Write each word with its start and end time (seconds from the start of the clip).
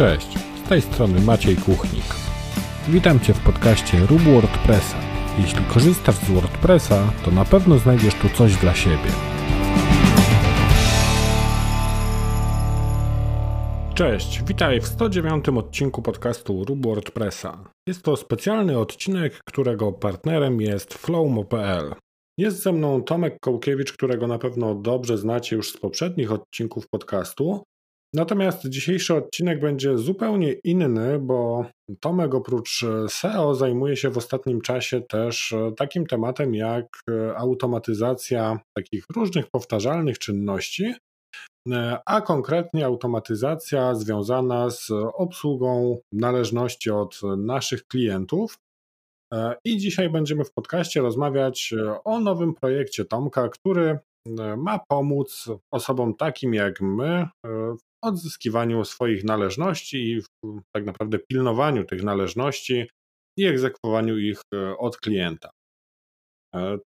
Cześć, 0.00 0.38
z 0.64 0.68
tej 0.68 0.82
strony 0.82 1.20
Maciej 1.20 1.56
Kuchnik. 1.56 2.04
Witam 2.88 3.20
Cię 3.20 3.34
w 3.34 3.40
podcaście 3.44 3.98
Rób 4.06 4.20
WordPressa. 4.22 4.96
Jeśli 5.38 5.64
korzystasz 5.64 6.14
z 6.14 6.30
WordPressa, 6.30 7.12
to 7.24 7.30
na 7.30 7.44
pewno 7.44 7.78
znajdziesz 7.78 8.14
tu 8.14 8.28
coś 8.28 8.56
dla 8.56 8.74
siebie. 8.74 9.10
Cześć, 13.94 14.42
witaj 14.44 14.80
w 14.80 14.86
109 14.86 15.48
odcinku 15.48 16.02
podcastu 16.02 16.64
Rób 16.64 16.86
WordPressa. 16.86 17.64
Jest 17.86 18.02
to 18.02 18.16
specjalny 18.16 18.78
odcinek, 18.78 19.40
którego 19.44 19.92
partnerem 19.92 20.60
jest 20.60 20.94
Flowmo.pl. 20.94 21.94
Jest 22.38 22.62
ze 22.62 22.72
mną 22.72 23.02
Tomek 23.02 23.36
Kołkiewicz, 23.40 23.92
którego 23.92 24.26
na 24.26 24.38
pewno 24.38 24.74
dobrze 24.74 25.18
znacie 25.18 25.56
już 25.56 25.72
z 25.72 25.76
poprzednich 25.76 26.32
odcinków 26.32 26.88
podcastu. 26.88 27.62
Natomiast 28.14 28.68
dzisiejszy 28.68 29.14
odcinek 29.14 29.60
będzie 29.60 29.98
zupełnie 29.98 30.52
inny, 30.52 31.18
bo 31.18 31.64
Tomek 32.00 32.34
oprócz 32.34 32.84
SEO 33.08 33.54
zajmuje 33.54 33.96
się 33.96 34.10
w 34.10 34.18
ostatnim 34.18 34.60
czasie 34.60 35.00
też 35.00 35.54
takim 35.76 36.06
tematem 36.06 36.54
jak 36.54 36.86
automatyzacja 37.36 38.60
takich 38.76 39.04
różnych 39.16 39.50
powtarzalnych 39.50 40.18
czynności, 40.18 40.94
a 42.06 42.20
konkretnie 42.20 42.86
automatyzacja 42.86 43.94
związana 43.94 44.70
z 44.70 44.90
obsługą 45.14 45.98
należności 46.12 46.90
od 46.90 47.20
naszych 47.36 47.86
klientów. 47.86 48.58
I 49.64 49.78
dzisiaj 49.78 50.10
będziemy 50.10 50.44
w 50.44 50.52
podcaście 50.52 51.00
rozmawiać 51.00 51.74
o 52.04 52.20
nowym 52.20 52.54
projekcie 52.54 53.04
Tomka, 53.04 53.48
który 53.48 53.98
ma 54.56 54.80
pomóc 54.88 55.48
osobom 55.72 56.14
takim 56.14 56.54
jak 56.54 56.80
my 56.80 57.28
odzyskiwaniu 58.04 58.84
swoich 58.84 59.24
należności 59.24 60.10
i 60.10 60.22
w, 60.22 60.26
tak 60.74 60.84
naprawdę 60.84 61.18
pilnowaniu 61.18 61.84
tych 61.84 62.02
należności 62.02 62.86
i 63.38 63.46
egzekwowaniu 63.46 64.18
ich 64.18 64.42
od 64.78 64.96
klienta. 64.96 65.50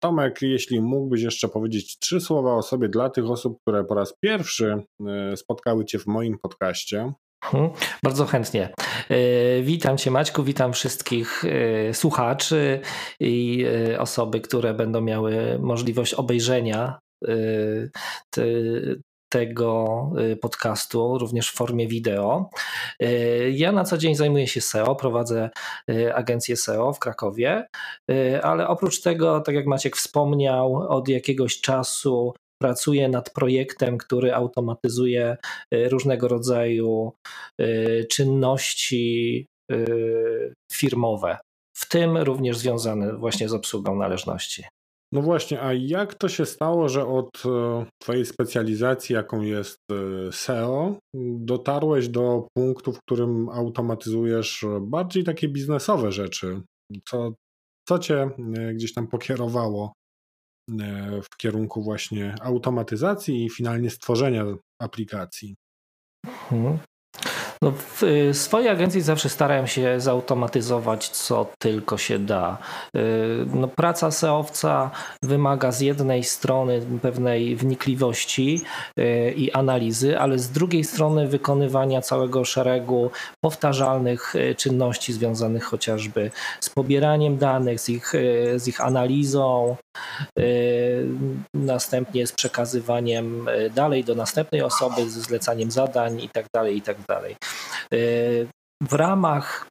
Tomek, 0.00 0.42
jeśli 0.42 0.80
mógłbyś 0.80 1.22
jeszcze 1.22 1.48
powiedzieć 1.48 1.98
trzy 1.98 2.20
słowa 2.20 2.54
o 2.54 2.62
sobie 2.62 2.88
dla 2.88 3.10
tych 3.10 3.30
osób, 3.30 3.58
które 3.60 3.84
po 3.84 3.94
raz 3.94 4.14
pierwszy 4.24 4.82
spotkały 5.36 5.84
Cię 5.84 5.98
w 5.98 6.06
moim 6.06 6.38
podcaście. 6.38 7.12
Mhm, 7.44 7.70
bardzo 8.02 8.26
chętnie. 8.26 8.74
Witam 9.62 9.98
Cię, 9.98 10.10
Maćku, 10.10 10.42
witam 10.42 10.72
wszystkich 10.72 11.44
słuchaczy 11.92 12.80
i 13.20 13.64
osoby, 13.98 14.40
które 14.40 14.74
będą 14.74 15.00
miały 15.00 15.58
możliwość 15.58 16.14
obejrzenia 16.14 16.98
tego 19.28 20.10
podcastu, 20.40 21.18
również 21.18 21.50
w 21.50 21.54
formie 21.54 21.88
wideo. 21.88 22.50
Ja 23.50 23.72
na 23.72 23.84
co 23.84 23.98
dzień 23.98 24.14
zajmuję 24.14 24.46
się 24.46 24.60
SEO, 24.60 24.96
prowadzę 24.96 25.50
agencję 26.14 26.56
SEO 26.56 26.92
w 26.92 26.98
Krakowie, 26.98 27.66
ale 28.42 28.68
oprócz 28.68 29.00
tego, 29.00 29.40
tak 29.40 29.54
jak 29.54 29.66
Maciek 29.66 29.96
wspomniał, 29.96 30.74
od 30.74 31.08
jakiegoś 31.08 31.60
czasu 31.60 32.34
pracuję 32.62 33.08
nad 33.08 33.30
projektem, 33.30 33.98
który 33.98 34.34
automatyzuje 34.34 35.36
różnego 35.72 36.28
rodzaju 36.28 37.12
czynności 38.10 39.46
firmowe, 40.72 41.38
w 41.76 41.88
tym 41.88 42.16
również 42.16 42.58
związane 42.58 43.16
właśnie 43.16 43.48
z 43.48 43.54
obsługą 43.54 43.96
należności. 43.96 44.64
No 45.14 45.22
właśnie, 45.22 45.62
a 45.62 45.72
jak 45.72 46.14
to 46.14 46.28
się 46.28 46.46
stało, 46.46 46.88
że 46.88 47.06
od 47.06 47.42
e, 47.46 47.86
Twojej 47.98 48.26
specjalizacji, 48.26 49.14
jaką 49.14 49.40
jest 49.40 49.80
e, 49.90 50.32
SEO, 50.32 50.98
dotarłeś 51.38 52.08
do 52.08 52.48
punktu, 52.56 52.92
w 52.92 52.98
którym 52.98 53.48
automatyzujesz 53.48 54.64
bardziej 54.80 55.24
takie 55.24 55.48
biznesowe 55.48 56.12
rzeczy? 56.12 56.62
Co, 57.08 57.34
co 57.88 57.98
Cię 57.98 58.30
e, 58.56 58.74
gdzieś 58.74 58.94
tam 58.94 59.06
pokierowało 59.06 59.92
w 61.22 61.36
kierunku 61.36 61.82
właśnie 61.82 62.34
automatyzacji 62.42 63.44
i 63.44 63.50
finalnie 63.50 63.90
stworzenia 63.90 64.44
aplikacji? 64.82 65.56
Hmm. 66.26 66.78
No 67.64 67.72
w 67.72 68.02
y, 68.02 68.34
swojej 68.34 68.68
agencji 68.68 69.00
zawsze 69.00 69.28
starałem 69.28 69.66
się 69.66 70.00
zautomatyzować 70.00 71.08
co 71.08 71.46
tylko 71.58 71.98
się 71.98 72.18
da. 72.18 72.58
Y, 72.96 73.00
no 73.54 73.68
praca 73.68 74.10
SEOwca 74.10 74.90
wymaga 75.22 75.72
z 75.72 75.80
jednej 75.80 76.24
strony 76.24 76.82
pewnej 77.02 77.56
wnikliwości 77.56 78.62
y, 78.98 79.34
i 79.36 79.52
analizy, 79.52 80.18
ale 80.18 80.38
z 80.38 80.50
drugiej 80.50 80.84
strony 80.84 81.28
wykonywania 81.28 82.00
całego 82.00 82.44
szeregu 82.44 83.10
powtarzalnych 83.40 84.34
czynności 84.56 85.12
związanych 85.12 85.64
chociażby 85.64 86.30
z 86.60 86.70
pobieraniem 86.70 87.38
danych, 87.38 87.80
z 87.80 87.88
ich, 87.88 88.12
z 88.56 88.68
ich 88.68 88.80
analizą, 88.80 89.76
następnie 91.54 92.26
z 92.26 92.32
przekazywaniem 92.32 93.48
dalej 93.74 94.04
do 94.04 94.14
następnej 94.14 94.62
osoby, 94.62 95.10
z 95.10 95.12
zlecaniem 95.12 95.70
zadań 95.70 96.20
itd. 96.20 96.48
Tak 96.52 96.72
itd. 96.72 97.04
Tak 97.06 97.20
w 98.88 98.92
ramach 98.92 99.66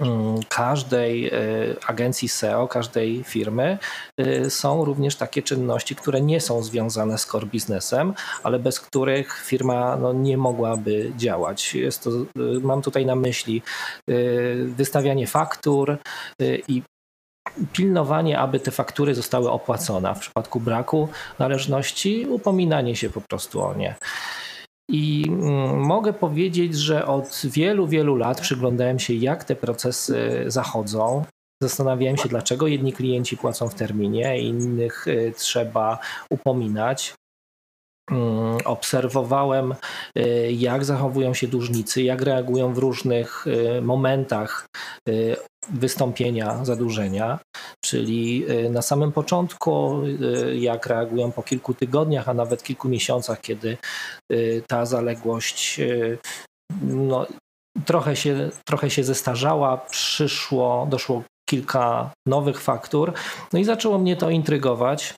mm, 0.00 0.40
każdej 0.48 1.26
e, 1.26 1.32
agencji 1.86 2.28
SEO, 2.28 2.68
każdej 2.68 3.24
firmy 3.24 3.78
e, 4.18 4.50
są 4.50 4.84
również 4.84 5.16
takie 5.16 5.42
czynności, 5.42 5.96
które 5.96 6.20
nie 6.20 6.40
są 6.40 6.62
związane 6.62 7.18
z 7.18 7.26
core 7.26 7.46
biznesem, 7.46 8.14
ale 8.42 8.58
bez 8.58 8.80
których 8.80 9.42
firma 9.46 9.96
no, 9.96 10.12
nie 10.12 10.36
mogłaby 10.36 11.12
działać. 11.16 11.76
To, 12.02 12.10
e, 12.10 12.24
mam 12.62 12.82
tutaj 12.82 13.06
na 13.06 13.16
myśli 13.16 13.62
wystawianie 14.66 15.26
faktur 15.26 15.98
i 16.68 16.82
pilnowanie, 17.72 18.38
aby 18.38 18.60
te 18.60 18.70
faktury 18.70 19.14
zostały 19.14 19.50
opłacone. 19.50 20.14
W 20.14 20.18
przypadku 20.18 20.60
braku 20.60 21.08
należności, 21.38 22.26
upominanie 22.26 22.96
się 22.96 23.10
po 23.10 23.20
prostu 23.20 23.62
o 23.62 23.74
nie. 23.74 23.94
I 24.90 25.24
mm, 25.28 25.80
mogę 25.80 26.12
powiedzieć, 26.12 26.76
że 26.76 27.06
od 27.06 27.42
wielu, 27.44 27.86
wielu 27.86 28.16
lat 28.16 28.40
przyglądałem 28.40 28.98
się, 28.98 29.14
jak 29.14 29.44
te 29.44 29.56
procesy 29.56 30.44
zachodzą. 30.46 31.24
Zastanawiałem 31.62 32.16
się, 32.16 32.28
dlaczego 32.28 32.66
jedni 32.66 32.92
klienci 32.92 33.36
płacą 33.36 33.68
w 33.68 33.74
terminie, 33.74 34.40
innych 34.40 35.08
y, 35.08 35.32
trzeba 35.36 35.98
upominać. 36.30 37.14
Mm, 38.10 38.58
obserwowałem, 38.64 39.74
y, 40.18 40.52
jak 40.52 40.84
zachowują 40.84 41.34
się 41.34 41.48
dłużnicy, 41.48 42.02
jak 42.02 42.22
reagują 42.22 42.74
w 42.74 42.78
różnych 42.78 43.46
y, 43.46 43.82
momentach 43.82 44.66
wystąpienia 45.70 46.64
zadłużenia, 46.64 47.38
czyli 47.84 48.44
na 48.70 48.82
samym 48.82 49.12
początku, 49.12 50.02
jak 50.54 50.86
reagują 50.86 51.32
po 51.32 51.42
kilku 51.42 51.74
tygodniach, 51.74 52.28
a 52.28 52.34
nawet 52.34 52.62
kilku 52.62 52.88
miesiącach, 52.88 53.40
kiedy 53.40 53.78
ta 54.66 54.86
zaległość 54.86 55.80
no, 56.82 57.26
trochę, 57.84 58.16
się, 58.16 58.50
trochę 58.64 58.90
się 58.90 59.04
zestarzała, 59.04 59.76
przyszło, 59.76 60.86
doszło 60.90 61.22
kilka 61.48 62.10
nowych 62.26 62.60
faktur, 62.60 63.12
no 63.52 63.58
i 63.58 63.64
zaczęło 63.64 63.98
mnie 63.98 64.16
to 64.16 64.30
intrygować. 64.30 65.14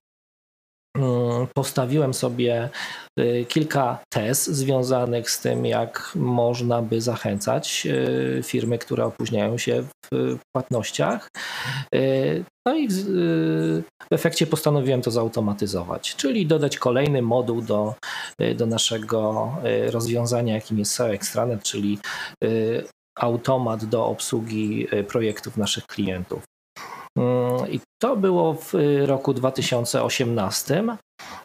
Mm, 0.99 1.47
postawiłem 1.55 2.15
sobie 2.15 2.71
y, 3.21 3.47
kilka 3.49 3.99
tez 4.12 4.47
związanych 4.47 5.31
z 5.31 5.41
tym, 5.41 5.66
jak 5.66 6.12
można 6.15 6.82
by 6.82 7.00
zachęcać 7.00 7.87
y, 7.87 8.43
firmy, 8.43 8.78
które 8.78 9.05
opóźniają 9.05 9.59
się 9.59 9.84
w 10.12 10.38
płatnościach. 10.53 11.28
Y, 11.94 12.44
no 12.67 12.76
i 12.76 12.88
w 12.91 13.82
efekcie 14.11 14.46
postanowiłem 14.46 15.02
to 15.02 15.11
zautomatyzować, 15.11 16.17
czyli 16.17 16.46
dodać 16.46 16.79
kolejny 16.79 17.23
moduł 17.23 17.62
do, 17.62 17.94
do 18.55 18.67
naszego 18.67 19.52
rozwiązania, 19.90 20.55
jakim 20.55 20.79
jest 20.79 20.93
SEO 20.93 21.14
Extranet, 21.14 21.62
czyli 21.62 21.99
automat 23.19 23.85
do 23.85 24.06
obsługi 24.06 24.87
projektów 25.08 25.56
naszych 25.56 25.87
klientów. 25.87 26.43
I 27.69 27.81
to 28.02 28.16
było 28.16 28.55
w 28.55 28.75
y, 28.75 29.06
roku 29.06 29.34
2018, 29.34 30.84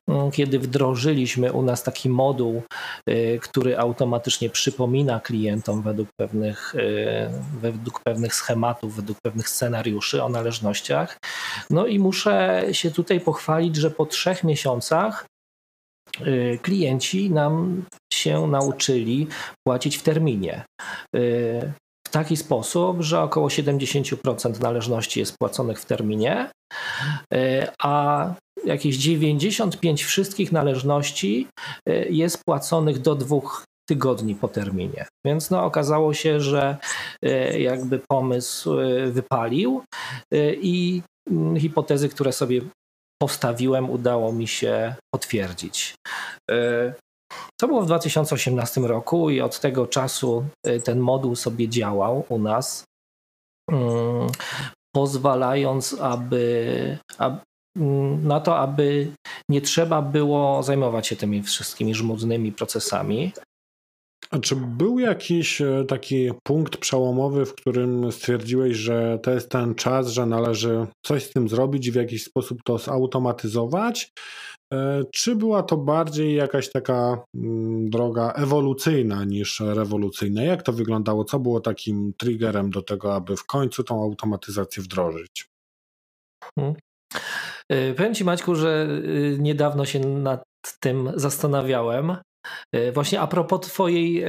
mm, 0.08 0.32
kiedy 0.32 0.60
wdrożyliśmy 0.60 1.54
u 1.54 1.62
nas 1.62 1.84
taki 1.84 2.10
moduł, 2.10 2.62
y, 3.10 3.40
który 3.42 3.78
automatycznie 3.78 4.50
przypomina 4.50 5.20
klientom 5.20 5.82
według 5.82 6.10
pewnych, 6.20 6.76
y, 6.76 7.30
według 7.62 8.02
pewnych 8.04 8.36
schematów, 8.36 8.96
według 8.96 9.18
pewnych 9.22 9.50
scenariuszy 9.50 10.24
o 10.24 10.30
należnościach. 10.30 11.18
No 11.70 11.88
i 11.88 12.00
muszę 12.00 12.66
się 12.72 12.92
tutaj 12.92 13.20
pochwalić, 13.20 13.76
że 13.76 13.92
po 13.92 14.06
trzech 14.06 14.44
miesiącach 14.44 15.26
klienci 16.62 17.32
nam 17.32 17.86
się 18.14 18.48
nauczyli 18.48 19.28
płacić 19.68 19.98
w 19.98 20.04
terminie 20.04 20.66
w 22.10 22.12
taki 22.12 22.38
sposób, 22.38 23.02
że 23.02 23.22
około 23.22 23.48
70% 23.48 24.62
należności 24.62 25.20
jest 25.20 25.38
płaconych 25.38 25.80
w 25.80 25.86
terminie, 25.86 26.52
e, 27.34 27.72
a 27.80 28.26
jakieś 28.66 28.98
95 28.98 30.04
wszystkich 30.04 30.52
należności 30.52 31.48
e, 31.90 32.10
jest 32.10 32.44
płaconych 32.46 33.00
do 33.00 33.16
dwóch 33.16 33.64
tygodni 33.90 34.36
po 34.36 34.48
terminie. 34.48 35.06
Więc 35.26 35.50
no, 35.50 35.66
okazało 35.66 36.14
się, 36.14 36.40
że 36.40 36.78
jakby 37.58 38.00
pomysł 38.12 38.76
wypalił 39.12 39.84
i 40.62 41.02
mm, 41.32 41.60
hipotezy, 41.60 42.10
które 42.10 42.32
sobie 42.32 42.62
postawiłem, 43.22 43.90
udało 43.90 44.34
mi 44.34 44.48
się 44.48 44.96
potwierdzić. 45.14 45.96
To 47.60 47.68
było 47.68 47.82
w 47.82 47.86
2018 47.86 48.82
roku 48.82 49.30
i 49.30 49.42
od 49.42 49.60
tego 49.60 49.88
czasu 49.88 50.46
ten 50.84 51.00
moduł 51.00 51.36
sobie 51.36 51.70
działał 51.70 52.26
u 52.30 52.40
nas, 52.40 52.84
mm, 53.72 54.28
pozwalając, 54.96 55.94
aby, 56.02 56.98
aby 57.18 57.40
na 58.24 58.40
to, 58.40 58.60
aby 58.60 59.12
nie 59.50 59.62
trzeba 59.62 60.02
było 60.02 60.64
zajmować 60.64 61.08
się 61.08 61.16
tymi 61.16 61.44
wszystkimi 61.44 61.96
żmudnymi 61.96 62.52
procesami. 62.52 63.34
A 64.32 64.40
czy 64.40 64.56
był 64.56 65.00
jakiś 65.00 65.62
e, 65.62 65.86
taki 65.88 66.32
punkt 66.44 66.78
przełomowy, 66.78 67.46
w 67.46 67.56
którym 67.56 68.12
stwierdziłeś, 68.12 68.78
że 68.78 69.20
to 69.24 69.32
jest 69.32 69.50
ten 69.50 69.76
czas, 69.76 70.08
że 70.08 70.26
należy 70.26 70.88
coś 71.06 71.24
z 71.24 71.34
tym 71.34 71.50
zrobić 71.50 71.88
i 71.88 71.92
w 71.92 71.96
jakiś 71.96 72.24
sposób 72.24 72.60
to 72.64 72.78
zautomatyzować? 72.78 74.12
E, 74.74 75.04
czy 75.14 75.36
była 75.36 75.64
to 75.64 75.78
bardziej 75.78 76.36
jakaś 76.36 76.72
taka 76.72 77.24
mm, 77.36 77.90
droga 77.90 78.34
ewolucyjna 78.36 79.24
niż 79.24 79.60
rewolucyjna? 79.60 80.44
Jak 80.44 80.64
to 80.64 80.74
wyglądało? 80.74 81.26
Co 81.26 81.40
było 81.40 81.60
takim 81.60 82.14
triggerem 82.18 82.70
do 82.70 82.82
tego, 82.82 83.16
aby 83.16 83.38
w 83.38 83.46
końcu 83.46 83.84
tą 83.84 84.04
automatyzację 84.04 84.84
wdrożyć? 84.84 85.46
Hmm. 86.56 86.76
Powiem 87.98 88.16
Ci, 88.16 88.24
Maćku, 88.24 88.56
że 88.56 88.88
niedawno 89.40 89.86
się 89.86 90.00
nad 90.00 90.44
tym 90.80 91.12
zastanawiałem. 91.16 92.18
E, 92.74 92.92
właśnie 92.92 93.20
a 93.20 93.28
propos 93.28 93.62
Twojej 93.62 94.26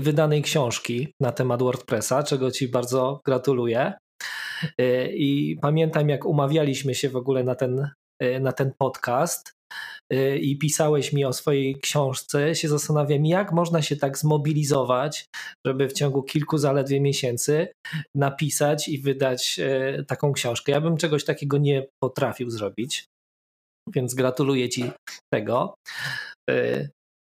wydanej 0.00 0.42
książki 0.42 1.12
na 1.20 1.32
temat 1.32 1.62
WordPressa, 1.62 2.22
czego 2.22 2.50
Ci 2.50 2.68
bardzo 2.68 3.20
gratuluję. 3.26 3.92
I 5.10 5.56
pamiętam, 5.62 6.08
jak 6.08 6.26
umawialiśmy 6.26 6.94
się 6.94 7.08
w 7.08 7.16
ogóle 7.16 7.44
na 7.44 7.54
ten, 7.54 7.90
na 8.40 8.52
ten 8.52 8.72
podcast, 8.78 9.52
i 10.40 10.58
pisałeś 10.58 11.12
mi 11.12 11.24
o 11.24 11.32
swojej 11.32 11.80
książce, 11.80 12.54
się 12.54 12.68
zastanawiam, 12.68 13.26
jak 13.26 13.52
można 13.52 13.82
się 13.82 13.96
tak 13.96 14.18
zmobilizować, 14.18 15.26
żeby 15.66 15.88
w 15.88 15.92
ciągu 15.92 16.22
kilku 16.22 16.58
zaledwie 16.58 17.00
miesięcy 17.00 17.68
napisać 18.16 18.88
i 18.88 18.98
wydać 18.98 19.60
taką 20.06 20.32
książkę. 20.32 20.72
Ja 20.72 20.80
bym 20.80 20.96
czegoś 20.96 21.24
takiego 21.24 21.58
nie 21.58 21.86
potrafił 22.02 22.50
zrobić, 22.50 23.04
więc 23.94 24.14
gratuluję 24.14 24.68
Ci 24.68 24.90
tego. 25.34 25.74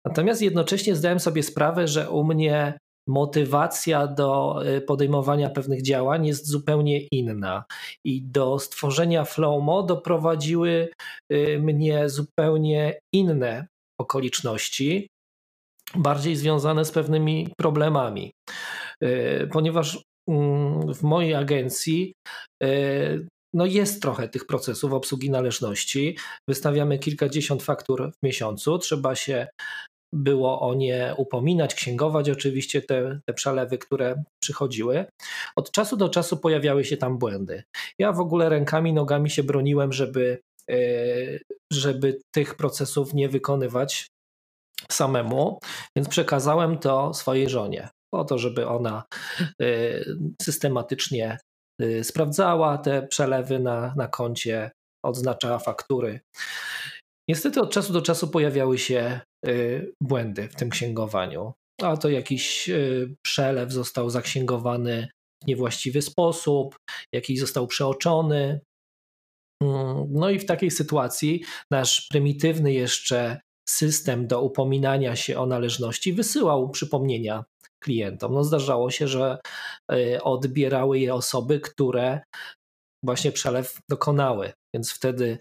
Natomiast 0.06 0.42
jednocześnie 0.42 0.94
zdałem 0.94 1.20
sobie 1.20 1.42
sprawę, 1.42 1.88
że 1.88 2.10
u 2.10 2.24
mnie 2.24 2.78
motywacja 3.08 4.06
do 4.06 4.60
y, 4.66 4.80
podejmowania 4.80 5.50
pewnych 5.50 5.82
działań 5.82 6.26
jest 6.26 6.46
zupełnie 6.46 7.00
inna. 7.12 7.64
I 8.04 8.22
do 8.22 8.58
stworzenia 8.58 9.24
Flowmo 9.24 9.82
doprowadziły 9.82 10.88
y, 11.32 11.58
mnie 11.62 12.08
zupełnie 12.08 12.98
inne 13.14 13.66
okoliczności, 14.00 15.08
bardziej 15.94 16.36
związane 16.36 16.84
z 16.84 16.90
pewnymi 16.90 17.48
problemami. 17.58 18.32
Y, 19.04 19.48
ponieważ 19.52 20.02
mm, 20.28 20.94
w 20.94 21.02
mojej 21.02 21.34
agencji 21.34 22.12
no 23.54 23.66
jest 23.66 24.02
trochę 24.02 24.28
tych 24.28 24.46
procesów 24.46 24.92
obsługi 24.92 25.30
należności. 25.30 26.18
Wystawiamy 26.48 26.98
kilkadziesiąt 26.98 27.62
faktur 27.62 28.12
w 28.12 28.26
miesiącu. 28.26 28.78
Trzeba 28.78 29.14
się 29.14 29.46
było 30.14 30.60
o 30.60 30.74
nie 30.74 31.14
upominać, 31.16 31.74
księgować 31.74 32.30
oczywiście 32.30 32.82
te, 32.82 33.20
te 33.26 33.34
przelewy, 33.34 33.78
które 33.78 34.22
przychodziły. 34.42 35.06
Od 35.56 35.70
czasu 35.70 35.96
do 35.96 36.08
czasu 36.08 36.36
pojawiały 36.36 36.84
się 36.84 36.96
tam 36.96 37.18
błędy. 37.18 37.62
Ja 37.98 38.12
w 38.12 38.20
ogóle 38.20 38.48
rękami, 38.48 38.92
nogami 38.92 39.30
się 39.30 39.42
broniłem, 39.42 39.92
żeby, 39.92 40.38
e, 40.70 40.76
żeby 41.72 42.20
tych 42.34 42.54
procesów 42.54 43.14
nie 43.14 43.28
wykonywać 43.28 44.06
samemu, 44.90 45.58
więc 45.96 46.08
przekazałem 46.08 46.78
to 46.78 47.14
swojej 47.14 47.48
żonie, 47.48 47.88
po 48.12 48.24
to, 48.24 48.38
żeby 48.38 48.66
ona 48.66 49.04
e, 49.62 49.66
systematycznie 50.42 51.38
e, 51.80 52.04
sprawdzała 52.04 52.78
te 52.78 53.06
przelewy 53.06 53.58
na, 53.58 53.94
na 53.96 54.08
koncie, 54.08 54.70
odznaczała 55.04 55.58
faktury. 55.58 56.20
Niestety 57.28 57.60
od 57.60 57.72
czasu 57.72 57.92
do 57.92 58.02
czasu 58.02 58.28
pojawiały 58.28 58.78
się 58.78 59.20
błędy 60.00 60.48
w 60.48 60.54
tym 60.54 60.70
księgowaniu. 60.70 61.52
A 61.82 61.96
to 61.96 62.08
jakiś 62.08 62.68
y, 62.68 63.16
przelew 63.22 63.72
został 63.72 64.10
zaksięgowany 64.10 65.08
w 65.42 65.46
niewłaściwy 65.46 66.02
sposób, 66.02 66.76
jakiś 67.12 67.40
został 67.40 67.66
przeoczony. 67.66 68.60
Mm, 69.62 70.06
no 70.10 70.30
i 70.30 70.38
w 70.38 70.46
takiej 70.46 70.70
sytuacji 70.70 71.44
nasz 71.70 72.06
prymitywny 72.10 72.72
jeszcze 72.72 73.40
system 73.68 74.26
do 74.26 74.42
upominania 74.42 75.16
się 75.16 75.38
o 75.38 75.46
należności 75.46 76.12
wysyłał 76.12 76.70
przypomnienia 76.70 77.44
klientom. 77.82 78.32
No 78.32 78.44
zdarzało 78.44 78.90
się, 78.90 79.08
że 79.08 79.38
y, 79.92 80.22
odbierały 80.22 80.98
je 80.98 81.14
osoby, 81.14 81.60
które 81.60 82.20
właśnie 83.04 83.32
przelew 83.32 83.78
dokonały. 83.90 84.52
Więc 84.74 84.92
wtedy 84.92 85.38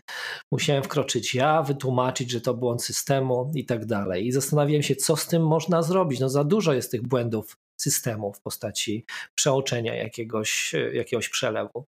musiałem 0.52 0.84
wkroczyć 0.84 1.36
ja, 1.36 1.64
wytłumaczyć, 1.64 2.32
że 2.32 2.42
to 2.42 2.54
błąd 2.54 2.84
systemu 2.84 3.52
i 3.56 3.66
tak 3.66 3.86
dalej. 3.86 4.28
I 4.28 4.32
zastanawiałem 4.32 4.84
się, 4.84 4.96
co 4.96 5.16
z 5.16 5.28
tym 5.28 5.48
można 5.48 5.82
zrobić. 5.82 6.20
No 6.20 6.30
za 6.30 6.44
dużo 6.44 6.74
jest 6.74 6.92
tych 6.92 7.02
błędów 7.02 7.58
systemu 7.82 8.34
w 8.34 8.42
postaci 8.42 9.06
przeoczenia 9.36 9.96
jakiegoś, 9.96 10.76
jakiegoś 10.94 11.30
przelewu. 11.30 11.86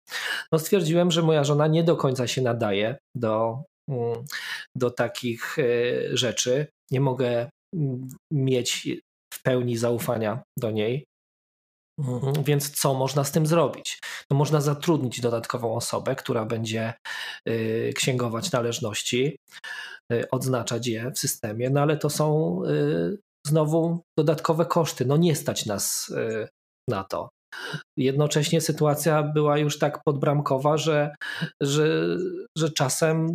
No 0.51 0.59
stwierdziłem, 0.59 1.11
że 1.11 1.21
moja 1.21 1.43
żona 1.43 1.67
nie 1.67 1.83
do 1.83 1.95
końca 1.95 2.27
się 2.27 2.41
nadaje 2.41 2.97
do, 3.15 3.63
mm, 3.89 4.25
do 4.77 4.91
takich 4.91 5.59
e, 5.59 5.63
rzeczy. 6.17 6.67
Nie 6.91 7.01
mogę 7.01 7.49
mm, 7.75 8.07
mieć 8.31 8.87
w 9.33 9.43
pełni 9.43 9.77
zaufania 9.77 10.43
do 10.59 10.71
niej. 10.71 11.05
Mhm. 11.99 12.43
Więc 12.43 12.71
co 12.71 12.93
można 12.93 13.23
z 13.23 13.31
tym 13.31 13.45
zrobić? 13.45 13.99
No 14.31 14.37
można 14.37 14.61
zatrudnić 14.61 15.21
dodatkową 15.21 15.75
osobę, 15.75 16.15
która 16.15 16.45
będzie 16.45 16.93
y, 17.49 17.93
księgować 17.95 18.51
należności, 18.51 19.37
y, 20.13 20.29
odznaczać 20.31 20.87
je 20.87 21.11
w 21.11 21.19
systemie, 21.19 21.69
no 21.69 21.81
ale 21.81 21.97
to 21.97 22.09
są 22.09 22.59
y, 22.65 23.17
znowu 23.47 24.01
dodatkowe 24.17 24.65
koszty. 24.65 25.05
No 25.05 25.17
nie 25.17 25.35
stać 25.35 25.65
nas 25.65 26.13
na 26.89 27.03
to. 27.03 27.29
Jednocześnie 27.97 28.61
sytuacja 28.61 29.23
była 29.23 29.57
już 29.57 29.79
tak 29.79 30.03
podbramkowa, 30.05 30.77
że, 30.77 31.15
że, 31.61 32.17
że 32.57 32.69
czasem 32.69 33.27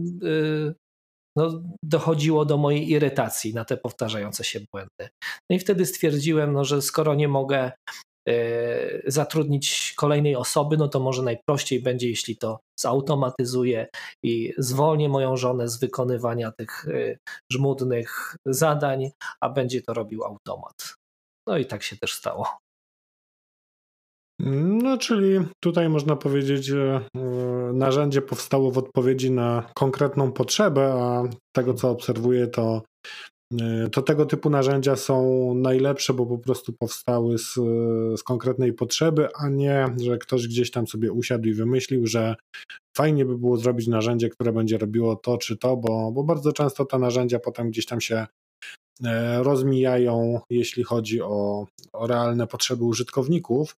no, 1.37 1.62
dochodziło 1.85 2.45
do 2.45 2.57
mojej 2.57 2.91
irytacji 2.91 3.55
na 3.55 3.65
te 3.65 3.77
powtarzające 3.77 4.45
się 4.45 4.61
błędy. 4.73 5.09
No 5.50 5.57
i 5.57 5.59
wtedy 5.59 5.87
stwierdziłem, 5.87 6.53
no, 6.53 6.65
że 6.65 6.83
skoro 6.83 7.15
nie 7.15 7.29
mogę 7.29 7.73
zatrudnić 9.06 9.94
kolejnej 9.97 10.37
osoby, 10.37 10.76
no 10.76 10.88
to 10.88 11.00
może 11.00 11.23
najprościej 11.23 11.82
będzie, 11.82 12.08
jeśli 12.08 12.37
to 12.37 12.61
zautomatyzuję 12.80 13.87
i 14.23 14.54
zwolnię 14.58 15.08
moją 15.08 15.37
żonę 15.37 15.68
z 15.68 15.80
wykonywania 15.80 16.52
tych 16.52 16.88
e, 16.88 17.18
żmudnych 17.52 18.37
zadań, 18.47 19.11
a 19.40 19.49
będzie 19.49 19.82
to 19.82 19.94
robił 19.94 20.25
automat. 20.25 20.94
No 21.47 21.58
i 21.58 21.66
tak 21.66 21.82
się 21.82 21.97
też 21.97 22.12
stało. 22.12 22.47
No, 24.82 24.99
czyli 24.99 25.40
tutaj 25.61 25.88
można 25.88 26.16
powiedzieć, 26.16 26.64
że 26.64 27.00
e, 27.16 27.20
narzędzie 27.73 28.23
powstało 28.23 28.70
w 28.70 28.78
odpowiedzi 28.78 29.30
na 29.30 29.70
konkretną 29.75 30.32
potrzebę, 30.32 30.92
a 30.92 31.23
tego 31.52 31.75
co 31.75 31.90
obserwuję, 31.90 32.47
to 32.47 32.82
E, 33.04 33.38
to 33.93 34.02
tego 34.02 34.26
typu 34.26 34.50
narzędzia 34.50 34.97
są 34.97 35.55
najlepsze, 35.55 36.14
bo 36.14 36.26
po 36.26 36.38
prostu 36.38 36.73
powstały 36.73 37.38
z, 37.38 37.55
z 38.21 38.23
konkretnej 38.23 38.73
potrzeby, 38.73 39.28
a 39.35 39.49
nie, 39.49 39.87
że 40.02 40.19
ktoś 40.19 40.49
gdzieś 40.49 40.71
tam 40.71 40.87
sobie 40.87 41.12
usiadł 41.12 41.49
i 41.49 41.55
wymyślił, 41.55 42.07
że 42.07 42.35
fajnie 42.97 43.25
by 43.25 43.38
było 43.38 43.57
zrobić 43.57 43.87
narzędzie, 43.87 44.28
które 44.28 44.52
będzie 44.52 44.78
robiło 44.78 45.17
to 45.17 45.38
czy 45.38 45.57
to, 45.57 45.76
bo, 45.76 46.12
bo 46.12 46.25
bardzo 46.25 46.52
często 46.52 46.85
te 46.85 46.99
narzędzia 46.99 47.38
potem 47.38 47.71
gdzieś 47.71 47.87
tam 47.87 48.00
się 48.00 48.26
e, 49.05 49.43
rozmijają, 49.43 50.40
jeśli 50.50 50.85
chodzi 50.85 51.23
o, 51.23 51.67
o 51.93 52.07
realne 52.07 52.47
potrzeby 52.47 52.85
użytkowników. 52.85 53.76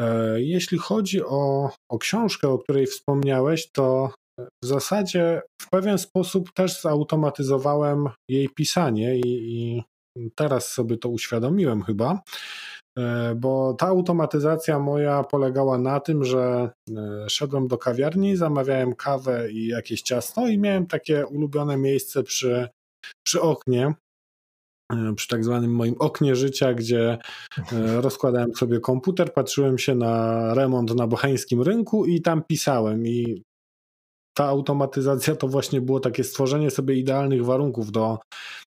E, 0.00 0.42
jeśli 0.42 0.78
chodzi 0.78 1.22
o, 1.24 1.70
o 1.88 1.98
książkę, 1.98 2.48
o 2.48 2.58
której 2.58 2.86
wspomniałeś, 2.86 3.70
to 3.70 4.10
w 4.40 4.66
zasadzie 4.66 5.42
w 5.62 5.70
pewien 5.70 5.98
sposób 5.98 6.52
też 6.52 6.80
zautomatyzowałem 6.80 8.08
jej 8.28 8.48
pisanie 8.48 9.18
i, 9.18 9.48
i 9.48 9.82
teraz 10.34 10.72
sobie 10.72 10.96
to 10.98 11.08
uświadomiłem 11.08 11.82
chyba, 11.82 12.20
e, 12.98 13.34
bo 13.34 13.74
ta 13.74 13.86
automatyzacja 13.86 14.78
moja 14.78 15.24
polegała 15.24 15.78
na 15.78 16.00
tym, 16.00 16.24
że 16.24 16.70
e, 16.90 17.28
szedłem 17.28 17.68
do 17.68 17.78
kawiarni, 17.78 18.36
zamawiałem 18.36 18.94
kawę 18.94 19.52
i 19.52 19.66
jakieś 19.66 20.02
ciasto 20.02 20.48
i 20.48 20.58
miałem 20.58 20.86
takie 20.86 21.26
ulubione 21.26 21.76
miejsce 21.76 22.22
przy, 22.22 22.68
przy 23.26 23.40
oknie, 23.40 23.94
przy 25.16 25.28
tak 25.28 25.44
zwanym 25.44 25.74
moim 25.74 25.94
oknie 25.98 26.36
życia, 26.36 26.74
gdzie 26.74 27.18
rozkładałem 28.00 28.54
sobie 28.54 28.80
komputer, 28.80 29.32
patrzyłem 29.32 29.78
się 29.78 29.94
na 29.94 30.54
remont 30.54 30.94
na 30.94 31.06
bocheńskim 31.06 31.62
rynku 31.62 32.06
i 32.06 32.22
tam 32.22 32.42
pisałem 32.48 33.06
i 33.06 33.42
ta 34.34 34.44
automatyzacja 34.44 35.36
to 35.36 35.48
właśnie 35.48 35.80
było 35.80 36.00
takie 36.00 36.24
stworzenie 36.24 36.70
sobie 36.70 36.94
idealnych 36.94 37.44
warunków 37.44 37.92
do, 37.92 38.18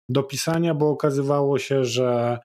do 0.09 0.23
pisania, 0.23 0.75
bo 0.75 0.91
okazywało 0.91 1.59
się, 1.59 1.85
że 1.85 2.39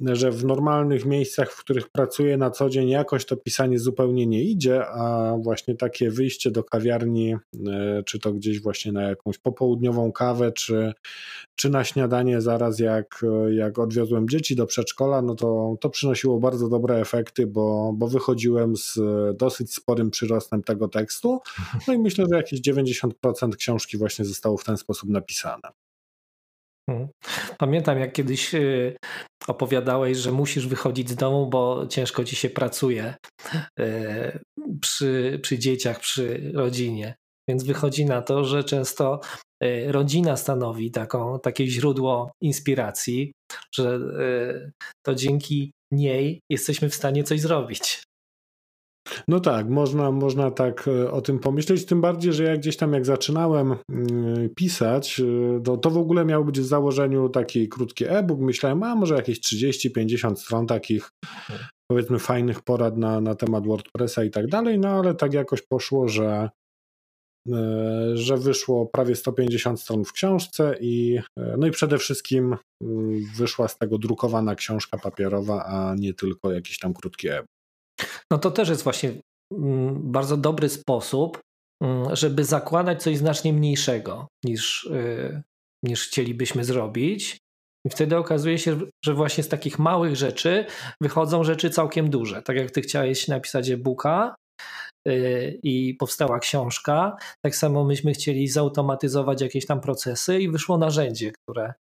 że 0.00 0.30
w 0.30 0.44
normalnych 0.44 1.04
miejscach, 1.04 1.52
w 1.52 1.60
których 1.60 1.88
pracuję 1.88 2.36
na 2.36 2.50
co 2.50 2.70
dzień, 2.70 2.88
jakoś 2.88 3.24
to 3.24 3.36
pisanie 3.36 3.78
zupełnie 3.78 4.26
nie 4.26 4.44
idzie, 4.44 4.86
a 4.86 5.36
właśnie 5.42 5.74
takie 5.74 6.10
wyjście 6.10 6.50
do 6.50 6.64
kawiarni, 6.64 7.34
e, 7.34 8.02
czy 8.06 8.18
to 8.18 8.32
gdzieś 8.32 8.60
właśnie 8.60 8.92
na 8.92 9.02
jakąś 9.02 9.38
popołudniową 9.38 10.12
kawę, 10.12 10.52
czy, 10.52 10.92
czy 11.56 11.70
na 11.70 11.84
śniadanie 11.84 12.40
zaraz 12.40 12.78
jak, 12.78 13.24
jak 13.50 13.78
odwiozłem 13.78 14.28
dzieci 14.28 14.56
do 14.56 14.66
przedszkola, 14.66 15.22
no 15.22 15.34
to, 15.34 15.76
to 15.80 15.90
przynosiło 15.90 16.40
bardzo 16.40 16.68
dobre 16.68 17.00
efekty, 17.00 17.46
bo, 17.46 17.92
bo 17.94 18.08
wychodziłem 18.08 18.76
z 18.76 18.98
dosyć 19.36 19.74
sporym 19.74 20.10
przyrostem 20.10 20.62
tego 20.62 20.88
tekstu. 20.88 21.40
No 21.88 21.94
i 21.94 21.98
myślę, 21.98 22.24
że 22.30 22.36
jakieś 22.36 22.60
90% 22.60 23.56
książki 23.56 23.96
właśnie 23.96 24.24
zostało 24.24 24.56
w 24.56 24.64
ten 24.64 24.76
sposób 24.76 25.10
napisane. 25.10 25.85
Mhm. 26.88 27.08
Pamiętam, 27.58 27.98
jak 27.98 28.12
kiedyś 28.12 28.54
y, 28.54 28.96
opowiadałeś, 29.46 30.18
że 30.18 30.32
musisz 30.32 30.66
wychodzić 30.66 31.10
z 31.10 31.16
domu, 31.16 31.46
bo 31.46 31.86
ciężko 31.86 32.24
ci 32.24 32.36
się 32.36 32.50
pracuje 32.50 33.14
y, 33.80 34.38
przy, 34.80 35.40
przy 35.42 35.58
dzieciach, 35.58 36.00
przy 36.00 36.52
rodzinie. 36.54 37.14
Więc 37.48 37.64
wychodzi 37.64 38.04
na 38.04 38.22
to, 38.22 38.44
że 38.44 38.64
często 38.64 39.20
y, 39.64 39.92
rodzina 39.92 40.36
stanowi 40.36 40.90
taką, 40.90 41.38
takie 41.40 41.66
źródło 41.66 42.32
inspiracji, 42.42 43.32
że 43.74 44.00
to 45.06 45.14
dzięki 45.14 45.72
niej 45.92 46.40
jesteśmy 46.50 46.90
w 46.90 46.94
stanie 46.94 47.24
coś 47.24 47.40
zrobić. 47.40 48.05
No 49.28 49.40
tak, 49.40 49.68
można, 49.68 50.10
można 50.10 50.50
tak 50.50 50.88
e, 50.88 51.10
o 51.10 51.20
tym 51.20 51.38
pomyśleć, 51.38 51.86
tym 51.86 52.00
bardziej, 52.00 52.32
że 52.32 52.44
ja 52.44 52.56
gdzieś 52.56 52.76
tam 52.76 52.92
jak 52.92 53.06
zaczynałem 53.06 53.76
mm, 53.90 54.50
pisać, 54.54 55.20
e, 55.20 55.60
to, 55.62 55.76
to 55.76 55.90
w 55.90 55.98
ogóle 55.98 56.24
miał 56.24 56.44
być 56.44 56.60
w 56.60 56.64
założeniu 56.64 57.28
taki 57.28 57.68
krótki 57.68 58.04
e-book, 58.08 58.40
myślałem, 58.40 58.82
a 58.82 58.94
może 58.94 59.14
jakieś 59.14 59.40
30-50 59.40 60.36
stron 60.36 60.66
takich 60.66 61.10
powiedzmy 61.90 62.18
fajnych 62.18 62.62
porad 62.62 62.96
na, 62.96 63.20
na 63.20 63.34
temat 63.34 63.66
WordPressa 63.66 64.24
i 64.24 64.30
tak 64.30 64.46
dalej, 64.46 64.78
no 64.78 64.88
ale 64.88 65.14
tak 65.14 65.32
jakoś 65.32 65.62
poszło, 65.62 66.08
że 66.08 66.50
e, 67.52 68.10
że 68.14 68.36
wyszło 68.36 68.86
prawie 68.86 69.14
150 69.16 69.80
stron 69.80 70.04
w 70.04 70.12
książce 70.12 70.76
i 70.80 71.18
no 71.58 71.66
i 71.66 71.70
przede 71.70 71.98
wszystkim 71.98 72.56
mm, 72.82 73.24
wyszła 73.36 73.68
z 73.68 73.78
tego 73.78 73.98
drukowana 73.98 74.54
książka 74.54 74.98
papierowa, 74.98 75.64
a 75.64 75.94
nie 75.94 76.14
tylko 76.14 76.52
jakiś 76.52 76.78
tam 76.78 76.94
krótki 76.94 77.28
e-book. 77.28 77.55
No 78.32 78.38
to 78.38 78.50
też 78.50 78.68
jest 78.68 78.82
właśnie 78.82 79.12
mm, 79.54 80.12
bardzo 80.12 80.36
dobry 80.36 80.68
sposób, 80.68 81.40
mm, 81.82 82.16
żeby 82.16 82.44
zakładać 82.44 83.02
coś 83.02 83.16
znacznie 83.16 83.52
mniejszego 83.52 84.26
niż, 84.44 84.84
y, 84.84 85.42
niż 85.84 86.08
chcielibyśmy 86.08 86.64
zrobić. 86.64 87.38
I 87.86 87.90
wtedy 87.90 88.16
okazuje 88.16 88.58
się, 88.58 88.78
że 89.04 89.14
właśnie 89.14 89.44
z 89.44 89.48
takich 89.48 89.78
małych 89.78 90.16
rzeczy 90.16 90.66
wychodzą 91.02 91.44
rzeczy 91.44 91.70
całkiem 91.70 92.10
duże. 92.10 92.42
Tak 92.42 92.56
jak 92.56 92.70
ty 92.70 92.80
chciałeś 92.80 93.28
napisać 93.28 93.70
e-booka 93.70 94.34
y, 95.08 95.60
i 95.62 95.94
powstała 95.94 96.38
książka, 96.38 97.16
tak 97.44 97.56
samo 97.56 97.84
myśmy 97.84 98.12
chcieli 98.12 98.48
zautomatyzować 98.48 99.40
jakieś 99.40 99.66
tam 99.66 99.80
procesy 99.80 100.40
i 100.40 100.48
wyszło 100.48 100.78
narzędzie, 100.78 101.32
które, 101.32 101.74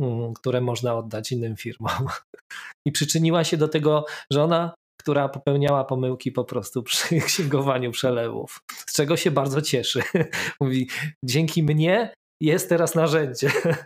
mm, 0.00 0.34
które 0.34 0.60
można 0.60 0.94
oddać 0.94 1.32
innym 1.32 1.56
firmom. 1.56 2.06
I 2.86 2.92
przyczyniła 2.92 3.44
się 3.44 3.56
do 3.56 3.68
tego, 3.68 4.04
że 4.32 4.44
ona 4.44 4.74
która 5.06 5.28
popełniała 5.28 5.84
pomyłki 5.84 6.32
po 6.32 6.44
prostu 6.44 6.82
przy 6.82 7.20
księgowaniu 7.28 7.90
przelewów, 7.90 8.60
z 8.86 8.92
czego 8.92 9.16
się 9.16 9.30
bardzo 9.30 9.62
cieszy. 9.62 10.02
Mówi, 10.60 10.88
dzięki 11.24 11.62
mnie 11.62 12.14
jest 12.40 12.68
teraz 12.68 12.94
narzędzie. 12.94 13.50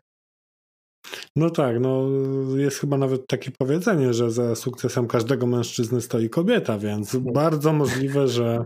No 1.37 1.50
tak, 1.50 1.81
no 1.81 2.09
jest 2.57 2.79
chyba 2.79 2.99
nawet 2.99 3.27
takie 3.27 3.50
powiedzenie, 3.59 4.15
że 4.15 4.31
za 4.31 4.55
sukcesem 4.55 5.09
każdego 5.09 5.47
mężczyzny 5.47 6.00
stoi 6.00 6.31
kobieta, 6.31 6.79
więc 6.79 7.12
tak. 7.12 7.33
bardzo 7.33 7.73
możliwe, 7.73 8.29
że, 8.29 8.65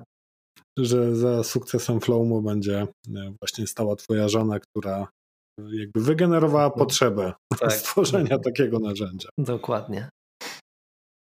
że 0.78 1.16
za 1.16 1.44
sukcesem 1.44 2.00
Flowmu 2.00 2.42
będzie 2.42 2.86
e, 3.16 3.34
właśnie 3.40 3.66
stała 3.66 3.96
twoja 3.96 4.28
żona, 4.28 4.58
która 4.60 5.08
jakby 5.72 6.00
wygenerowała 6.00 6.70
potrzebę 6.70 7.32
tak. 7.60 7.72
stworzenia 7.72 8.38
takiego 8.38 8.78
narzędzia. 8.78 9.28
Dokładnie. 9.38 10.08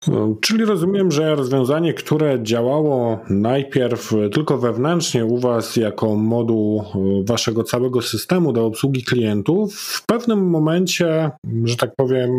No, 0.08 0.36
czyli 0.42 0.66
rozumiem, 0.66 1.12
że 1.12 1.36
rozwiązanie, 1.36 1.94
które 1.94 2.44
działało 2.44 3.20
najpierw 3.30 4.14
tylko 4.34 4.58
wewnętrznie 4.58 5.26
u 5.26 5.38
Was 5.38 5.76
jako 5.76 6.16
moduł 6.16 6.80
e, 6.80 7.24
Waszego 7.24 7.64
całego 7.64 8.02
systemu 8.02 8.54
do 8.54 8.66
obsługi 8.66 9.04
klientów, 9.04 9.76
w 9.76 10.06
pewnym 10.06 10.50
momencie, 10.50 11.32
że 11.64 11.76
tak 11.78 11.96
powiem, 11.96 12.32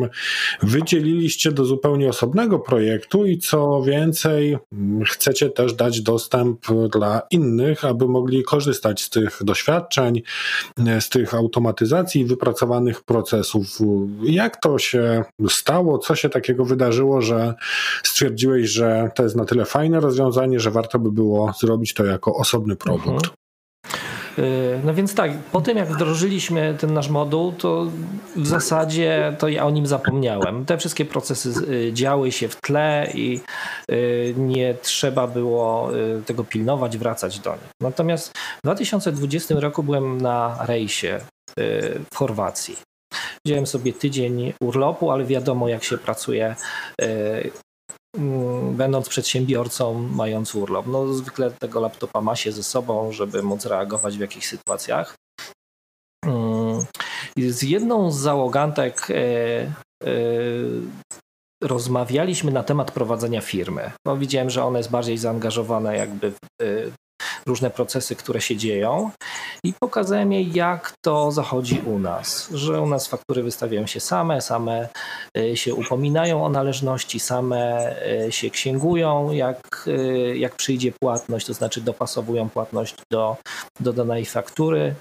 wydzieliliście 0.63 1.53
do 1.53 1.65
zupełnie 1.65 2.09
osobnego 2.09 2.59
projektu 2.59 3.27
i 3.27 3.39
co 3.39 3.83
więcej, 3.83 4.59
chcecie 5.07 5.51
też 5.51 5.75
dać 5.75 6.01
dostęp 6.01 6.61
dla 6.93 7.23
innych, 7.31 7.85
aby 7.85 8.09
mogli 8.09 8.43
korzystać 8.43 9.03
z 9.03 9.11
tych 9.11 9.39
doświadczeń, 9.45 10.23
z 11.01 11.09
tych 11.09 11.35
automatyzacji 11.35 12.25
wypracowanych 12.25 13.03
procesów. 13.03 13.79
Jak 14.23 14.57
to 14.61 14.79
się 14.79 15.25
stało? 15.49 15.99
Co 15.99 16.15
się 16.15 16.29
takiego 16.29 16.65
wydarzyło, 16.65 17.21
że 17.21 17.52
stwierdziłeś, 18.03 18.71
że 18.71 19.11
to 19.15 19.23
jest 19.23 19.37
na 19.37 19.45
tyle 19.45 19.65
fajne 19.65 20.01
rozwiązanie, 20.01 20.61
że 20.61 20.71
warto 20.71 20.99
by 20.99 21.13
było 21.13 21.53
zrobić 21.61 21.95
to 21.95 22.05
jako 22.05 22.35
osobny 22.35 22.77
produkt. 22.77 23.07
Mhm. 23.07 23.33
Y, 24.39 24.81
no 24.85 24.95
więc 24.95 25.15
tak, 25.15 25.39
po 25.39 25.61
tym 25.61 25.77
jak 25.77 25.89
wdrożyliśmy 25.89 26.77
ten 26.81 26.95
nasz 26.95 27.09
moduł, 27.09 27.53
to 27.53 27.87
w 28.37 28.47
zasadzie 28.47 29.37
to 29.39 29.49
ja 29.49 29.67
o 29.67 29.71
nim 29.71 29.87
zapomniałem. 29.87 30.65
Te 30.65 30.79
wszystkie 30.79 31.05
procesy 31.05 31.53
y, 31.71 31.93
działy 31.93 32.33
się 32.33 32.49
w 32.49 32.61
tle 32.61 33.09
i 33.15 33.41
y, 33.91 34.35
nie 34.37 34.75
trzeba 34.83 35.27
było 35.27 35.91
tego 36.27 36.45
pilnować, 36.45 36.99
wracać 36.99 37.39
do 37.39 37.53
nich. 37.53 37.71
Natomiast 37.81 38.39
w 38.59 38.63
2020 38.63 39.55
roku 39.59 39.83
byłem 39.83 40.21
na 40.21 40.59
rejsie 40.67 41.21
w 42.13 42.17
Chorwacji. 42.17 42.92
Wziąłem 43.47 43.67
sobie 43.67 43.93
tydzień 43.93 44.53
urlopu, 44.61 45.11
ale 45.11 45.25
wiadomo, 45.25 45.69
jak 45.69 45.85
się 45.85 45.99
pracuje 45.99 46.57
e, 47.01 47.43
mm, 48.19 48.77
będąc 48.77 49.09
przedsiębiorcą, 49.09 49.95
mając 49.95 50.55
urlop. 50.55 50.87
No, 50.87 51.15
zwykle 51.15 51.51
tego 51.51 51.81
laptopa 51.81 52.21
ma 52.21 52.37
się 52.37 52.53
ze 52.53 52.63
sobą, 52.63 53.13
żeby 53.13 53.43
móc 53.43 53.67
reagować 53.67 54.17
w 54.17 54.21
jakichś 54.21 54.47
sytuacjach. 54.47 55.15
Mm, 56.27 56.87
z 57.37 57.63
jedną 57.63 58.11
z 58.11 58.17
załogantek 58.17 59.09
e, 59.11 59.15
e, 59.15 60.13
rozmawialiśmy 61.63 62.53
na 62.53 62.63
temat 62.63 62.91
prowadzenia 62.91 63.41
firmy. 63.41 63.91
Bo 64.07 64.17
widziałem, 64.17 64.51
że 64.51 64.65
ona 64.65 64.79
jest 64.79 64.91
bardziej 64.91 65.19
zaangażowana 65.19 65.95
jakby 65.95 66.31
w 66.31 66.93
różne 67.47 67.71
procesy, 67.71 68.17
które 68.17 68.41
się 68.41 68.57
dzieją 68.57 69.11
i 69.65 69.73
pokazałem 69.81 70.33
jej, 70.33 70.53
jak 70.53 70.93
to 71.05 71.33
zachodzi 71.33 71.81
u 71.87 71.99
nas, 71.99 72.49
że 72.51 72.81
u 72.81 72.87
nas 72.87 73.07
faktury 73.07 73.43
wystawiają 73.43 73.87
się 73.87 74.01
same, 74.01 74.41
same 74.41 74.89
y, 75.39 75.57
się 75.57 75.75
upominają 75.75 76.45
o 76.45 76.49
należności, 76.49 77.21
same 77.21 77.95
y, 78.27 78.33
się 78.33 78.51
księgują, 78.51 79.33
jak, 79.33 79.85
y, 79.87 80.37
jak 80.39 80.55
przyjdzie 80.57 80.93
płatność, 81.01 81.47
to 81.47 81.55
znaczy 81.55 81.81
dopasowują 81.81 82.49
płatność 82.49 82.95
do, 83.11 83.37
do 83.81 83.93
danej 83.93 84.25
faktury. 84.27 84.95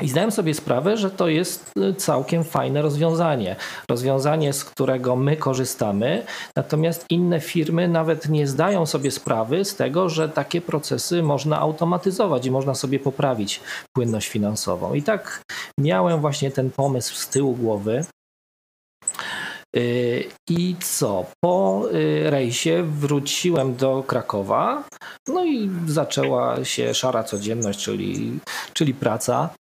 I 0.00 0.08
zdałem 0.08 0.30
sobie 0.30 0.54
sprawę, 0.54 0.96
że 0.96 1.10
to 1.10 1.28
jest 1.28 1.72
y, 1.78 1.94
całkiem 1.94 2.44
fajne 2.44 2.82
rozwiązanie. 2.82 3.56
Rozwiązanie, 3.90 4.52
z 4.52 4.64
którego 4.64 5.16
my 5.16 5.36
korzystamy, 5.36 6.26
natomiast 6.56 7.06
inne 7.10 7.40
firmy 7.40 7.88
nawet 7.88 8.28
nie 8.28 8.46
zdają 8.46 8.86
sobie 8.86 9.10
sprawy 9.10 9.64
z 9.64 9.76
tego, 9.76 10.08
że 10.08 10.28
takie 10.28 10.60
procesy 10.60 11.22
można 11.22 11.58
automatyzować 11.58 12.46
i 12.46 12.50
można 12.50 12.74
sobie 12.74 12.98
poprawić 12.98 13.60
płynność 13.96 14.28
finansową. 14.28 14.94
I 14.94 15.02
tak 15.02 15.42
miałem 15.80 16.20
właśnie 16.20 16.50
ten 16.50 16.70
pomysł 16.70 17.14
z 17.14 17.28
tyłu 17.28 17.54
głowy. 17.54 18.04
Y, 19.76 20.24
I 20.50 20.76
co? 20.80 21.26
Po 21.44 21.82
y, 21.92 22.30
rejsie 22.30 22.82
wróciłem 22.82 23.76
do 23.76 24.02
Krakowa, 24.06 24.84
no 25.28 25.44
i 25.44 25.70
zaczęła 25.86 26.64
się 26.64 26.94
szara 26.94 27.24
codzienność, 27.24 27.84
czyli, 27.84 28.38
czyli 28.72 28.94
praca. 28.94 29.54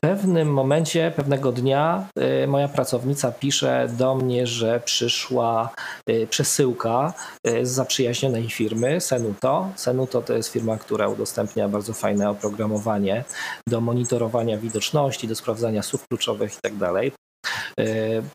Pewnym 0.00 0.52
momencie, 0.52 1.12
pewnego 1.16 1.52
dnia 1.52 2.08
y, 2.44 2.46
moja 2.46 2.68
pracownica 2.68 3.32
pisze 3.32 3.88
do 3.98 4.14
mnie, 4.14 4.46
że 4.46 4.80
przyszła 4.80 5.70
y, 6.10 6.26
przesyłka 6.30 7.12
y, 7.48 7.66
z 7.66 7.70
zaprzyjaźnionej 7.70 8.50
firmy 8.50 9.00
Senuto. 9.00 9.70
Senuto 9.76 10.22
to 10.22 10.32
jest 10.32 10.52
firma, 10.52 10.76
która 10.76 11.08
udostępnia 11.08 11.68
bardzo 11.68 11.92
fajne 11.92 12.30
oprogramowanie 12.30 13.24
do 13.68 13.80
monitorowania 13.80 14.58
widoczności, 14.58 15.28
do 15.28 15.34
sprawdzania 15.34 15.82
słów 15.82 16.08
kluczowych 16.08 16.54
itd. 16.54 16.92
Tak 16.92 17.12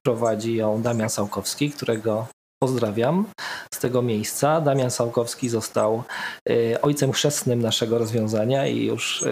prowadzi 0.05 0.55
ją 0.55 0.81
Damian 0.81 1.09
Sałkowski, 1.09 1.71
którego 1.71 2.27
pozdrawiam 2.63 3.25
z 3.73 3.79
tego 3.79 4.01
miejsca. 4.01 4.61
Damian 4.61 4.91
Sałkowski 4.91 5.49
został 5.49 6.03
ojcem 6.81 7.11
chrzestnym 7.11 7.61
naszego 7.61 7.97
rozwiązania 7.97 8.67
i 8.67 8.85
już 8.85 9.25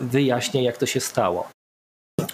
wyjaśnię, 0.00 0.62
jak 0.62 0.76
to 0.76 0.86
się 0.86 1.00
stało. 1.00 1.48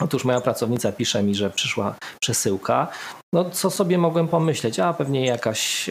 Otóż 0.01 0.25
moja 0.25 0.41
pracownica 0.41 0.93
pisze 0.93 1.23
mi, 1.23 1.35
że 1.35 1.51
przyszła 1.51 1.95
przesyłka. 2.21 2.89
No 3.35 3.51
co 3.51 3.71
sobie 3.71 3.99
mogłem 3.99 4.29
pomyśleć? 4.29 4.81
A 4.81 4.93
pewnie 4.93 5.27
jakaś, 5.27 5.89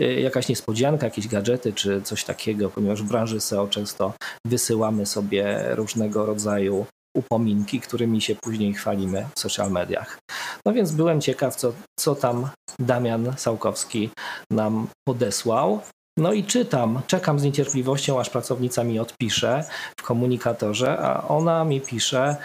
e, 0.00 0.20
jakaś 0.20 0.48
niespodzianka, 0.48 1.06
jakieś 1.06 1.28
gadżety 1.28 1.72
czy 1.72 2.02
coś 2.02 2.24
takiego, 2.24 2.70
ponieważ 2.70 3.02
w 3.02 3.08
branży 3.08 3.40
SEO 3.40 3.68
często 3.68 4.12
wysyłamy 4.46 5.06
sobie 5.06 5.64
różnego 5.74 6.26
rodzaju 6.26 6.86
upominki, 7.14 7.80
którymi 7.80 8.20
się 8.20 8.34
później 8.34 8.74
chwalimy 8.74 9.26
w 9.36 9.40
social 9.40 9.70
mediach. 9.70 10.18
No 10.66 10.72
więc 10.72 10.92
byłem 10.92 11.20
ciekaw, 11.20 11.56
co, 11.56 11.72
co 11.98 12.14
tam 12.14 12.48
Damian 12.78 13.34
Sałkowski 13.36 14.10
nam 14.50 14.86
podesłał. 15.08 15.80
No 16.18 16.32
i 16.32 16.44
czytam, 16.44 17.02
czekam 17.06 17.38
z 17.38 17.42
niecierpliwością, 17.42 18.20
aż 18.20 18.30
pracownica 18.30 18.84
mi 18.84 18.98
odpisze 18.98 19.64
w 19.98 20.02
komunikatorze, 20.02 20.98
a 20.98 21.28
ona 21.28 21.64
mi 21.64 21.80
pisze, 21.80 22.36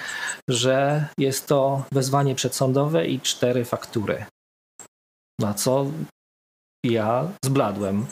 że 0.50 1.08
jest 1.18 1.48
to 1.48 1.84
wezwanie 1.92 2.36
przedsądowe 2.36 3.08
i 3.08 3.20
cztery 3.20 3.66
faktury. 3.66 4.26
Na 5.40 5.54
co 5.54 5.86
ja 6.86 7.32
zbladłem. 7.46 8.06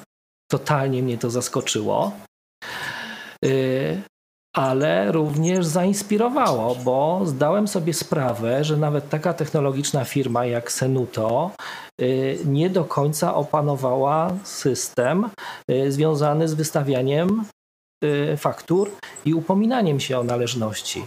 Totalnie 0.52 1.04
mnie 1.04 1.18
to 1.18 1.30
zaskoczyło. 1.30 2.12
Y, 3.46 4.02
ale 4.58 5.12
również 5.12 5.66
zainspirowało, 5.66 6.76
bo 6.76 7.22
zdałem 7.26 7.68
sobie 7.68 7.94
sprawę, 7.94 8.64
że 8.64 8.78
nawet 8.78 9.10
taka 9.10 9.34
technologiczna 9.34 10.06
firma 10.06 10.46
jak 10.46 10.72
Senuto 10.72 11.52
y, 12.02 12.40
nie 12.46 12.70
do 12.70 12.86
końca 12.86 13.36
opanowała 13.36 14.34
system 14.44 15.30
y, 15.72 15.92
związany 15.92 16.48
z 16.48 16.54
wystawianiem 16.54 17.44
y, 18.04 18.38
faktur 18.38 18.92
i 19.26 19.34
upominaniem 19.34 20.00
się 20.00 20.20
o 20.20 20.24
należności. 20.24 21.06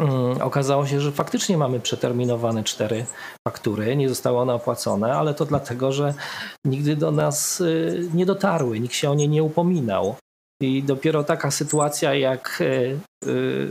Mm, 0.00 0.42
okazało 0.42 0.86
się, 0.86 1.00
że 1.00 1.12
faktycznie 1.12 1.58
mamy 1.58 1.80
przeterminowane 1.80 2.64
cztery 2.64 3.06
faktury, 3.48 3.96
nie 3.96 4.08
zostały 4.08 4.38
one 4.38 4.54
opłacone, 4.54 5.14
ale 5.14 5.34
to 5.34 5.44
dlatego, 5.44 5.92
że 5.92 6.14
nigdy 6.64 6.96
do 6.96 7.10
nas 7.10 7.62
nie 8.14 8.26
dotarły, 8.26 8.80
nikt 8.80 8.94
się 8.94 9.10
o 9.10 9.14
nie 9.14 9.28
nie 9.28 9.42
upominał. 9.42 10.16
I 10.62 10.82
dopiero 10.82 11.24
taka 11.24 11.50
sytuacja 11.50 12.14
jak 12.14 12.58
y, 12.60 12.98
y, 13.26 13.68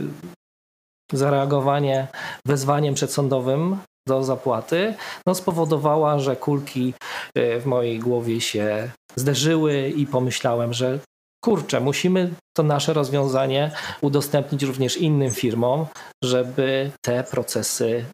zareagowanie 1.12 2.08
wezwaniem 2.46 2.94
przedsądowym 2.94 3.78
do 4.08 4.24
zapłaty 4.24 4.94
no 5.26 5.34
spowodowała, 5.34 6.18
że 6.18 6.36
kulki 6.36 6.94
y, 7.38 7.60
w 7.60 7.66
mojej 7.66 7.98
głowie 7.98 8.40
się 8.40 8.90
zderzyły 9.16 9.88
i 9.88 10.06
pomyślałem, 10.06 10.72
że 10.72 10.98
kurczę, 11.44 11.80
musimy 11.80 12.30
to 12.56 12.62
nasze 12.62 12.92
rozwiązanie 12.92 13.70
udostępnić 14.00 14.62
również 14.62 14.96
innym 14.96 15.30
firmom, 15.30 15.86
żeby 16.24 16.90
te 17.04 17.24
procesy 17.24 18.04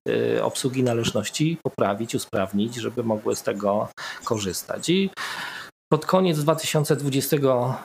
obsługi 0.43 0.83
należności 0.83 1.59
poprawić, 1.63 2.15
usprawnić, 2.15 2.75
żeby 2.75 3.03
mogły 3.03 3.37
z 3.37 3.43
tego 3.43 3.89
korzystać. 4.25 4.89
I 4.89 5.11
pod 5.89 6.07
koniec 6.07 6.39
2020 6.39 7.37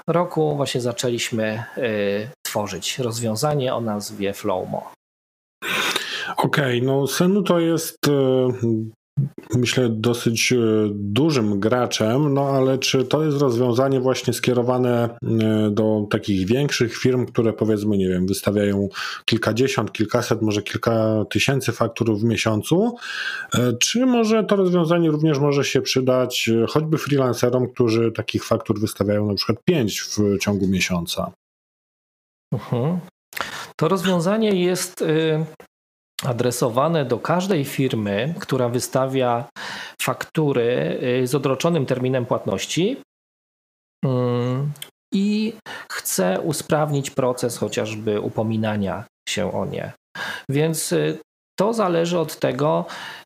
roku 0.07 0.55
właśnie 0.55 0.81
zaczęliśmy 0.81 1.63
y, 1.77 2.29
tworzyć 2.45 2.99
rozwiązanie 2.99 3.75
o 3.75 3.81
nazwie 3.81 4.33
Flowmo. 4.33 4.91
Okej, 6.37 6.77
okay, 6.77 6.81
no 6.81 7.07
Senu 7.07 7.43
to 7.43 7.59
jest 7.59 8.07
y, 8.07 8.11
myślę, 9.55 9.89
dosyć 9.89 10.53
e, 10.53 10.57
dużym 10.93 11.59
graczem, 11.59 12.33
no 12.33 12.49
ale 12.49 12.77
czy 12.77 13.05
to 13.05 13.25
jest 13.25 13.41
rozwiązanie 13.41 13.99
właśnie 13.99 14.33
skierowane 14.33 15.09
e, 15.23 15.69
do 15.71 16.07
takich 16.09 16.47
większych 16.47 16.97
firm, 16.97 17.25
które 17.25 17.53
powiedzmy, 17.53 17.97
nie 17.97 18.07
wiem, 18.07 18.27
wystawiają 18.27 18.89
kilkadziesiąt, 19.25 19.91
kilkaset, 19.91 20.41
może 20.41 20.61
kilka 20.61 21.25
tysięcy 21.29 21.71
faktur 21.71 22.17
w 22.17 22.23
miesiącu, 22.23 22.95
e, 23.53 23.73
czy 23.73 24.05
może 24.05 24.43
to 24.43 24.55
rozwiązanie 24.55 25.11
również 25.11 25.39
może 25.39 25.63
się 25.63 25.81
przydać 25.81 26.49
choćby 26.69 26.97
freelancerom, 26.97 27.69
którzy 27.69 28.11
takich 28.11 28.45
faktur 28.45 28.79
wystawiają 28.79 29.27
na 29.27 29.33
przykład 29.33 29.57
pięć 29.65 30.01
w 30.01 30.37
ciągu 30.39 30.67
miesiąca? 30.67 31.31
Uh-huh. 32.55 32.97
To 33.75 33.87
rozwiązanie 33.87 34.63
jest 34.63 35.01
y, 35.01 35.45
adresowane 36.25 37.05
do 37.05 37.19
każdej 37.19 37.65
firmy, 37.65 38.33
która 38.39 38.69
wystawia 38.69 39.49
faktury 40.01 40.99
y, 41.23 41.27
z 41.27 41.35
odroczonym 41.35 41.85
terminem 41.85 42.25
płatności 42.25 42.97
mm, 44.05 44.71
i 45.13 45.53
chce 45.91 46.39
usprawnić 46.41 47.11
proces 47.11 47.57
chociażby 47.57 48.21
upominania 48.21 49.03
się 49.29 49.53
o 49.53 49.65
nie. 49.65 49.93
Więc 50.49 50.91
y, 50.91 51.19
to 51.59 51.73
zależy 51.73 52.19
od 52.19 52.39
tego, 52.39 52.85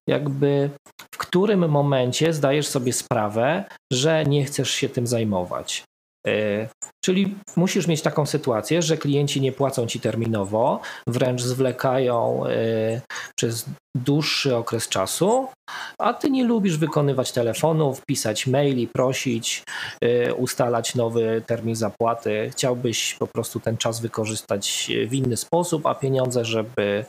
jakby 0.10 0.70
w 1.16 1.18
którym 1.18 1.70
momencie 1.70 2.34
zdajesz 2.34 2.68
sobie 2.68 2.94
sprawę, 2.94 3.64
że 3.94 4.26
nie 4.26 4.46
chcesz 4.46 4.72
się 4.72 4.90
tym 4.90 5.08
zajmować. 5.08 5.84
E, 6.28 6.68
czyli 7.06 7.36
musisz 7.56 7.88
mieć 7.88 8.02
taką 8.02 8.26
sytuację, 8.26 8.82
że 8.82 8.98
klienci 8.98 9.42
nie 9.42 9.52
płacą 9.52 9.88
ci 9.88 10.00
terminowo, 10.00 10.80
wręcz 11.08 11.42
zwlekają 11.42 12.46
e, 12.48 13.02
przez 13.38 13.66
dłuższy 13.98 14.56
okres 14.56 14.90
czasu, 14.90 15.48
a 16.00 16.14
ty 16.14 16.30
nie 16.30 16.44
lubisz 16.44 16.78
wykonywać 16.78 17.32
telefonów, 17.32 18.06
pisać 18.06 18.48
maili, 18.48 18.88
prosić, 18.88 19.64
e, 20.02 20.34
ustalać 20.34 20.96
nowy 20.96 21.44
termin 21.48 21.76
zapłaty. 21.76 22.50
Chciałbyś 22.52 23.14
po 23.14 23.28
prostu 23.28 23.60
ten 23.60 23.78
czas 23.78 24.02
wykorzystać 24.02 24.92
w 25.08 25.14
inny 25.14 25.38
sposób, 25.38 25.86
a 25.86 25.96
pieniądze, 25.96 26.46
żeby 26.46 27.06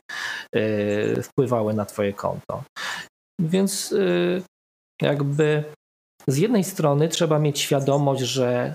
wpływały 1.22 1.74
na 1.74 1.84
twoje 1.84 2.12
konto. 2.12 2.62
Więc 3.40 3.94
jakby 5.02 5.64
z 6.28 6.36
jednej 6.36 6.64
strony 6.64 7.08
trzeba 7.08 7.38
mieć 7.38 7.60
świadomość, 7.60 8.22
że 8.22 8.74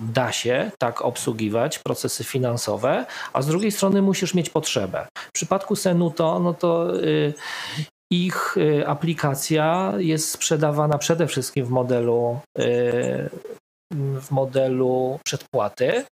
da 0.00 0.32
się 0.32 0.70
tak 0.78 1.02
obsługiwać 1.02 1.78
procesy 1.78 2.24
finansowe, 2.24 3.06
a 3.32 3.42
z 3.42 3.46
drugiej 3.46 3.72
strony 3.72 4.02
musisz 4.02 4.34
mieć 4.34 4.50
potrzebę. 4.50 5.06
W 5.16 5.32
przypadku 5.32 5.76
Senuto, 5.76 6.38
no 6.38 6.54
to 6.54 7.00
y, 7.04 7.34
ich 8.12 8.56
y, 8.56 8.86
aplikacja 8.86 9.92
jest 9.98 10.30
sprzedawana 10.30 10.98
przede 10.98 11.26
wszystkim 11.26 11.64
w 11.64 11.70
modelu, 11.70 12.38
y, 12.58 13.30
w 14.20 14.30
modelu 14.30 15.18
przedpłaty. 15.24 16.04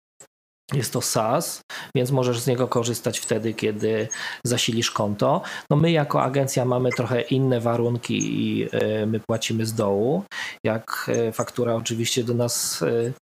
Jest 0.73 0.93
to 0.93 1.03
SaaS, 1.03 1.61
więc 1.95 2.11
możesz 2.11 2.41
z 2.41 2.47
niego 2.47 2.69
korzystać 2.69 3.19
wtedy, 3.19 3.55
kiedy 3.55 4.09
zasilisz 4.45 4.91
konto. 4.91 5.43
No 5.71 5.77
my 5.77 5.91
jako 5.91 6.23
agencja 6.23 6.65
mamy 6.65 6.91
trochę 6.91 7.21
inne 7.21 7.61
warunki 7.61 8.19
i 8.19 8.69
my 9.07 9.21
płacimy 9.21 9.67
z 9.67 9.75
dołu. 9.75 10.25
Jak 10.65 11.11
faktura 11.33 11.75
oczywiście 11.75 12.25
do 12.25 12.35
nas 12.35 12.85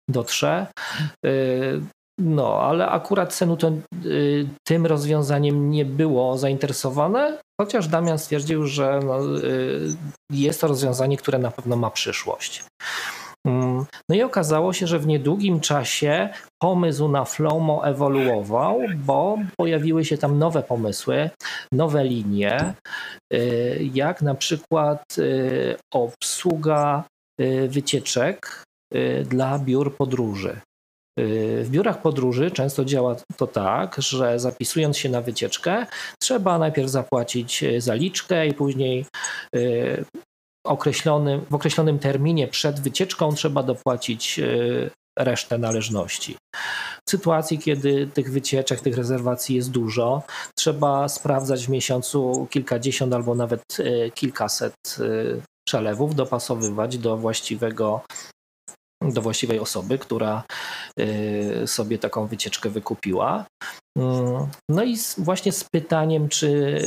dotrze. 0.08 0.66
Y, 1.26 1.80
no, 2.20 2.60
ale 2.60 2.88
akurat 2.88 3.34
Senuton 3.34 3.80
y, 4.04 4.48
tym 4.66 4.86
rozwiązaniem 4.86 5.70
nie 5.70 5.84
było 5.84 6.38
zainteresowane, 6.38 7.38
chociaż 7.60 7.88
Damian 7.88 8.18
stwierdził, 8.18 8.66
że 8.66 9.00
no, 9.04 9.38
y, 9.38 9.96
jest 10.30 10.60
to 10.60 10.66
rozwiązanie, 10.66 11.16
które 11.16 11.38
na 11.38 11.50
pewno 11.50 11.76
ma 11.76 11.90
przyszłość. 11.90 12.64
Mm, 13.46 13.84
no 14.10 14.16
i 14.16 14.22
okazało 14.22 14.72
się, 14.72 14.86
że 14.86 14.98
w 14.98 15.06
niedługim 15.06 15.60
czasie 15.60 16.28
pomysł 16.62 17.08
na 17.08 17.24
Flowmo 17.24 17.86
ewoluował, 17.86 18.80
bo 18.96 19.38
pojawiły 19.58 20.04
się 20.04 20.18
tam 20.18 20.38
nowe 20.38 20.62
pomysły, 20.62 21.30
nowe 21.72 22.04
linie, 22.04 22.74
jak 23.94 24.22
na 24.22 24.34
przykład 24.34 25.04
obsługa 25.94 27.04
wycieczek 27.68 28.64
dla 29.24 29.58
biur 29.58 29.96
podróży. 29.96 30.60
Y, 31.18 31.64
w 31.64 31.70
biurach 31.70 32.02
podróży 32.02 32.50
często 32.50 32.84
działa 32.84 33.16
to 33.36 33.46
tak, 33.46 33.96
że 33.98 34.38
zapisując 34.40 34.98
się 34.98 35.08
na 35.08 35.20
wycieczkę, 35.20 35.86
trzeba 36.22 36.58
najpierw 36.58 36.90
zapłacić 36.90 37.62
y, 37.62 37.80
zaliczkę 37.80 38.46
i 38.46 38.54
później 38.54 39.06
określonym, 40.66 41.44
w 41.50 41.54
określonym 41.54 41.98
terminie 41.98 42.48
przed 42.48 42.80
wycieczką 42.80 43.34
trzeba 43.34 43.62
dopłacić 43.62 44.40
resztę 45.18 45.58
należności. 45.58 46.36
w 47.06 47.10
sytuacji, 47.10 47.58
kiedy 47.58 48.06
tych 48.06 48.32
wycieczek, 48.32 48.80
tych 48.80 48.96
rezerwacji 48.96 49.56
jest 49.56 49.70
dużo, 49.70 50.22
trzeba 50.58 51.08
sprawdzać 51.08 51.66
w 51.66 51.68
miesiącu 51.68 52.46
kilkadziesiąt 52.50 53.14
albo 53.14 53.34
nawet 53.34 53.62
kilkaset 54.14 54.74
przelewów, 55.66 56.14
dopasowywać 56.14 56.98
do 56.98 57.16
właściwego 57.16 58.00
do 59.02 59.22
właściwej 59.22 59.60
osoby, 59.60 59.98
która 59.98 60.44
y, 61.00 61.62
sobie 61.66 61.98
taką 61.98 62.26
wycieczkę 62.26 62.70
wykupiła. 62.70 63.46
Mm, 63.98 64.46
no 64.68 64.84
i 64.84 64.96
właśnie 65.18 65.52
z 65.52 65.64
pytaniem, 65.64 66.28
czy 66.28 66.80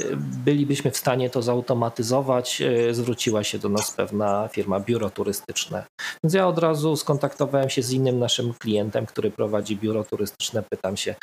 bylibyśmy 0.46 0.92
w 0.92 0.98
stanie 0.98 1.30
to 1.30 1.42
zautomatyzować, 1.42 2.62
y, 2.62 2.94
zwróciła 2.94 3.44
się 3.44 3.60
do 3.60 3.70
nas 3.70 3.92
pewna 3.92 4.48
firma 4.48 4.80
biuro 4.80 5.10
turystyczne. 5.10 5.86
Więc 6.24 6.34
ja 6.34 6.48
od 6.48 6.58
razu 6.58 6.96
skontaktowałem 6.96 7.70
się 7.70 7.82
z 7.82 7.92
innym 7.92 8.20
naszym 8.20 8.54
klientem, 8.54 9.06
który 9.06 9.32
prowadzi 9.32 9.78
biuro 9.78 10.04
turystyczne. 10.04 10.64
Pytam 10.70 10.98
się, 10.98 11.16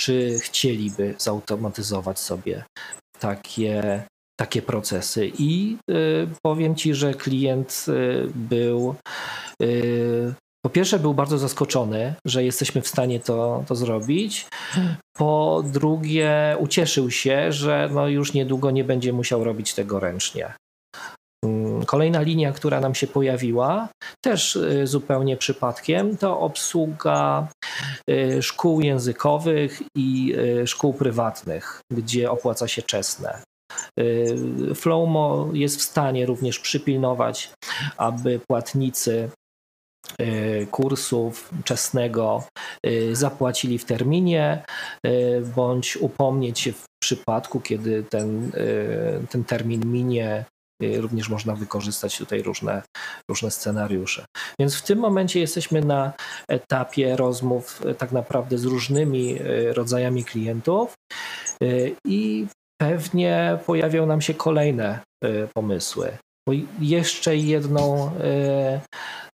czy 0.00 0.38
chcieliby 0.38 1.14
zautomatyzować 1.18 2.18
sobie 2.18 2.64
takie 3.18 4.02
takie 4.40 4.62
procesy. 4.62 5.32
I 5.38 5.76
y, 5.90 6.28
powiem 6.42 6.74
Ci, 6.74 6.94
że 6.94 7.14
klient 7.14 7.86
y, 7.88 8.26
był. 8.34 8.94
Y, 9.62 10.34
po 10.64 10.70
pierwsze, 10.70 10.98
był 10.98 11.14
bardzo 11.14 11.38
zaskoczony, 11.38 12.14
że 12.24 12.44
jesteśmy 12.44 12.82
w 12.82 12.88
stanie 12.88 13.20
to, 13.20 13.64
to 13.66 13.74
zrobić. 13.74 14.46
Po 15.16 15.62
drugie, 15.66 16.56
ucieszył 16.58 17.10
się, 17.10 17.52
że 17.52 17.88
no 17.92 18.08
już 18.08 18.32
niedługo 18.32 18.70
nie 18.70 18.84
będzie 18.84 19.12
musiał 19.12 19.44
robić 19.44 19.74
tego 19.74 20.00
ręcznie. 20.00 20.52
Mm, 21.44 21.84
kolejna 21.84 22.20
linia, 22.20 22.52
która 22.52 22.80
nam 22.80 22.94
się 22.94 23.06
pojawiła, 23.06 23.88
też 24.24 24.58
zupełnie 24.84 25.36
przypadkiem, 25.36 26.16
to 26.16 26.40
obsługa 26.40 27.48
szkół 28.40 28.80
językowych 28.80 29.82
i 29.96 30.34
szkół 30.66 30.94
prywatnych, 30.94 31.80
gdzie 31.92 32.30
opłaca 32.30 32.68
się 32.68 32.82
czesne. 32.82 33.42
Y, 34.00 34.74
Flowmo 34.74 35.48
jest 35.52 35.78
w 35.78 35.82
stanie 35.82 36.26
również 36.26 36.58
przypilnować, 36.58 37.50
aby 37.96 38.40
płatnicy 38.48 39.30
y, 40.20 40.66
kursów 40.70 41.50
czesnego 41.64 42.44
y, 42.86 43.16
zapłacili 43.16 43.78
w 43.78 43.84
terminie, 43.84 44.64
bądź 45.56 45.96
upomnieć 45.96 46.60
się 46.60 46.72
w 46.72 46.84
przypadku, 47.02 47.60
kiedy 47.60 48.02
ten, 48.02 48.52
ten 49.30 49.44
termin 49.44 49.92
minie. 49.92 50.44
Również 50.96 51.28
można 51.28 51.54
wykorzystać 51.54 52.18
tutaj 52.18 52.42
różne, 52.42 52.82
różne 53.30 53.50
scenariusze. 53.50 54.24
Więc 54.60 54.74
w 54.74 54.82
tym 54.82 54.98
momencie 54.98 55.40
jesteśmy 55.40 55.80
na 55.80 56.12
etapie 56.48 57.16
rozmów 57.16 57.82
tak 57.98 58.12
naprawdę 58.12 58.58
z 58.58 58.64
różnymi 58.64 59.38
rodzajami 59.74 60.24
klientów 60.24 60.94
i 62.04 62.46
pewnie 62.80 63.58
pojawią 63.66 64.06
nam 64.06 64.20
się 64.20 64.34
kolejne 64.34 65.00
e, 65.24 65.46
pomysły. 65.54 66.16
Bo 66.48 66.54
jeszcze 66.80 67.36
jedną 67.36 68.10
e, 68.20 68.80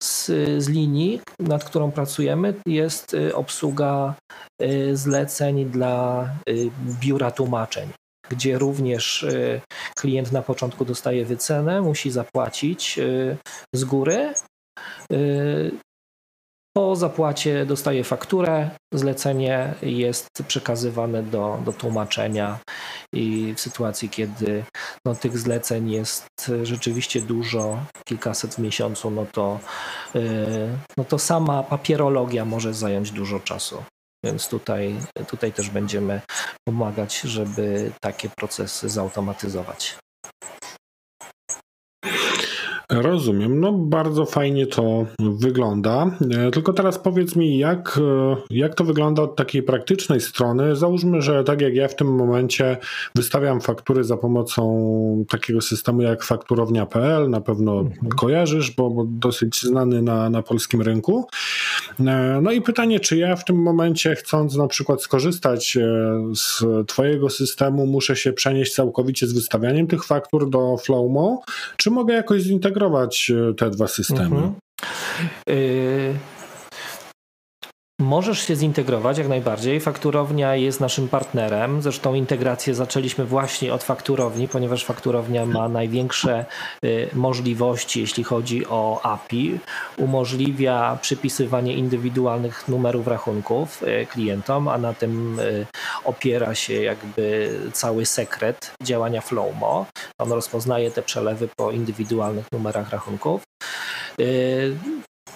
z, 0.02 0.26
z, 0.62 0.68
linii, 0.68 1.20
nad 1.40 1.64
którą 1.64 1.92
pracujemy, 1.92 2.54
jest 2.66 3.14
e, 3.14 3.34
obsługa 3.34 4.14
zleceń 4.92 5.70
dla 5.70 6.28
biura 7.00 7.30
tłumaczeń, 7.30 7.88
gdzie 8.30 8.58
również 8.58 9.26
klient 9.96 10.32
na 10.32 10.42
początku 10.42 10.84
dostaje 10.84 11.24
wycenę, 11.24 11.80
musi 11.80 12.10
zapłacić 12.10 13.00
z 13.74 13.84
góry 13.84 14.34
po 16.76 16.96
zapłacie 16.96 17.66
dostaje 17.66 18.04
fakturę, 18.04 18.70
zlecenie 18.94 19.74
jest 19.82 20.28
przekazywane 20.48 21.22
do, 21.22 21.58
do 21.64 21.72
tłumaczenia 21.72 22.58
i 23.12 23.54
w 23.56 23.60
sytuacji, 23.60 24.08
kiedy 24.08 24.64
no, 25.06 25.14
tych 25.14 25.38
zleceń 25.38 25.90
jest 25.90 26.26
rzeczywiście 26.62 27.20
dużo, 27.20 27.78
kilkaset 28.04 28.54
w 28.54 28.58
miesiącu, 28.58 29.10
no 29.10 29.26
to, 29.32 29.60
yy, 30.14 30.22
no 30.96 31.04
to 31.04 31.18
sama 31.18 31.62
papierologia 31.62 32.44
może 32.44 32.74
zająć 32.74 33.10
dużo 33.10 33.40
czasu. 33.40 33.84
Więc 34.24 34.48
tutaj, 34.48 34.96
tutaj 35.28 35.52
też 35.52 35.70
będziemy 35.70 36.20
pomagać, 36.68 37.20
żeby 37.20 37.92
takie 38.00 38.28
procesy 38.28 38.88
zautomatyzować. 38.88 39.98
Rozumiem, 43.02 43.60
no 43.60 43.72
bardzo 43.72 44.24
fajnie 44.24 44.66
to 44.66 45.06
wygląda. 45.18 46.10
E, 46.30 46.50
tylko 46.50 46.72
teraz 46.72 46.98
powiedz 46.98 47.36
mi, 47.36 47.58
jak, 47.58 48.00
e, 48.02 48.36
jak 48.50 48.74
to 48.74 48.84
wygląda 48.84 49.22
od 49.22 49.36
takiej 49.36 49.62
praktycznej 49.62 50.20
strony? 50.20 50.76
Załóżmy, 50.76 51.22
że 51.22 51.44
tak 51.44 51.60
jak 51.60 51.74
ja 51.74 51.88
w 51.88 51.96
tym 51.96 52.14
momencie 52.14 52.76
wystawiam 53.14 53.60
faktury 53.60 54.04
za 54.04 54.16
pomocą 54.16 55.24
takiego 55.28 55.60
systemu 55.60 56.02
jak 56.02 56.24
fakturownia.pl, 56.24 57.30
na 57.30 57.40
pewno 57.40 57.80
mhm. 57.80 58.08
kojarzysz, 58.08 58.70
bo, 58.70 58.90
bo, 58.90 59.04
dosyć 59.08 59.62
znany 59.62 60.02
na, 60.02 60.30
na 60.30 60.42
polskim 60.42 60.82
rynku. 60.82 61.26
E, 62.00 62.40
no 62.42 62.52
i 62.52 62.62
pytanie, 62.62 63.00
czy 63.00 63.16
ja 63.16 63.36
w 63.36 63.44
tym 63.44 63.56
momencie 63.56 64.14
chcąc 64.14 64.56
na 64.56 64.66
przykład 64.66 65.02
skorzystać 65.02 65.78
z 66.34 66.64
Twojego 66.86 67.30
systemu, 67.30 67.86
muszę 67.86 68.16
się 68.16 68.32
przenieść 68.32 68.74
całkowicie 68.74 69.26
z 69.26 69.32
wystawianiem 69.32 69.86
tych 69.86 70.04
faktur 70.04 70.50
do 70.50 70.76
Flowmo, 70.76 71.42
czy 71.76 71.90
mogę 71.90 72.14
jakoś 72.14 72.42
zintegrować 72.42 72.83
zintegrować 72.84 73.30
e, 73.30 73.54
te 73.54 73.70
dwa 73.70 73.88
systemy? 73.88 74.36
Mhm. 74.36 74.54
Y 75.48 76.33
Możesz 78.04 78.46
się 78.46 78.56
zintegrować 78.56 79.18
jak 79.18 79.28
najbardziej. 79.28 79.80
Fakturownia 79.80 80.56
jest 80.56 80.80
naszym 80.80 81.08
partnerem. 81.08 81.82
Zresztą 81.82 82.14
integrację 82.14 82.74
zaczęliśmy 82.74 83.24
właśnie 83.24 83.74
od 83.74 83.84
fakturowni, 83.84 84.48
ponieważ 84.48 84.84
fakturownia 84.84 85.46
ma 85.46 85.68
największe 85.68 86.44
y, 86.84 87.08
możliwości, 87.14 88.00
jeśli 88.00 88.24
chodzi 88.24 88.66
o 88.66 89.00
API. 89.02 89.58
Umożliwia 89.96 90.98
przypisywanie 91.02 91.74
indywidualnych 91.74 92.68
numerów 92.68 93.06
rachunków 93.06 93.82
y, 93.82 94.06
klientom, 94.06 94.68
a 94.68 94.78
na 94.78 94.94
tym 94.94 95.40
opiera 96.04 96.54
się 96.54 96.74
jakby 96.82 97.50
cały 97.72 98.06
sekret 98.06 98.74
działania 98.82 99.20
Flowmo. 99.20 99.86
On 100.18 100.32
rozpoznaje 100.32 100.90
te 100.90 101.02
przelewy 101.02 101.48
po 101.56 101.70
indywidualnych 101.70 102.46
numerach 102.52 102.90
rachunków. 102.90 103.42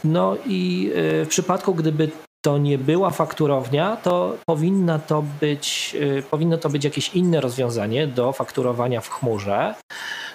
No 0.05 0.37
i 0.47 0.91
w 1.25 1.27
przypadku, 1.29 1.75
gdyby 1.75 2.11
to 2.44 2.59
nie 2.59 2.79
była 2.79 3.11
fakturownia, 3.11 3.96
to 3.96 4.37
powinna 4.46 4.98
to 4.98 5.24
być, 5.40 5.96
y, 6.01 6.22
powinno 6.31 6.59
to 6.59 6.68
być 6.68 6.85
jakieś 6.85 7.14
inne 7.14 7.40
rozwiązanie 7.40 8.07
do 8.07 8.33
fakturowania 8.33 9.01
w 9.01 9.09
chmurze, 9.09 9.74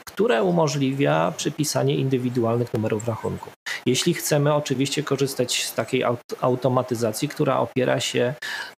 które 0.07 0.43
umożliwia 0.43 1.33
przypisanie 1.37 1.95
indywidualnych 1.95 2.73
numerów 2.73 3.07
rachunków. 3.07 3.53
Jeśli 3.85 4.13
chcemy 4.13 4.53
oczywiście 4.53 5.03
korzystać 5.03 5.63
z 5.63 5.73
takiej 5.73 6.03
automatyzacji, 6.41 7.27
która 7.27 7.59
opiera 7.59 7.99
się 7.99 8.33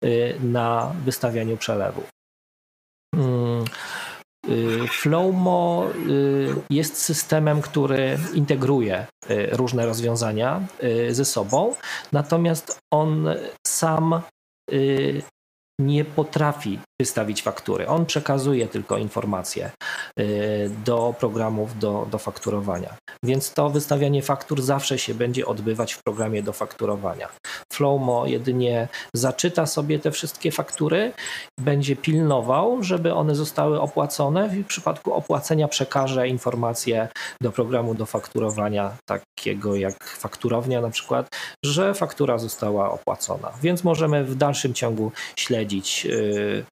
y, 0.05 0.35
na 0.43 0.91
wystawianiu 1.05 1.57
przelewów. 1.57 2.14
Y, 4.49 4.87
Flowmo 4.87 5.87
jest 6.69 6.97
systemem, 6.97 7.61
który 7.61 8.17
integruje 8.33 9.07
różne 9.51 9.85
rozwiązania 9.85 10.61
ze 11.09 11.25
sobą, 11.25 11.75
natomiast 12.11 12.79
on 12.93 13.29
sam 13.67 14.21
nie 15.79 16.05
potrafi 16.05 16.79
wystawić 17.01 17.41
faktury. 17.41 17.87
On 17.87 18.05
przekazuje 18.05 18.67
tylko 18.67 18.97
informacje 18.97 19.71
y, 20.19 20.69
do 20.85 21.15
programów 21.19 21.79
do, 21.79 22.07
do 22.11 22.17
fakturowania. 22.17 22.95
Więc 23.23 23.53
to 23.53 23.69
wystawianie 23.69 24.21
faktur 24.21 24.61
zawsze 24.61 24.97
się 24.99 25.13
będzie 25.13 25.45
odbywać 25.45 25.93
w 25.93 26.03
programie 26.03 26.43
do 26.43 26.53
fakturowania. 26.53 27.29
Flowmo 27.73 28.25
jedynie 28.25 28.87
zaczyta 29.15 29.65
sobie 29.65 29.99
te 29.99 30.11
wszystkie 30.11 30.51
faktury, 30.51 31.11
będzie 31.59 31.95
pilnował, 31.95 32.83
żeby 32.83 33.13
one 33.13 33.35
zostały 33.35 33.81
opłacone. 33.81 34.49
W 34.49 34.65
przypadku 34.65 35.13
opłacenia 35.13 35.67
przekaże 35.67 36.27
informacje 36.27 37.07
do 37.41 37.51
programu 37.51 37.95
do 37.95 38.05
fakturowania, 38.05 38.97
takiego 39.05 39.75
jak 39.75 40.03
fakturownia 40.03 40.81
na 40.81 40.89
przykład, 40.89 41.27
że 41.65 41.93
faktura 41.93 42.37
została 42.37 42.91
opłacona. 42.91 43.51
Więc 43.61 43.83
możemy 43.83 44.23
w 44.23 44.35
dalszym 44.35 44.73
ciągu 44.73 45.11
śledzić 45.35 46.05
y, 46.05 46.65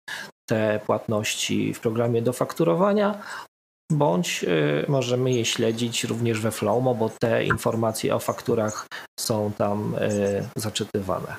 te 0.49 0.79
płatności 0.85 1.73
w 1.73 1.79
programie 1.79 2.21
do 2.21 2.33
fakturowania, 2.33 3.21
bądź 3.91 4.43
y, 4.43 4.85
możemy 4.87 5.31
je 5.31 5.45
śledzić 5.45 6.03
również 6.03 6.39
we 6.39 6.51
Flowmo, 6.51 6.95
bo 6.95 7.09
te 7.21 7.45
informacje 7.45 8.15
o 8.15 8.19
fakturach 8.19 8.87
są 9.19 9.51
tam 9.57 9.95
y, 9.95 10.43
zaczytywane. 10.55 11.35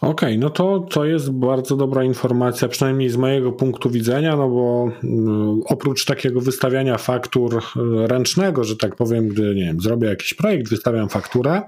Okej, 0.00 0.10
okay, 0.12 0.38
no 0.38 0.50
to 0.50 0.86
to 0.90 1.04
jest 1.04 1.30
bardzo 1.30 1.76
dobra 1.76 2.04
informacja, 2.04 2.68
przynajmniej 2.68 3.08
z 3.10 3.16
mojego 3.16 3.52
punktu 3.52 3.90
widzenia, 3.90 4.36
no 4.36 4.48
bo 4.48 4.90
mm, 5.04 5.60
oprócz 5.66 6.04
takiego 6.04 6.40
wystawiania 6.40 6.98
faktur 6.98 7.56
e, 7.56 8.06
ręcznego, 8.06 8.64
że 8.64 8.76
tak 8.76 8.96
powiem, 8.96 9.28
gdy 9.28 9.54
nie 9.54 9.64
wiem, 9.64 9.80
zrobię 9.80 10.08
jakiś 10.08 10.34
projekt, 10.34 10.68
wystawiam 10.68 11.08
fakturę, 11.08 11.62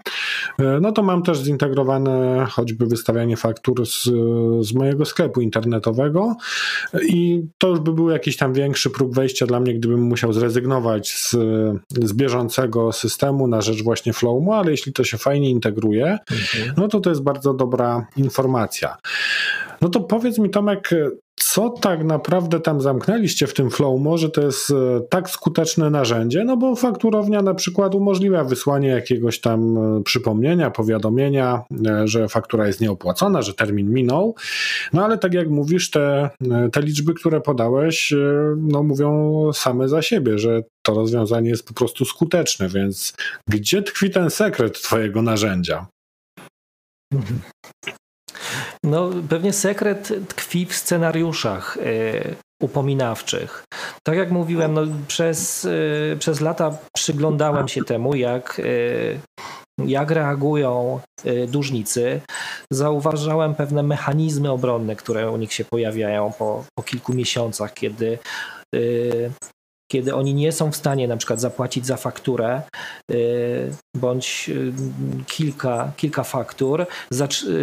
e, 0.58 0.78
no 0.80 0.92
to 0.92 1.02
mam 1.02 1.22
też 1.22 1.38
zintegrowane 1.38 2.46
choćby 2.50 2.86
wystawianie 2.86 3.36
faktur 3.36 3.86
z, 3.86 4.02
z 4.60 4.72
mojego 4.72 5.04
sklepu 5.04 5.40
internetowego 5.40 6.36
i 7.08 7.42
to 7.58 7.68
już 7.68 7.80
by 7.80 7.92
był 7.92 8.10
jakiś 8.10 8.36
tam 8.36 8.52
większy 8.52 8.90
próg 8.90 9.14
wejścia 9.14 9.46
dla 9.46 9.60
mnie, 9.60 9.74
gdybym 9.74 10.02
musiał 10.02 10.32
zrezygnować 10.32 11.12
z, 11.12 11.36
z 11.88 12.12
bieżącego 12.12 12.92
systemu 12.92 13.46
na 13.46 13.60
rzecz 13.60 13.82
właśnie 13.82 14.12
Flowmu, 14.12 14.52
ale 14.52 14.70
jeśli 14.70 14.92
to 14.92 15.04
się 15.04 15.18
fajnie 15.18 15.50
integruje, 15.50 16.18
mhm. 16.30 16.74
no 16.76 16.88
to 16.88 17.00
to 17.00 17.10
jest 17.10 17.22
bardzo 17.22 17.54
dobra 17.54 18.06
informacja. 18.20 18.96
No 19.80 19.88
to 19.88 20.00
powiedz 20.00 20.38
mi, 20.38 20.50
Tomek, 20.50 20.90
co 21.40 21.70
tak 21.70 22.04
naprawdę 22.04 22.60
tam 22.60 22.80
zamknęliście 22.80 23.46
w 23.46 23.54
tym 23.54 23.70
Flow? 23.70 24.00
Może 24.00 24.30
to 24.30 24.40
jest 24.42 24.70
e, 24.70 24.74
tak 25.10 25.30
skuteczne 25.30 25.90
narzędzie? 25.90 26.44
No 26.44 26.56
bo 26.56 26.76
fakturownia 26.76 27.42
na 27.42 27.54
przykład 27.54 27.94
umożliwia 27.94 28.44
wysłanie 28.44 28.88
jakiegoś 28.88 29.40
tam 29.40 29.78
e, 29.78 30.02
przypomnienia, 30.02 30.70
powiadomienia, 30.70 31.62
e, 31.86 32.08
że 32.08 32.28
faktura 32.28 32.66
jest 32.66 32.80
nieopłacona, 32.80 33.42
że 33.42 33.54
termin 33.54 33.90
minął. 33.90 34.34
No 34.92 35.04
ale 35.04 35.18
tak 35.18 35.34
jak 35.34 35.48
mówisz, 35.48 35.90
te, 35.90 36.30
te 36.72 36.82
liczby, 36.82 37.14
które 37.14 37.40
podałeś, 37.40 38.14
no 38.56 38.82
mówią 38.82 39.50
same 39.52 39.88
za 39.88 40.02
siebie, 40.02 40.38
że 40.38 40.62
to 40.82 40.94
rozwiązanie 40.94 41.50
jest 41.50 41.66
po 41.66 41.74
prostu 41.74 42.04
skuteczne, 42.04 42.68
więc 42.68 43.14
gdzie 43.48 43.82
tkwi 43.82 44.10
ten 44.10 44.30
sekret 44.30 44.82
Twojego 44.82 45.22
narzędzia? 45.22 45.86
No, 48.84 49.10
pewnie 49.28 49.52
sekret 49.52 50.12
tkwi 50.28 50.66
w 50.66 50.74
scenariuszach 50.74 51.76
y, 51.76 52.34
upominawczych. 52.62 53.64
Tak 54.02 54.16
jak 54.16 54.30
mówiłem, 54.30 54.74
no, 54.74 54.82
przez, 55.08 55.64
y, 55.64 56.16
przez 56.18 56.40
lata 56.40 56.78
przyglądałem 56.96 57.68
się 57.68 57.84
temu, 57.84 58.14
jak, 58.14 58.58
y, 58.58 59.20
jak 59.78 60.10
reagują 60.10 61.00
dłużnicy. 61.48 62.20
Zauważałem 62.72 63.54
pewne 63.54 63.82
mechanizmy 63.82 64.50
obronne, 64.50 64.96
które 64.96 65.30
u 65.30 65.36
nich 65.36 65.52
się 65.52 65.64
pojawiają 65.64 66.32
po, 66.38 66.64
po 66.78 66.82
kilku 66.82 67.12
miesiącach, 67.14 67.74
kiedy 67.74 68.18
kiedy 69.92 70.14
oni 70.14 70.34
nie 70.34 70.52
są 70.52 70.72
w 70.72 70.76
stanie 70.76 71.08
na 71.08 71.16
przykład 71.16 71.40
zapłacić 71.40 71.86
za 71.86 71.96
fakturę 71.96 72.62
bądź 73.96 74.50
kilka, 75.26 75.92
kilka 75.96 76.24
faktur, 76.24 76.86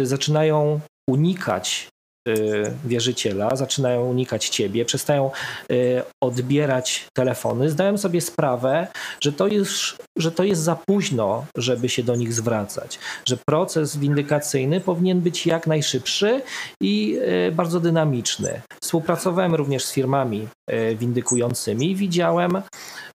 zaczynają 0.02 0.80
unikać 1.08 1.88
y, 2.28 2.72
wierzyciela, 2.84 3.56
zaczynają 3.56 4.04
unikać 4.04 4.48
ciebie, 4.48 4.84
przestają 4.84 5.30
y, 5.72 6.02
odbierać 6.22 7.06
telefony, 7.16 7.70
zdają 7.70 7.98
sobie 7.98 8.20
sprawę, 8.20 8.86
że 9.20 9.32
to, 9.32 9.46
jest, 9.46 9.72
że 10.18 10.32
to 10.32 10.44
jest 10.44 10.62
za 10.62 10.76
późno, 10.86 11.46
żeby 11.56 11.88
się 11.88 12.02
do 12.02 12.16
nich 12.16 12.32
zwracać, 12.32 12.98
że 13.28 13.38
proces 13.48 13.96
windykacyjny 13.96 14.80
powinien 14.80 15.20
być 15.20 15.46
jak 15.46 15.66
najszybszy 15.66 16.42
i 16.82 17.18
y, 17.48 17.52
bardzo 17.52 17.80
dynamiczny. 17.80 18.60
Współpracowałem 18.82 19.54
również 19.54 19.84
z 19.84 19.92
firmami 19.92 20.48
windykującymi 20.96 21.90
i 21.90 21.96
widziałem, 21.96 22.62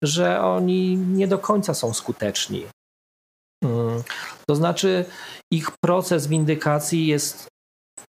że 0.04 0.42
oni 0.42 0.98
nie 0.98 1.28
do 1.28 1.38
końca 1.38 1.74
są 1.74 1.94
skuteczni. 1.94 2.66
Mm. 3.64 4.04
To 4.48 4.56
znaczy, 4.56 5.06
ich 5.52 5.72
proces 5.84 6.28
windykacji 6.28 7.08
jest 7.08 7.53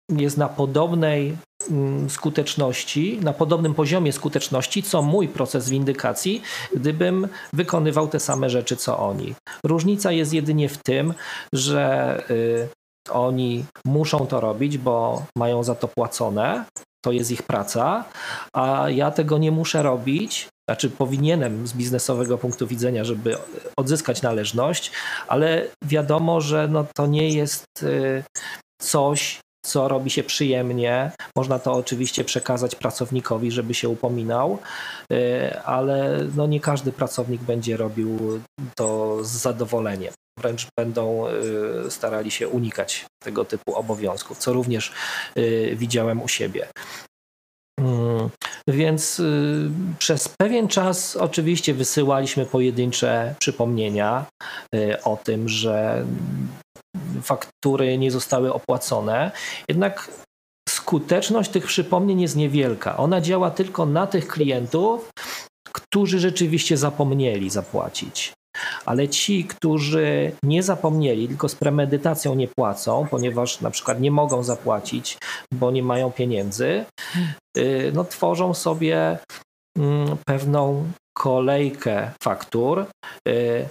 jest 0.10 0.38
na 0.38 0.50
podobnej 0.50 1.38
mm, 1.72 2.10
skuteczności, 2.10 3.20
na 3.22 3.34
podobnym 3.34 3.74
poziomie 3.74 4.14
skuteczności, 4.14 4.84
co 4.84 5.02
mój 5.02 5.28
proces 5.28 5.70
windykacji, 5.70 6.42
gdybym 6.76 7.28
wykonywał 7.54 8.08
te 8.08 8.20
same 8.20 8.50
rzeczy, 8.50 8.76
co 8.76 9.00
oni. 9.00 9.36
Różnica 9.64 10.12
jest 10.12 10.34
jedynie 10.34 10.70
w 10.70 10.78
tym, 10.78 11.14
że 11.54 12.24
y, 12.30 12.68
oni 13.12 13.66
muszą 13.86 14.28
to 14.28 14.40
robić, 14.40 14.78
bo 14.78 15.26
mają 15.38 15.64
za 15.64 15.76
to 15.76 15.88
płacone, 15.88 16.66
to 17.06 17.12
jest 17.12 17.32
ich 17.32 17.44
praca, 17.44 18.06
a 18.54 18.86
ja 18.90 19.12
tego 19.12 19.38
nie 19.38 19.52
muszę 19.52 19.84
robić, 19.84 20.48
znaczy 20.70 20.90
powinienem 20.90 21.68
z 21.68 21.74
biznesowego 21.74 22.38
punktu 22.38 22.68
widzenia, 22.68 23.04
żeby 23.04 23.38
odzyskać 23.78 24.22
należność, 24.22 24.92
ale 25.28 25.68
wiadomo, 25.82 26.42
że 26.42 26.68
no 26.68 26.86
to 26.96 27.08
nie 27.08 27.30
jest 27.30 27.66
y, 27.84 28.24
coś, 28.82 29.40
co 29.66 29.88
robi 29.88 30.10
się 30.10 30.24
przyjemnie. 30.24 31.12
Można 31.36 31.60
to 31.60 31.74
oczywiście 31.74 32.24
przekazać 32.24 32.76
pracownikowi, 32.76 33.52
żeby 33.52 33.74
się 33.74 33.90
upominał, 33.90 34.60
y, 35.14 35.60
ale 35.62 36.20
no 36.36 36.48
nie 36.48 36.60
każdy 36.60 36.92
pracownik 36.92 37.42
będzie 37.42 37.78
robił 37.78 38.42
to 38.76 39.18
z 39.24 39.30
zadowoleniem. 39.30 40.14
Wręcz 40.40 40.68
będą 40.80 41.28
y, 41.88 41.92
starali 41.92 42.32
się 42.32 42.48
unikać 42.48 43.06
tego 43.24 43.46
typu 43.46 43.76
obowiązków, 43.76 44.38
co 44.38 44.54
również 44.54 44.94
y, 45.38 45.76
widziałem 45.76 46.22
u 46.22 46.28
siebie. 46.28 46.68
Mm, 47.80 48.30
więc 48.68 49.22
przez 50.00 50.30
pewien 50.30 50.68
czas 50.68 51.16
oczywiście 51.16 51.74
wysyłaliśmy 51.74 52.46
pojedyncze 52.46 53.36
przypomnienia 53.40 54.26
o 55.04 55.18
tym, 55.24 55.50
że 55.50 56.06
faktury 57.22 57.98
nie 57.98 58.12
zostały 58.12 58.54
opłacone. 58.54 59.32
Jednak 59.70 60.12
skuteczność 60.70 61.50
tych 61.52 61.66
przypomnień 61.66 62.22
jest 62.22 62.36
niewielka. 62.36 62.98
Ona 62.98 63.22
działa 63.22 63.52
tylko 63.52 63.86
na 63.86 64.08
tych 64.08 64.28
klientów, 64.28 65.10
którzy 65.72 66.20
rzeczywiście 66.20 66.78
zapomnieli 66.78 67.50
zapłacić. 67.50 68.34
Ale 68.86 69.08
ci, 69.08 69.46
którzy 69.46 70.32
nie 70.44 70.64
zapomnieli, 70.64 71.28
tylko 71.28 71.50
z 71.50 71.56
premedytacją 71.56 72.36
nie 72.36 72.48
płacą, 72.48 73.08
ponieważ 73.12 73.62
na 73.62 73.72
przykład 73.72 74.00
nie 74.00 74.12
mogą 74.12 74.44
zapłacić, 74.44 75.18
bo 75.54 75.72
nie 75.72 75.84
mają 75.84 76.12
pieniędzy, 76.12 76.86
y, 77.58 77.92
no, 77.94 78.04
tworzą 78.04 78.54
sobie 78.54 79.18
mm, 79.78 80.18
pewną 80.26 80.92
kolejkę 81.18 82.12
faktur, 82.24 82.86
y, 83.28 83.70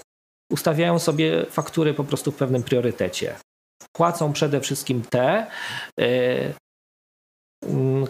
ustawiają 0.50 0.98
sobie 0.98 1.46
faktury 1.50 1.94
po 1.94 2.04
prostu 2.04 2.32
w 2.32 2.36
pewnym 2.36 2.62
priorytecie. 2.62 3.36
Płacą 3.92 4.32
przede 4.32 4.60
wszystkim 4.60 5.02
te, 5.02 5.46
y, 6.00 6.54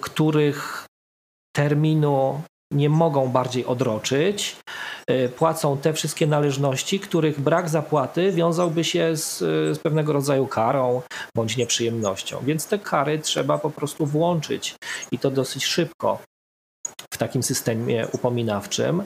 których 0.01 0.87
terminu 1.57 2.43
nie 2.73 2.89
mogą 2.89 3.29
bardziej 3.29 3.65
odroczyć. 3.67 4.57
Y, 5.11 5.29
płacą 5.29 5.79
te 5.79 5.93
wszystkie 5.93 6.27
należności, 6.27 7.01
których 7.01 7.41
brak 7.41 7.69
zapłaty 7.69 8.33
wiązałby 8.33 8.85
się 8.85 9.17
z, 9.17 9.39
z, 9.39 9.79
pewnego 9.79 10.13
rodzaju 10.13 10.47
karą 10.47 11.03
bądź 11.37 11.57
nieprzyjemnością. 11.57 12.39
Więc 12.43 12.67
te 12.67 12.79
kary 12.79 13.19
trzeba 13.19 13.59
po 13.59 13.71
prostu 13.71 14.07
włączyć 14.07 14.75
i 15.11 15.19
to 15.19 15.31
dosyć 15.31 15.65
szybko 15.65 16.19
w 17.17 17.19
takim 17.19 17.43
systemie 17.43 18.07
upominawczym. 18.13 19.03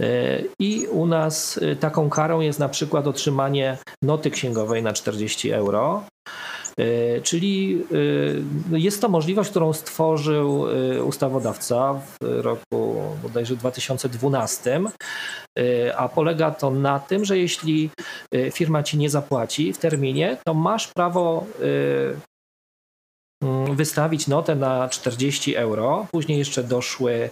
E, 0.00 0.40
I 0.58 0.86
u 0.86 1.06
nas 1.06 1.58
e, 1.62 1.76
taką 1.76 2.10
karą 2.10 2.40
jest 2.40 2.58
na 2.58 2.68
przykład 2.68 3.06
otrzymanie 3.06 3.78
noty 4.02 4.30
księgowej 4.30 4.82
na 4.82 4.92
40 4.92 5.50
euro. 5.50 6.04
E, 6.78 7.20
czyli 7.20 7.84
jest 8.72 9.00
to 9.00 9.08
możliwość, 9.08 9.50
którą 9.50 9.72
stworzył 9.72 10.66
ustawodawca 11.06 11.94
w 11.94 12.16
roku 12.20 13.02
bodajże 13.22 13.56
2012, 13.56 14.80
a 15.96 16.08
polega 16.08 16.50
to 16.50 16.70
na 16.70 17.00
tym, 17.00 17.24
że 17.24 17.38
jeśli 17.38 17.90
firma 18.52 18.82
ci 18.82 18.98
nie 18.98 19.10
zapłaci 19.10 19.72
w 19.72 19.78
terminie, 19.78 20.36
to 20.46 20.54
masz 20.54 20.88
prawo 20.88 21.46
wystawić 23.72 24.26
notę 24.26 24.54
na 24.54 24.88
40 24.88 25.56
euro. 25.56 26.06
Później 26.12 26.38
jeszcze 26.38 26.64
doszły, 26.64 27.30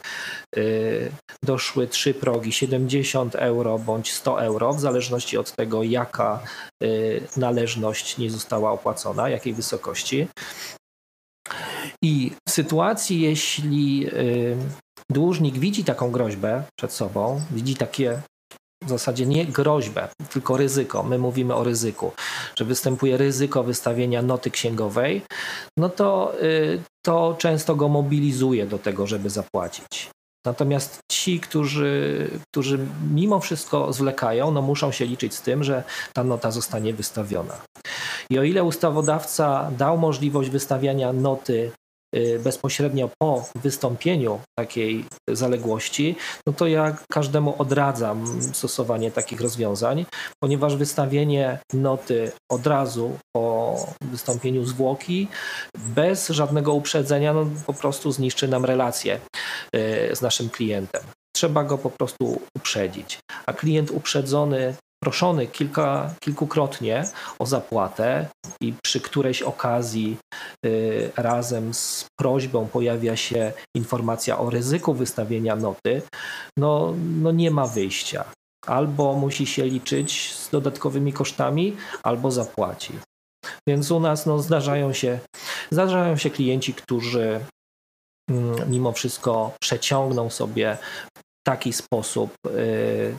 y, 0.57 1.12
doszły 1.44 1.88
trzy 1.88 2.14
progi 2.14 2.53
70 2.53 3.35
euro 3.35 3.79
bądź 3.79 4.12
100 4.12 4.42
euro, 4.42 4.72
w 4.72 4.81
zależności 4.81 5.38
od 5.38 5.53
tego, 5.53 5.83
jaka 5.83 6.40
y, 6.83 7.22
należność 7.37 8.18
nie 8.18 8.31
została 8.31 8.72
opłacona, 8.72 9.29
jakiej 9.29 9.55
wysokości. 9.55 10.29
I 12.03 12.33
w 12.48 12.51
sytuacji, 12.51 13.20
jeśli 13.20 14.07
y, 14.12 14.57
dłużnik 15.11 15.59
widzi 15.59 15.85
taką 15.85 16.11
groźbę 16.11 16.62
przed 16.79 16.92
sobą, 16.92 17.40
widzi 17.51 17.77
takie 17.77 18.22
w 18.87 18.88
zasadzie 18.88 19.27
nie 19.27 19.47
groźbę, 19.47 20.09
tylko 20.31 20.57
ryzyko. 20.57 21.03
My 21.03 21.18
mówimy 21.18 21.55
o 21.55 21.64
ryzyku, 21.64 22.12
że 22.57 22.64
występuje 22.64 23.16
ryzyko 23.16 23.62
wystawienia 23.62 24.23
noty 24.23 24.51
księgowej, 24.51 25.23
no 25.77 25.88
to, 25.88 26.33
y, 26.42 26.83
to 27.05 27.37
często 27.38 27.77
go 27.77 27.88
mobilizuje 27.88 28.66
do 28.66 28.79
tego, 28.79 29.07
żeby 29.07 29.31
zapłacić. 29.31 30.11
Natomiast 30.47 31.01
ci, 31.12 31.40
którzy, 31.40 32.31
którzy 32.51 32.79
mimo 33.14 33.40
wszystko 33.40 33.92
zwlekają, 33.92 34.51
no 34.51 34.62
muszą 34.62 34.92
się 34.92 35.05
liczyć 35.05 35.35
z 35.35 35.42
tym, 35.42 35.64
że 35.64 35.85
ta 36.12 36.25
nota 36.25 36.51
zostanie 36.51 36.95
wystawiona. 36.95 37.55
I 38.31 38.38
o 38.38 38.42
ile 38.42 38.64
ustawodawca 38.64 39.71
dał 39.79 39.99
możliwość 39.99 40.51
wystawiania 40.51 41.12
noty 41.12 41.73
bezpośrednio 42.38 43.11
po 43.18 43.44
wystąpieniu 43.62 44.40
takiej 44.59 45.05
zaległości, 45.29 46.16
no 46.46 46.53
to 46.53 46.66
ja 46.66 46.96
każdemu 47.12 47.55
odradzam 47.59 48.42
stosowanie 48.53 49.11
takich 49.11 49.40
rozwiązań, 49.40 50.07
ponieważ 50.42 50.77
wystawienie 50.77 51.59
noty 51.72 52.33
od 52.51 52.66
razu 52.66 53.18
po 53.37 53.77
wystąpieniu 54.03 54.64
zwłoki 54.64 55.29
bez 55.77 56.29
żadnego 56.29 56.75
uprzedzenia 56.75 57.33
no 57.33 57.46
po 57.66 57.72
prostu 57.72 58.12
zniszczy 58.12 58.48
nam 58.48 58.64
relacje 58.64 59.20
y, 59.77 60.16
z 60.16 60.22
naszym 60.22 60.51
klientem. 60.51 61.03
Trzeba 61.37 61.64
go 61.64 61.79
po 61.79 61.90
prostu 61.90 62.40
uprzedzić. 62.57 63.18
A 63.46 63.53
klient 63.53 63.90
uprzedzony 63.90 64.75
proszony 65.03 65.47
kilka, 65.47 66.15
kilkukrotnie 66.21 67.05
o 67.38 67.47
zapłatę 67.47 68.27
i 68.61 68.75
przy 68.83 69.01
którejś 69.01 69.43
okazji 69.43 70.17
y, 70.67 71.11
razem 71.17 71.75
z 71.75 72.07
prośbą 72.19 72.69
pojawia 72.69 73.17
się 73.17 73.53
informacja 73.77 74.38
o 74.38 74.51
ryzyku 74.51 74.95
wystawienia 74.95 75.57
noty, 75.57 76.03
no, 76.59 76.95
no 77.21 77.33
nie 77.33 77.51
ma 77.51 77.67
wyjścia. 77.67 78.25
Albo 78.67 79.12
musi 79.15 79.47
się 79.47 79.65
liczyć 79.65 80.35
z 80.35 80.51
dodatkowymi 80.51 81.12
kosztami, 81.12 81.77
albo 82.03 82.31
zapłaci. 82.31 82.93
Więc 83.69 83.91
u 83.91 84.01
nas 84.01 84.27
no, 84.27 84.38
zdarzają, 84.38 84.93
się, 84.93 85.19
zdarzają 85.71 86.17
się 86.17 86.31
klienci, 86.31 86.75
którzy 86.75 87.41
mm, 88.31 88.71
mimo 88.71 88.93
wszystko 88.93 89.53
przeciągną 89.61 90.31
sobie 90.31 90.79
taki 91.47 91.73
sposób 91.73 92.35
y, 92.47 93.15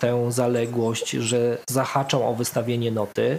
tę 0.00 0.32
zaległość, 0.32 1.10
że 1.10 1.58
zahaczą 1.70 2.28
o 2.28 2.34
wystawienie 2.34 2.90
noty, 2.90 3.38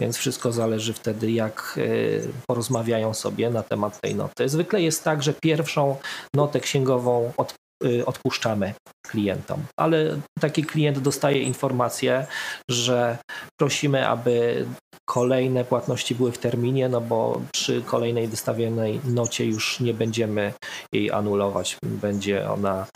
więc 0.00 0.16
wszystko 0.16 0.52
zależy 0.52 0.92
wtedy, 0.92 1.30
jak 1.30 1.74
y, 1.78 2.28
porozmawiają 2.46 3.14
sobie 3.14 3.50
na 3.50 3.62
temat 3.62 4.00
tej 4.00 4.14
noty. 4.14 4.48
Zwykle 4.48 4.82
jest 4.82 5.04
tak, 5.04 5.22
że 5.22 5.34
pierwszą 5.34 5.96
notę 6.34 6.60
księgową 6.60 7.32
od, 7.36 7.54
y, 7.84 8.06
odpuszczamy 8.06 8.74
klientom, 9.06 9.62
ale 9.80 10.20
taki 10.40 10.64
klient 10.64 10.98
dostaje 10.98 11.42
informację, 11.42 12.26
że 12.70 13.18
prosimy, 13.60 14.08
aby 14.08 14.66
kolejne 15.10 15.64
płatności 15.64 16.14
były 16.14 16.32
w 16.32 16.38
terminie, 16.38 16.88
no 16.88 17.00
bo 17.00 17.40
przy 17.52 17.82
kolejnej 17.82 18.28
wystawionej 18.28 19.00
nocie 19.04 19.46
już 19.46 19.80
nie 19.80 19.94
będziemy 19.94 20.52
jej 20.92 21.10
anulować, 21.10 21.76
będzie 21.84 22.50
ona 22.50 22.86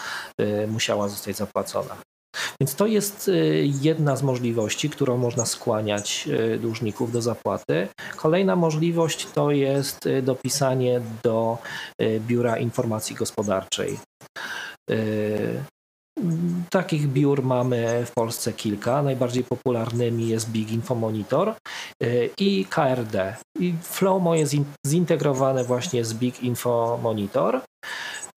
y, 0.41 0.67
musiała 0.67 1.09
zostać 1.09 1.37
zapłacona. 1.37 1.97
Więc 2.61 2.75
to 2.75 2.87
jest 2.87 3.29
y, 3.29 3.69
jedna 3.83 4.17
z 4.17 4.23
możliwości, 4.23 4.91
którą 4.91 5.17
można 5.17 5.47
skłaniać 5.47 6.29
y, 6.29 6.59
dłużników 6.59 7.13
do 7.13 7.23
zapłaty. 7.23 7.89
Kolejna 8.17 8.57
możliwość 8.57 9.27
to 9.35 9.51
jest 9.51 10.07
y, 10.07 10.23
dopisanie 10.23 11.01
do 11.23 11.59
Biura 12.21 12.57
Informacji 12.57 13.17
Gospodarczej. 13.17 13.99
Takich 16.71 17.09
biur 17.09 17.43
mamy 17.43 18.07
w 18.07 18.13
Polsce 18.13 18.53
kilka. 18.53 19.03
Najbardziej 19.03 19.45
popularnymi 19.45 20.29
jest 20.29 20.51
Big 20.51 20.71
Info 20.71 20.95
Monitor 20.95 21.55
i 22.39 22.67
KRD. 22.71 23.37
I 23.59 23.75
Flowmo 23.83 24.35
jest 24.35 24.55
zintegrowane 24.87 25.65
właśnie 25.65 26.05
z 26.05 26.15
Big 26.15 26.43
Info 26.43 26.99
Monitor. 27.03 27.61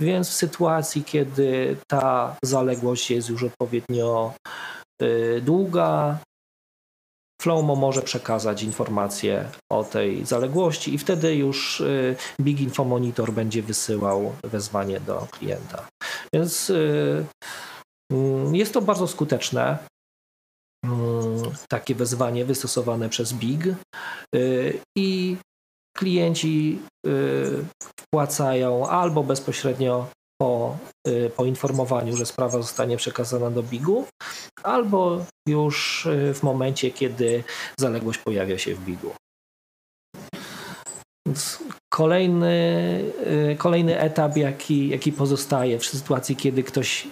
Więc 0.01 0.29
w 0.29 0.33
sytuacji, 0.33 1.03
kiedy 1.03 1.77
ta 1.87 2.35
zaległość 2.43 3.11
jest 3.11 3.29
już 3.29 3.43
odpowiednio 3.43 4.33
y, 5.01 5.41
długa, 5.41 6.19
Flowmo 7.41 7.75
może 7.75 8.01
przekazać 8.01 8.63
informacje 8.63 9.49
o 9.71 9.83
tej 9.83 10.25
zaległości 10.25 10.93
i 10.93 10.97
wtedy 10.97 11.35
już 11.35 11.81
y, 11.81 12.15
Big 12.41 12.61
Info 12.61 12.85
Monitor 12.85 13.33
będzie 13.33 13.63
wysyłał 13.63 14.35
wezwanie 14.43 14.99
do 14.99 15.27
klienta. 15.31 15.87
Więc 16.33 16.69
y, 16.69 17.25
mm, 18.11 18.55
jest 18.55 18.73
to 18.73 18.81
bardzo 18.81 19.07
skuteczne. 19.07 19.77
Mm, 20.85 21.51
takie 21.69 21.95
wezwanie 21.95 22.45
wystosowane 22.45 23.09
przez 23.09 23.33
Big 23.33 23.63
i 24.97 25.37
klienci 25.99 26.79
y, 27.07 27.65
wpłacają 27.99 28.87
albo 28.87 29.23
bezpośrednio 29.23 30.07
po 30.41 30.77
y, 31.07 31.31
poinformowaniu, 31.35 32.17
że 32.17 32.25
sprawa 32.25 32.57
zostanie 32.57 32.97
przekazana 32.97 33.51
do 33.51 33.63
BIG-u, 33.63 34.05
albo 34.63 35.25
już 35.47 36.05
y, 36.05 36.33
w 36.33 36.43
momencie, 36.43 36.91
kiedy 36.91 37.43
zaległość 37.79 38.19
pojawia 38.19 38.57
się 38.57 38.75
w 38.75 38.85
BIG-u. 38.85 39.11
Kolejny, 41.93 43.03
kolejny 43.57 43.99
etap, 43.99 44.37
jaki, 44.37 44.89
jaki 44.89 45.11
pozostaje 45.11 45.79
w 45.79 45.85
sytuacji, 45.85 46.35
kiedy 46.35 46.63
ktoś 46.63 47.07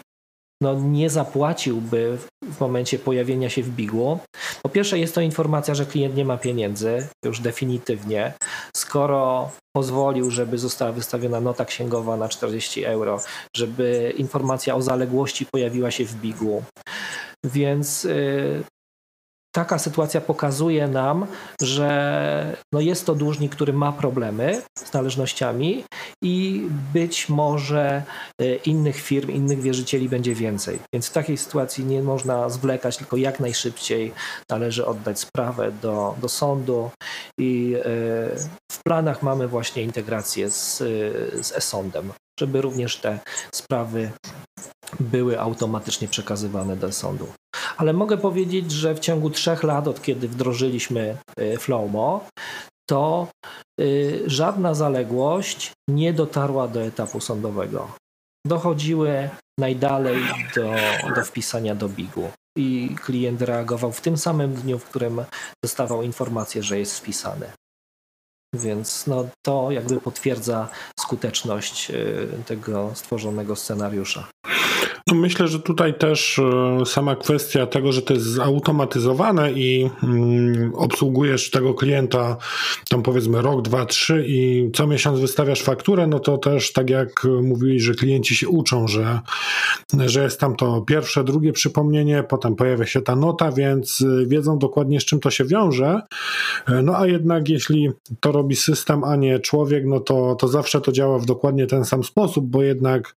no, 0.62 0.74
nie 0.74 1.10
zapłaciłby 1.10 2.18
w 2.44 2.60
momencie 2.60 3.00
pojawienia 3.00 3.50
się 3.50 3.64
w 3.64 3.70
Biglu. 3.70 4.20
Po 4.64 4.70
pierwsze 4.70 5.00
jest 5.00 5.16
to 5.16 5.22
informacja, 5.22 5.76
że 5.76 5.86
klient 5.86 6.16
nie 6.16 6.26
ma 6.26 6.38
pieniędzy, 6.38 7.08
już 7.26 7.40
definitywnie. 7.40 8.34
Skoro 8.76 9.52
pozwolił, 9.76 10.32
żeby 10.32 10.58
została 10.58 10.92
wystawiona 10.92 11.42
nota 11.42 11.66
księgowa 11.66 12.18
na 12.18 12.30
40 12.30 12.86
euro, 12.86 13.20
żeby 13.56 14.14
informacja 14.18 14.76
o 14.76 14.82
zaległości 14.82 15.46
pojawiła 15.46 15.92
się 15.92 16.06
w 16.06 16.16
Biglu. 16.16 16.64
Więc 17.46 18.06
y, 18.06 18.64
taka 19.58 19.80
sytuacja 19.80 20.22
pokazuje 20.22 20.88
nam, 20.88 21.26
że 21.62 22.58
no 22.74 22.82
jest 22.82 23.06
to 23.06 23.16
dłużnik, 23.16 23.56
który 23.56 23.74
ma 23.74 23.92
problemy 23.92 24.62
z 24.76 24.94
należnościami 24.94 25.84
i 26.24 26.68
być 26.94 27.30
może 27.30 28.04
e, 28.42 28.56
innych 28.56 28.96
firm, 28.96 29.30
innych 29.32 29.62
wierzycieli 29.62 30.10
będzie 30.10 30.36
więcej. 30.36 30.80
Więc 30.94 31.08
w 31.08 31.14
takiej 31.14 31.38
sytuacji 31.38 31.86
nie 31.86 32.02
można 32.04 32.50
zwlekać, 32.50 32.98
tylko 32.98 33.18
jak 33.18 33.40
najszybciej 33.40 34.14
należy 34.50 34.86
oddać 34.86 35.20
sprawę 35.20 35.72
do, 35.82 36.16
do 36.22 36.30
sądu 36.30 36.90
i 37.40 37.76
e, 37.76 37.82
w 38.72 38.84
planach 38.86 39.24
mamy 39.24 39.48
właśnie 39.48 39.84
integrację 39.84 40.52
z, 40.52 40.78
z 41.46 41.52
e-sądem, 41.52 42.14
żeby 42.40 42.62
również 42.62 42.98
te 42.98 43.20
sprawy 43.54 44.12
były 45.00 45.40
automatycznie 45.40 46.08
przekazywane 46.08 46.76
do 46.76 46.92
sądu. 46.92 47.28
Ale 47.78 47.94
mogę 47.94 48.18
powiedzieć, 48.18 48.72
że 48.72 48.96
w 48.96 49.00
ciągu 49.00 49.30
trzech 49.30 49.64
lat, 49.64 49.88
od 49.88 50.02
kiedy 50.02 50.28
wdrożyliśmy 50.28 51.18
y, 51.40 51.58
Flowmo, 51.58 52.28
to 52.90 53.28
y, 53.82 54.24
żadna 54.26 54.74
zaległość 54.74 55.72
nie 55.90 56.14
dotarła 56.14 56.68
do 56.68 56.82
etapu 56.82 57.22
sądowego. 57.22 57.88
Dochodziły 58.48 59.30
najdalej 59.60 60.18
do, 60.56 60.72
do 61.16 61.24
wpisania 61.24 61.76
do 61.76 61.90
bigu 61.90 62.32
i 62.58 62.96
klient 63.02 63.42
reagował 63.42 63.92
w 63.92 64.02
tym 64.02 64.18
samym 64.18 64.54
dniu, 64.54 64.80
w 64.80 64.86
którym 64.86 65.24
dostawał 65.64 66.04
informację, 66.04 66.64
że 66.64 66.80
jest 66.80 66.98
wpisany. 66.98 67.52
Więc 68.56 69.08
no, 69.08 69.28
to 69.46 69.72
jakby 69.72 70.02
potwierdza 70.02 70.70
skuteczność 71.00 71.92
y, 71.92 72.28
tego 72.46 72.92
stworzonego 72.96 73.56
scenariusza. 73.56 74.28
Myślę, 75.14 75.48
że 75.48 75.60
tutaj 75.60 75.94
też 75.94 76.40
e, 76.40 76.86
sama 76.86 77.16
kwestia 77.16 77.68
tego, 77.68 77.92
że 77.92 78.02
to 78.02 78.14
jest 78.14 78.26
zautomatyzowane 78.26 79.52
i 79.52 79.90
mm, 80.04 80.76
obsługujesz 80.76 81.52
tego 81.52 81.74
klienta 81.74 82.38
tam 82.90 83.04
powiedzmy 83.04 83.42
rok, 83.42 83.62
dwa, 83.62 83.86
trzy 83.86 84.26
i 84.28 84.70
co 84.74 84.88
miesiąc 84.88 85.20
wystawiasz 85.20 85.62
fakturę, 85.62 86.08
no 86.08 86.20
to 86.20 86.38
też 86.38 86.74
tak 86.74 86.90
jak 86.90 87.24
mówili, 87.44 87.80
że 87.80 87.94
klienci 87.94 88.36
się 88.36 88.50
uczą, 88.50 88.88
że, 88.88 89.20
że 90.06 90.24
jest 90.24 90.40
tam 90.40 90.56
to 90.56 90.82
pierwsze, 90.82 91.24
drugie 91.24 91.54
przypomnienie, 91.54 92.24
potem 92.30 92.56
pojawia 92.56 92.86
się 92.86 93.02
ta 93.02 93.16
nota, 93.16 93.52
więc 93.52 94.04
wiedzą 94.26 94.60
dokładnie 94.60 95.00
z 95.00 95.06
czym 95.06 95.20
to 95.20 95.32
się 95.32 95.46
wiąże. 95.46 96.02
E, 96.68 96.82
no 96.82 96.98
a 96.98 97.08
jednak 97.08 97.50
jeśli 97.50 97.90
to 98.20 98.32
robi 98.32 98.56
system, 98.56 99.04
a 99.04 99.16
nie 99.16 99.40
człowiek, 99.40 99.84
no 99.86 100.00
to, 100.00 100.36
to 100.36 100.48
zawsze 100.48 100.82
to 100.82 100.92
działa 100.92 101.20
w 101.20 101.26
dokładnie 101.26 101.68
ten 101.68 101.86
sam 101.86 102.04
sposób, 102.04 102.46
bo 102.46 102.64
jednak 102.64 103.16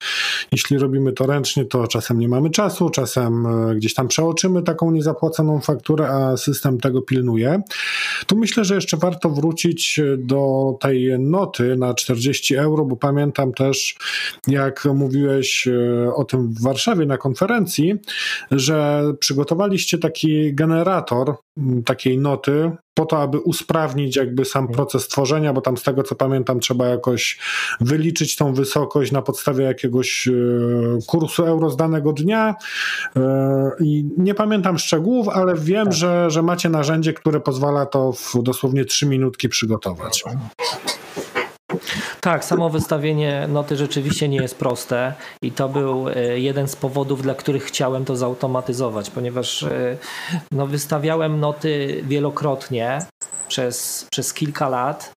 jeśli 0.53 0.79
robimy 0.79 1.13
to 1.13 1.27
ręcznie, 1.27 1.65
to 1.65 1.78
to 1.83 1.89
czasem 1.89 2.19
nie 2.19 2.29
mamy 2.29 2.51
czasu, 2.51 2.91
czasem 2.91 3.47
e, 3.47 3.75
gdzieś 3.75 3.95
tam 3.95 4.09
przeoczymy 4.09 4.63
taką 4.63 4.91
niezapłaconą 4.91 5.61
fakturę, 5.61 6.09
a 6.09 6.37
system 6.37 6.81
tego 6.81 7.03
pilnuje. 7.03 7.63
Tu 8.27 8.37
myślę, 8.37 8.65
że 8.65 8.75
jeszcze 8.75 8.97
warto 8.97 9.31
wrócić 9.31 10.01
do 10.19 10.75
tej 10.81 11.19
noty 11.19 11.77
na 11.77 11.95
40 11.95 12.57
euro, 12.57 12.85
bo 12.85 12.97
pamiętam 12.97 13.53
też, 13.53 13.97
jak 14.47 14.85
mówiłeś 14.95 15.69
e, 15.69 16.15
o 16.15 16.25
tym 16.25 16.49
w 16.49 16.63
Warszawie 16.63 17.07
na 17.07 17.17
konferencji, 17.17 17.95
że 18.51 19.05
przygotowaliście 19.21 19.99
taki 19.99 20.55
generator 20.55 21.35
takiej 21.85 22.19
noty 22.19 22.71
po 22.99 23.07
to, 23.07 23.23
aby 23.23 23.39
usprawnić 23.39 24.17
jakby 24.17 24.45
sam 24.45 24.63
mhm. 24.63 24.77
proces 24.77 25.09
tworzenia, 25.09 25.53
bo 25.53 25.61
tam 25.61 25.77
z 25.77 25.83
tego 25.83 26.03
co 26.03 26.15
pamiętam 26.15 26.61
trzeba 26.61 26.87
jakoś 26.87 27.39
wyliczyć 27.81 28.37
tą 28.37 28.55
wysokość 28.55 29.13
na 29.13 29.23
podstawie 29.23 29.65
jakiegoś 29.65 30.29
kursu 31.07 31.45
euro 31.45 31.71
z 31.71 31.77
danego 31.77 32.13
dnia 32.13 32.55
i 33.81 34.05
nie 34.17 34.35
pamiętam 34.35 34.79
szczegółów, 34.79 35.29
ale 35.29 35.55
wiem, 35.55 35.85
tak. 35.85 35.95
że, 35.95 36.31
że 36.31 36.43
macie 36.43 36.69
narzędzie, 36.69 37.13
które 37.13 37.41
pozwala 37.41 37.87
to 37.87 38.13
w 38.13 38.43
dosłownie 38.43 38.85
3 38.85 39.07
minutki 39.07 39.49
przygotować. 39.49 40.25
Tak, 42.29 42.45
samo 42.45 42.71
wystawienie 42.71 43.49
noty 43.49 43.77
rzeczywiście 43.77 44.29
nie 44.29 44.37
jest 44.39 44.59
proste 44.59 45.15
i 45.43 45.53
to 45.53 45.69
był 45.69 46.09
e, 46.09 46.39
jeden 46.39 46.69
z 46.69 46.77
powodów, 46.77 47.23
dla 47.23 47.35
których 47.35 47.65
chciałem 47.65 48.05
to 48.05 48.17
zautomatyzować, 48.17 49.11
ponieważ 49.11 49.63
e, 49.63 49.97
no, 50.53 50.67
wystawiałem 50.67 51.41
noty 51.41 52.03
wielokrotnie 52.07 52.99
przez, 53.49 54.07
przez 54.11 54.35
kilka 54.35 54.69
lat 54.69 55.13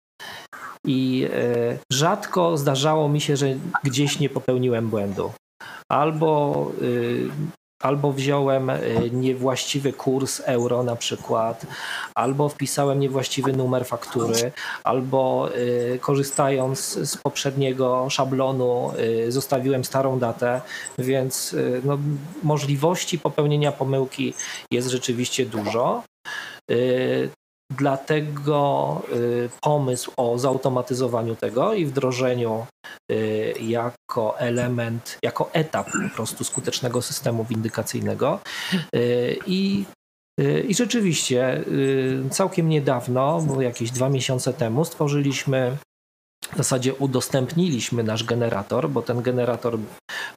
i 0.86 1.28
e, 1.32 1.78
rzadko 1.92 2.56
zdarzało 2.56 3.08
mi 3.08 3.20
się, 3.20 3.36
że 3.36 3.46
gdzieś 3.84 4.20
nie 4.20 4.28
popełniłem 4.28 4.88
błędu. 4.88 5.32
Albo 5.90 6.66
albo 7.82 8.12
wziąłem 8.12 8.70
y, 8.70 9.10
niewłaściwy 9.12 9.92
kurs 9.92 10.40
euro 10.44 10.82
na 10.82 10.96
przykład, 10.96 11.66
albo 12.14 12.48
wpisałem 12.48 13.00
niewłaściwy 13.00 13.52
numer 13.52 13.86
faktury, 13.86 14.52
albo 14.84 15.48
y, 15.56 15.98
korzystając 16.00 16.78
z 16.92 17.16
poprzedniego 17.16 18.10
szablonu 18.10 18.92
y, 19.26 19.32
zostawiłem 19.32 19.84
starą 19.84 20.18
datę, 20.18 20.60
więc 20.98 21.56
no, 21.84 21.98
możliwości 22.42 23.18
popełnienia 23.18 23.72
pomyłki 23.72 24.34
jest 24.72 24.88
rzeczywiście 24.88 25.46
dużo. 25.46 26.02
Dlatego 27.78 29.02
y, 29.12 29.50
pomysł 29.60 30.12
o 30.16 30.38
zautomatyzowaniu 30.38 31.36
tego 31.36 31.74
i 31.74 31.86
wdrożeniu 31.86 32.66
y, 33.12 33.54
jako 33.60 34.38
element, 34.38 35.18
jako 35.22 35.50
etap 35.52 35.86
po 36.10 36.14
prostu 36.14 36.44
skutecznego 36.44 37.02
systemu 37.02 37.44
windykacyjnego. 37.44 38.40
Y, 38.94 39.38
I 39.46 39.84
i 40.68 40.74
rzeczywiście, 40.74 41.64
całkiem 42.30 42.68
niedawno, 42.68 43.40
bo 43.40 43.62
jakieś 43.62 43.90
dwa 43.90 44.08
miesiące 44.08 44.52
temu, 44.52 44.84
stworzyliśmy 44.84 45.76
w 46.52 46.56
zasadzie 46.56 46.94
udostępniliśmy 46.94 48.02
nasz 48.02 48.24
generator, 48.24 48.90
bo 48.90 49.02
ten 49.02 49.22
generator 49.22 49.78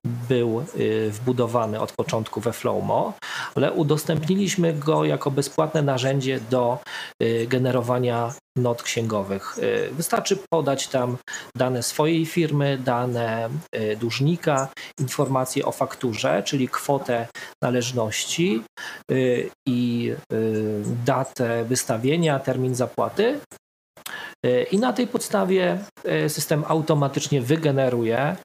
był 0.05 0.65
y, 0.75 1.11
wbudowany 1.11 1.79
od 1.79 1.91
początku 1.91 2.41
we 2.41 2.53
Flowmo, 2.53 3.13
ale 3.55 3.71
udostępniliśmy 3.71 4.73
go 4.73 5.05
jako 5.05 5.31
bezpłatne 5.31 5.81
narzędzie 5.81 6.39
do 6.49 6.79
y, 7.23 7.47
generowania 7.47 8.33
not 8.57 8.83
księgowych. 8.83 9.57
Y, 9.57 9.89
wystarczy 9.91 10.37
podać 10.49 10.87
tam 10.87 11.17
dane 11.57 11.83
swojej 11.83 12.25
firmy, 12.25 12.77
dane 12.77 13.49
dłużnika, 13.99 14.67
informacje 14.99 15.65
o 15.65 15.71
fakturze, 15.71 16.43
czyli 16.43 16.67
kwotę 16.67 17.27
należności 17.63 18.63
i 19.67 20.13
datę 21.05 21.63
wystawienia, 21.63 22.39
termin 22.39 22.75
zapłaty 22.75 23.39
I 24.71 24.79
na 24.79 24.93
tej 24.93 25.07
podstawie 25.07 25.77
system 26.27 26.63
automatycznie 26.67 27.41
wygeneruje 27.41 28.35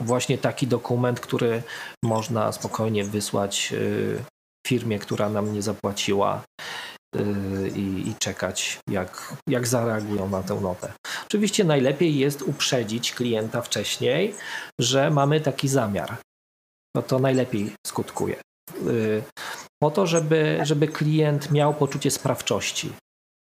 właśnie 0.00 0.38
taki 0.38 0.66
dokument, 0.66 1.20
który 1.20 1.62
można 2.04 2.52
spokojnie 2.52 3.04
wysłać 3.04 3.72
e, 3.72 4.24
firmie, 4.66 4.98
która 4.98 5.28
nam 5.28 5.52
nie 5.52 5.62
zapłaciła 5.62 6.42
i, 7.74 8.08
i, 8.08 8.14
czekać, 8.18 8.78
jak, 8.90 9.34
jak 9.48 9.66
zareagują 9.66 10.28
na 10.28 10.42
tę 10.42 10.54
notę. 10.54 10.92
Oczywiście 11.26 11.64
najlepiej 11.64 12.18
jest 12.18 12.42
uprzedzić 12.42 13.12
klienta 13.12 13.62
wcześniej, 13.62 14.34
że 14.80 15.10
mamy 15.10 15.40
taki 15.40 15.68
zamiar. 15.68 16.16
No 16.96 17.02
to 17.02 17.18
najlepiej 17.18 17.72
skutkuje. 17.86 18.36
Po 19.82 19.90
to, 19.90 20.06
żeby, 20.06 20.58
żeby 20.62 20.88
klient 20.88 21.50
miał 21.50 21.74
poczucie 21.74 22.10
sprawczości 22.10 22.92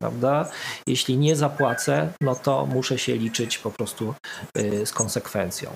prawda? 0.02 0.50
Jeśli 0.88 1.18
nie 1.18 1.36
zapłacę, 1.36 2.14
no 2.22 2.36
to 2.36 2.66
muszę 2.66 2.97
się 2.97 3.16
liczyć 3.16 3.58
po 3.58 3.72
prostu 3.72 4.14
y, 4.58 4.86
z 4.86 4.93
konsekwencją. 4.93 5.70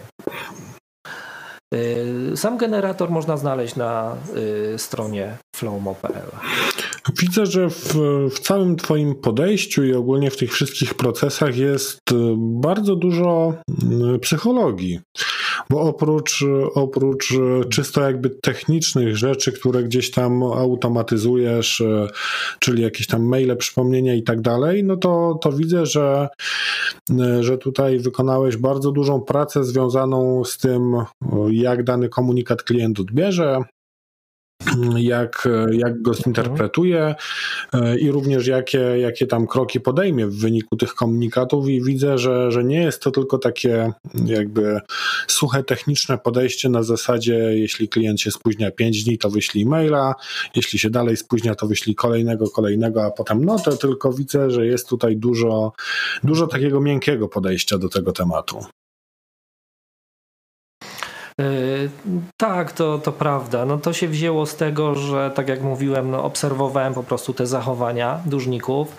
Y, 1.74 2.32
sam 2.36 2.58
generator 2.58 3.10
można 3.10 3.38
znaleźć 3.38 3.76
na 3.76 4.16
y, 4.76 4.80
stronie 4.80 5.38
flowmo.pl. 5.56 6.32
Widzę, 7.20 7.46
że 7.46 7.70
w, 7.70 7.96
w, 8.32 8.40
całym 8.40 8.76
Twoim 8.76 9.16
podejściu 9.16 9.84
i 9.84 9.94
ogólnie 9.94 10.32
w 10.32 10.38
tych 10.38 10.54
wszystkich 10.54 10.94
procesach 10.94 11.58
jest 11.58 12.02
bardzo 12.38 12.96
dużo 12.96 13.54
psychologii. 14.22 15.00
Bo 15.70 15.82
oprócz, 15.82 16.46
oprócz 16.74 17.34
czysto 17.70 18.02
jakby 18.02 18.30
technicznych 18.30 19.18
rzeczy, 19.18 19.52
które 19.52 19.84
gdzieś 19.84 20.12
tam 20.12 20.44
automatyzujesz, 20.44 21.84
czyli 22.60 22.84
jakieś 22.84 23.08
tam 23.08 23.24
maile, 23.24 23.58
przypomnienia 23.58 24.16
i 24.16 24.24
tak 24.24 24.42
dalej, 24.42 24.84
no 24.84 24.98
to, 24.98 25.40
to 25.42 25.52
widzę, 25.52 25.86
że, 25.86 26.28
że 27.40 27.58
tutaj 27.58 28.00
wykonałeś 28.00 28.58
bardzo 28.58 28.92
dużą 28.92 29.22
pracę 29.22 29.64
związaną 29.64 30.44
z 30.46 30.58
tym, 30.58 30.96
jak 31.52 31.84
dany 31.84 32.10
komunikat 32.10 32.64
klient 32.64 33.00
odbierze, 33.00 33.60
jak, 34.98 35.48
jak 35.72 36.02
go 36.02 36.14
zinterpretuje 36.14 37.16
e, 37.74 38.00
i 38.00 38.12
również 38.12 38.48
jakie, 38.48 38.80
jakie 38.80 39.28
tam 39.28 39.48
kroki 39.48 39.80
podejmie 39.80 40.28
w 40.28 40.36
wyniku 40.36 40.76
tych 40.76 40.94
komunikatów 40.94 41.70
i 41.70 41.84
widzę, 41.84 42.18
że, 42.18 42.52
że 42.52 42.64
nie 42.64 42.82
jest 42.82 43.02
to 43.02 43.12
tylko 43.12 43.38
takie 43.38 43.92
jakby 44.26 44.80
suche 45.28 45.64
techniczne 45.64 46.18
podejście 46.18 46.70
na 46.70 46.84
zasadzie 46.84 47.34
jeśli 47.36 47.90
klient 47.90 48.22
się 48.22 48.32
spóźnia 48.32 48.72
5 48.72 49.04
dni 49.04 49.18
to 49.18 49.30
wyślij 49.30 49.66
maila, 49.66 50.16
jeśli 50.56 50.80
się 50.80 50.90
dalej 50.90 51.18
spóźnia 51.18 51.56
to 51.56 51.68
wyślij 51.68 51.96
kolejnego, 51.96 52.50
kolejnego, 52.50 53.06
a 53.06 53.12
potem 53.12 53.46
no 53.46 53.60
to 53.60 53.78
tylko 53.78 54.14
widzę, 54.14 54.52
że 54.52 54.66
jest 54.66 54.90
tutaj 54.90 55.18
dużo, 55.18 55.74
dużo 56.24 56.48
takiego 56.48 56.82
miękkiego 56.82 57.28
podejścia 57.28 57.78
do 57.78 57.90
tego 57.90 58.12
tematu. 58.12 58.66
E, 61.42 61.46
tak, 62.38 62.72
to, 62.72 62.98
to 62.98 63.12
prawda. 63.12 63.66
No 63.66 63.78
to 63.78 63.94
się 63.94 64.08
wzięło 64.08 64.46
z 64.46 64.56
tego, 64.56 64.96
że 64.96 65.32
tak 65.36 65.48
jak 65.48 65.62
mówiłem, 65.62 66.12
no 66.12 66.24
obserwowałem 66.24 66.94
po 66.94 67.04
prostu 67.04 67.34
te 67.34 67.48
zachowania 67.48 68.22
dłużników, 68.26 68.96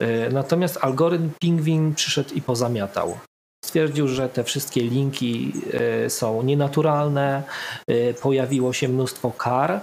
Y, 0.03 0.29
natomiast 0.31 0.77
algorytm 0.81 1.29
Pingwin 1.39 1.95
przyszedł 1.95 2.33
i 2.33 2.41
pozamiatał. 2.41 3.17
Stwierdził, 3.67 4.07
że 4.07 4.29
te 4.29 4.43
wszystkie 4.43 4.81
linki 4.81 5.53
są 6.07 6.43
nienaturalne, 6.43 7.43
pojawiło 8.21 8.73
się 8.73 8.87
mnóstwo 8.89 9.31
kar 9.31 9.81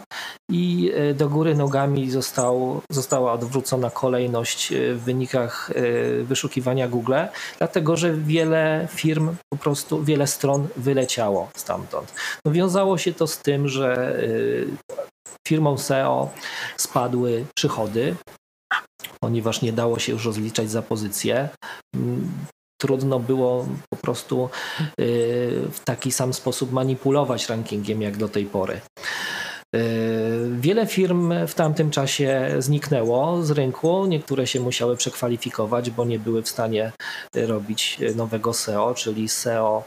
i 0.50 0.92
do 1.14 1.28
góry 1.28 1.54
nogami 1.54 2.10
został, 2.10 2.80
została 2.90 3.32
odwrócona 3.32 3.90
kolejność 3.90 4.72
w 4.94 5.00
wynikach 5.04 5.70
wyszukiwania 6.22 6.88
Google, 6.88 7.14
dlatego 7.58 7.96
że 7.96 8.14
wiele 8.14 8.88
firm, 8.90 9.36
po 9.52 9.58
prostu 9.58 10.04
wiele 10.04 10.26
stron 10.26 10.68
wyleciało 10.76 11.48
stamtąd. 11.56 12.14
No, 12.44 12.52
wiązało 12.52 12.98
się 12.98 13.12
to 13.12 13.26
z 13.26 13.38
tym, 13.38 13.68
że 13.68 14.18
firmom 15.48 15.78
SEO 15.78 16.30
spadły 16.76 17.44
przychody, 17.56 18.16
ponieważ 19.20 19.62
nie 19.62 19.72
dało 19.72 19.98
się 19.98 20.12
już 20.12 20.24
rozliczać 20.24 20.70
za 20.70 20.82
pozycję 20.82 21.48
trudno 22.84 23.20
było 23.20 23.66
po 23.90 23.96
prostu 23.96 24.48
w 25.70 25.80
taki 25.84 26.12
sam 26.12 26.34
sposób 26.34 26.72
manipulować 26.72 27.48
rankingiem 27.48 28.02
jak 28.02 28.16
do 28.16 28.28
tej 28.28 28.46
pory. 28.46 28.80
Wiele 30.50 30.86
firm 30.86 31.32
w 31.46 31.54
tamtym 31.54 31.90
czasie 31.90 32.50
zniknęło 32.58 33.42
z 33.42 33.50
rynku. 33.50 34.06
Niektóre 34.06 34.46
się 34.46 34.60
musiały 34.60 34.96
przekwalifikować, 34.96 35.90
bo 35.90 36.04
nie 36.04 36.18
były 36.18 36.42
w 36.42 36.48
stanie 36.48 36.92
robić 37.34 37.98
nowego 38.16 38.52
SEO, 38.52 38.94
czyli 38.94 39.28
SEO 39.28 39.84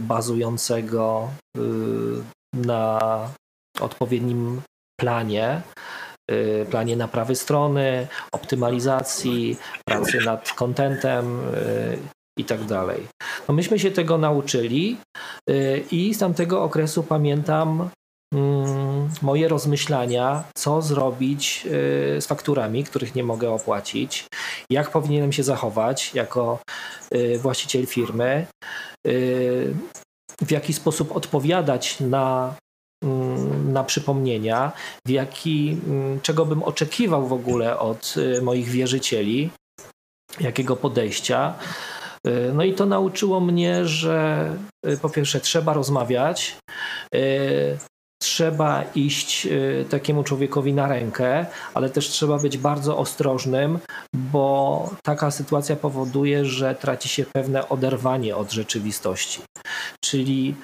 bazującego 0.00 1.28
na 2.54 3.00
odpowiednim 3.80 4.60
planie, 5.00 5.56
y, 5.56 6.07
planie 6.70 6.96
naprawy 6.96 7.34
strony, 7.34 8.06
optymalizacji, 8.32 9.56
pracy 9.84 10.18
nad 10.24 10.52
kontentem 10.52 11.40
y, 11.54 11.98
i 12.38 12.44
tak 12.44 12.64
dalej. 12.64 13.06
No 13.48 13.54
myśmy 13.54 13.78
się 13.78 13.90
tego 13.90 14.18
nauczyli 14.18 14.96
y, 15.50 15.84
i 15.90 16.14
z 16.14 16.18
tamtego 16.18 16.62
okresu 16.62 17.02
pamiętam 17.02 17.90
mm, 18.34 19.08
moje 19.22 19.48
rozmyślania, 19.48 20.44
co 20.56 20.82
zrobić 20.82 21.66
z 22.20 22.26
fakturami, 22.26 22.84
których 22.84 23.14
nie 23.14 23.24
mogę 23.24 23.50
opłacić, 23.50 24.26
jak 24.70 24.90
powinienem 24.90 25.32
się 25.32 25.42
zachować 25.42 26.14
jako 26.14 26.58
właściciel 27.38 27.86
firmy, 27.86 28.46
w 30.40 30.50
jaki 30.50 30.72
sposób 30.72 31.16
odpowiadać 31.16 32.00
na 32.00 32.54
na 33.68 33.84
przypomnienia, 33.84 34.72
w 35.06 35.10
jaki, 35.10 35.80
mm, 35.86 36.20
czego 36.20 36.46
bym 36.46 36.62
oczekiwał 36.62 37.26
w 37.26 37.32
ogóle 37.32 37.78
od 37.78 38.14
y, 38.16 38.42
moich 38.42 38.68
wierzycieli, 38.68 39.50
jakiego 40.40 40.76
podejścia. 40.76 41.54
Y, 42.26 42.52
no 42.54 42.64
i 42.64 42.74
to 42.74 42.86
nauczyło 42.86 43.40
mnie, 43.40 43.86
że 43.86 44.50
y, 44.86 44.96
po 44.96 45.08
pierwsze 45.08 45.40
trzeba 45.40 45.72
rozmawiać, 45.72 46.56
trzeba 48.22 48.84
iść 48.94 49.48
takiemu 49.90 50.24
człowiekowi 50.24 50.72
na 50.72 50.88
rękę, 50.88 51.46
ale 51.74 51.90
też 51.90 52.08
trzeba 52.08 52.38
być 52.38 52.58
bardzo 52.58 52.98
ostrożnym, 52.98 53.78
bo 54.14 54.90
taka 55.02 55.30
sytuacja 55.30 55.76
powoduje, 55.76 56.44
że 56.44 56.74
traci 56.74 57.08
się 57.08 57.24
pewne 57.32 57.68
oderwanie 57.68 58.36
od 58.36 58.52
rzeczywistości. 58.52 59.40
Czyli 60.04 60.54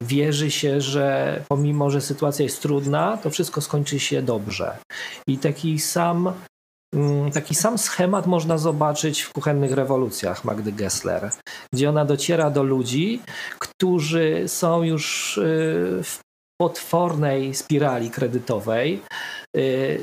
wierzy 0.00 0.50
się, 0.50 0.80
że 0.80 1.40
pomimo, 1.48 1.90
że 1.90 2.00
sytuacja 2.00 2.42
jest 2.42 2.62
trudna, 2.62 3.16
to 3.16 3.30
wszystko 3.30 3.60
skończy 3.60 4.00
się 4.00 4.22
dobrze. 4.22 4.78
I 5.28 5.38
taki 5.38 5.78
sam 5.78 6.32
mm, 6.94 7.30
Taki 7.30 7.54
sam 7.54 7.78
schemat 7.78 8.26
można 8.26 8.58
zobaczyć 8.58 9.20
w 9.20 9.32
kuchennych 9.32 9.72
rewolucjach 9.72 10.44
Magdy 10.44 10.72
Gessler, 10.72 11.30
gdzie 11.72 11.88
ona 11.88 12.04
dociera 12.04 12.50
do 12.50 12.62
ludzi, 12.62 13.20
którzy 13.58 14.44
są 14.46 14.82
już 14.82 15.38
y, 15.38 15.42
w 16.04 16.20
potwornej 16.60 17.54
spirali 17.54 18.10
kredytowej, 18.10 19.02
y, 19.56 20.00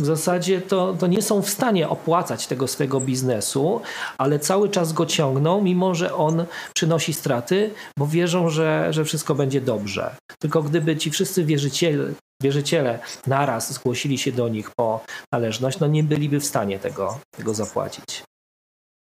w 0.00 0.04
zasadzie 0.04 0.60
to, 0.60 0.94
to 0.94 1.06
nie 1.06 1.22
są 1.22 1.42
w 1.42 1.48
stanie 1.48 1.88
opłacać 1.88 2.46
tego 2.46 2.68
swojego 2.68 3.00
biznesu, 3.00 3.80
ale 4.18 4.38
cały 4.38 4.68
czas 4.68 4.92
go 4.92 5.06
ciągną, 5.06 5.62
mimo 5.62 5.94
że 5.94 6.14
on 6.14 6.44
przynosi 6.74 7.12
straty, 7.12 7.70
bo 7.98 8.06
wierzą, 8.06 8.50
że, 8.50 8.88
że 8.90 9.04
wszystko 9.04 9.34
będzie 9.34 9.60
dobrze. 9.60 10.16
Tylko 10.38 10.62
gdyby 10.62 10.96
ci 10.96 11.10
wszyscy 11.10 11.44
wierzyciele, 11.44 12.12
wierzyciele 12.42 12.98
naraz 13.26 13.72
zgłosili 13.72 14.18
się 14.18 14.32
do 14.32 14.48
nich 14.48 14.70
po 14.76 15.04
należność, 15.32 15.78
no 15.80 15.86
nie 15.86 16.02
byliby 16.02 16.40
w 16.40 16.46
stanie 16.46 16.78
tego, 16.78 17.20
tego 17.36 17.54
zapłacić. 17.54 18.22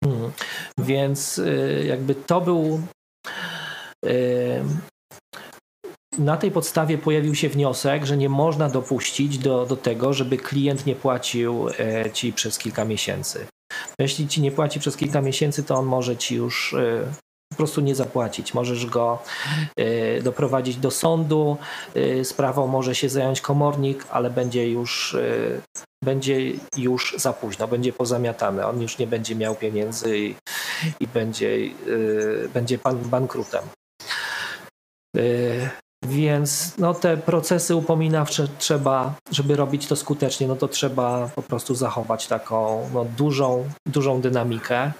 Hmm. 0.05 0.32
Więc 0.78 1.38
y, 1.38 1.84
jakby 1.88 2.14
to 2.14 2.40
był 2.40 2.80
y, 4.07 4.64
na 6.19 6.37
tej 6.37 6.51
podstawie 6.51 6.99
pojawił 6.99 7.35
się 7.35 7.49
wniosek, 7.49 8.05
że 8.05 8.17
nie 8.17 8.29
można 8.29 8.69
dopuścić 8.69 9.39
do, 9.39 9.67
do 9.67 9.77
tego, 9.77 10.13
żeby 10.13 10.37
klient 10.37 10.87
nie 10.87 10.97
płacił 10.97 11.69
e, 11.69 12.11
ci 12.11 12.33
przez 12.33 12.59
kilka 12.59 12.85
miesięcy. 12.85 13.47
Jeśli 13.99 14.29
ci 14.29 14.41
nie 14.41 14.53
płaci 14.53 14.81
przez 14.81 14.97
kilka 14.97 15.21
miesięcy, 15.21 15.63
to 15.63 15.75
on 15.75 15.87
może 15.87 16.17
ci 16.17 16.35
już 16.35 16.75
e, 16.75 17.07
po 17.51 17.57
prostu 17.57 17.81
nie 17.81 17.95
zapłacić. 17.95 18.55
Możesz 18.55 18.87
go 18.87 19.23
e, 19.77 20.23
doprowadzić 20.23 20.77
do 20.77 20.91
sądu, 20.91 21.57
sprawą 22.23 22.67
może 22.67 22.95
się 22.95 23.09
zająć 23.09 23.41
komornik, 23.41 24.07
ale 24.11 24.31
będzie 24.31 24.71
już, 24.71 25.17
będzie 26.05 26.53
już 26.77 27.15
za 27.19 27.33
późno, 27.33 27.69
będzie 27.69 27.93
pozamiatane. 27.93 28.67
On 28.67 28.83
już 28.83 28.99
nie 28.99 29.07
będzie 29.07 29.35
miał 29.35 29.55
pieniędzy 29.55 30.19
i, 30.19 30.35
i 31.01 31.07
będzie, 31.07 31.59
będzie 32.55 32.79
pan 32.79 32.99
bankrutem. 32.99 33.63
Więc 36.03 36.79
no, 36.79 36.95
te 36.95 37.17
procesy 37.17 37.77
upominawcze 37.77 38.49
trzeba, 38.59 39.15
żeby 39.31 39.57
robić 39.57 39.87
to 39.87 39.97
skutecznie, 39.97 40.49
no 40.49 40.57
to 40.57 40.69
trzeba 40.69 41.29
po 41.35 41.43
prostu 41.43 41.75
zachować 41.75 42.27
taką 42.27 42.89
no, 42.95 43.05
dużą, 43.05 43.69
dużą 43.87 44.21
dynamikę. 44.21 44.93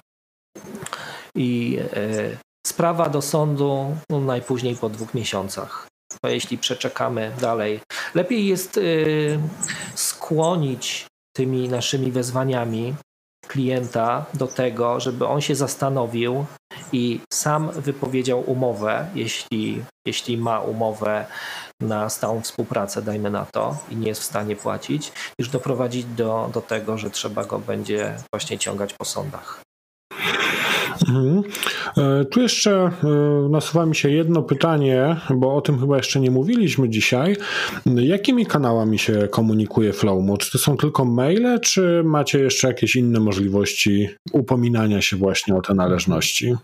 I 1.35 1.79
y, 1.97 2.37
sprawa 2.67 3.09
do 3.09 3.21
sądu 3.21 3.95
no, 4.09 4.19
najpóźniej 4.19 4.75
po 4.75 4.89
dwóch 4.89 5.13
miesiącach. 5.13 5.87
Bo 6.23 6.29
jeśli 6.29 6.57
przeczekamy 6.57 7.31
dalej, 7.41 7.79
lepiej 8.15 8.47
jest 8.47 8.77
y, 8.77 9.39
skłonić 9.95 11.05
tymi 11.35 11.69
naszymi 11.69 12.11
wezwaniami 12.11 12.95
klienta 13.47 14.25
do 14.33 14.47
tego, 14.47 14.99
żeby 14.99 15.27
on 15.27 15.41
się 15.41 15.55
zastanowił 15.55 16.45
i 16.93 17.19
sam 17.33 17.71
wypowiedział 17.71 18.43
umowę, 18.51 19.07
jeśli, 19.15 19.83
jeśli 20.07 20.37
ma 20.37 20.59
umowę 20.59 21.25
na 21.81 22.09
stałą 22.09 22.41
współpracę, 22.41 23.01
dajmy 23.01 23.31
na 23.31 23.45
to, 23.45 23.77
i 23.91 23.95
nie 23.95 24.07
jest 24.07 24.21
w 24.21 24.25
stanie 24.25 24.55
płacić, 24.55 25.11
już 25.39 25.49
doprowadzić 25.49 26.05
do, 26.05 26.49
do 26.53 26.61
tego, 26.61 26.97
że 26.97 27.09
trzeba 27.09 27.45
go 27.45 27.59
będzie 27.59 28.15
właśnie 28.33 28.57
ciągać 28.57 28.93
po 28.93 29.05
sądach. 29.05 29.61
Mhm. 31.09 31.43
E, 31.97 32.25
tu 32.25 32.41
jeszcze 32.41 32.71
e, 32.71 33.49
nasuwa 33.49 33.85
mi 33.85 33.95
się 33.95 34.09
jedno 34.09 34.43
pytanie, 34.43 35.15
bo 35.29 35.55
o 35.55 35.61
tym 35.61 35.79
chyba 35.79 35.97
jeszcze 35.97 36.19
nie 36.19 36.31
mówiliśmy 36.31 36.89
dzisiaj. 36.89 37.35
Jakimi 37.85 38.45
kanałami 38.45 38.99
się 38.99 39.27
komunikuje 39.27 39.93
Flowmo? 39.93 40.37
Czy 40.37 40.51
to 40.51 40.57
są 40.57 40.77
tylko 40.77 41.05
maile, 41.05 41.59
czy 41.61 42.01
macie 42.05 42.39
jeszcze 42.39 42.67
jakieś 42.67 42.95
inne 42.95 43.19
możliwości 43.19 44.09
upominania 44.31 45.01
się 45.01 45.17
właśnie 45.17 45.55
o 45.55 45.61
te 45.61 45.73
należności? 45.73 46.55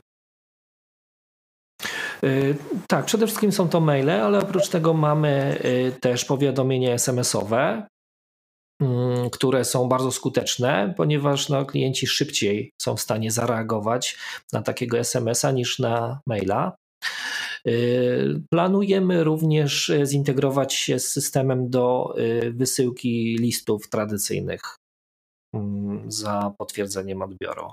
E, 2.23 2.27
tak, 2.87 3.05
przede 3.05 3.27
wszystkim 3.27 3.51
są 3.51 3.69
to 3.69 3.79
maile, 3.79 4.09
ale 4.09 4.39
oprócz 4.39 4.69
tego 4.69 4.93
mamy 4.93 5.59
też 6.01 6.25
powiadomienia 6.25 6.93
SMS-owe. 6.93 7.87
Mm, 8.81 9.29
które 9.29 9.65
są 9.65 9.87
bardzo 9.87 10.11
skuteczne, 10.11 10.93
ponieważ 10.97 11.49
no, 11.49 11.65
klienci 11.65 12.07
szybciej 12.07 12.71
są 12.81 12.95
w 12.95 13.01
stanie 13.01 13.31
zareagować 13.31 14.17
na 14.53 14.61
takiego 14.61 14.99
SMS-a 14.99 15.51
niż 15.51 15.79
na 15.79 16.19
maila. 16.27 16.75
Y, 17.67 18.41
planujemy 18.49 19.23
również 19.23 19.91
zintegrować 20.03 20.73
się 20.73 20.99
z 20.99 21.11
systemem 21.11 21.69
do 21.69 22.15
y, 22.19 22.51
wysyłki 22.51 23.37
listów 23.39 23.89
tradycyjnych 23.89 24.61
mm, 25.55 26.11
za 26.11 26.53
potwierdzeniem 26.57 27.21
odbioru. 27.21 27.71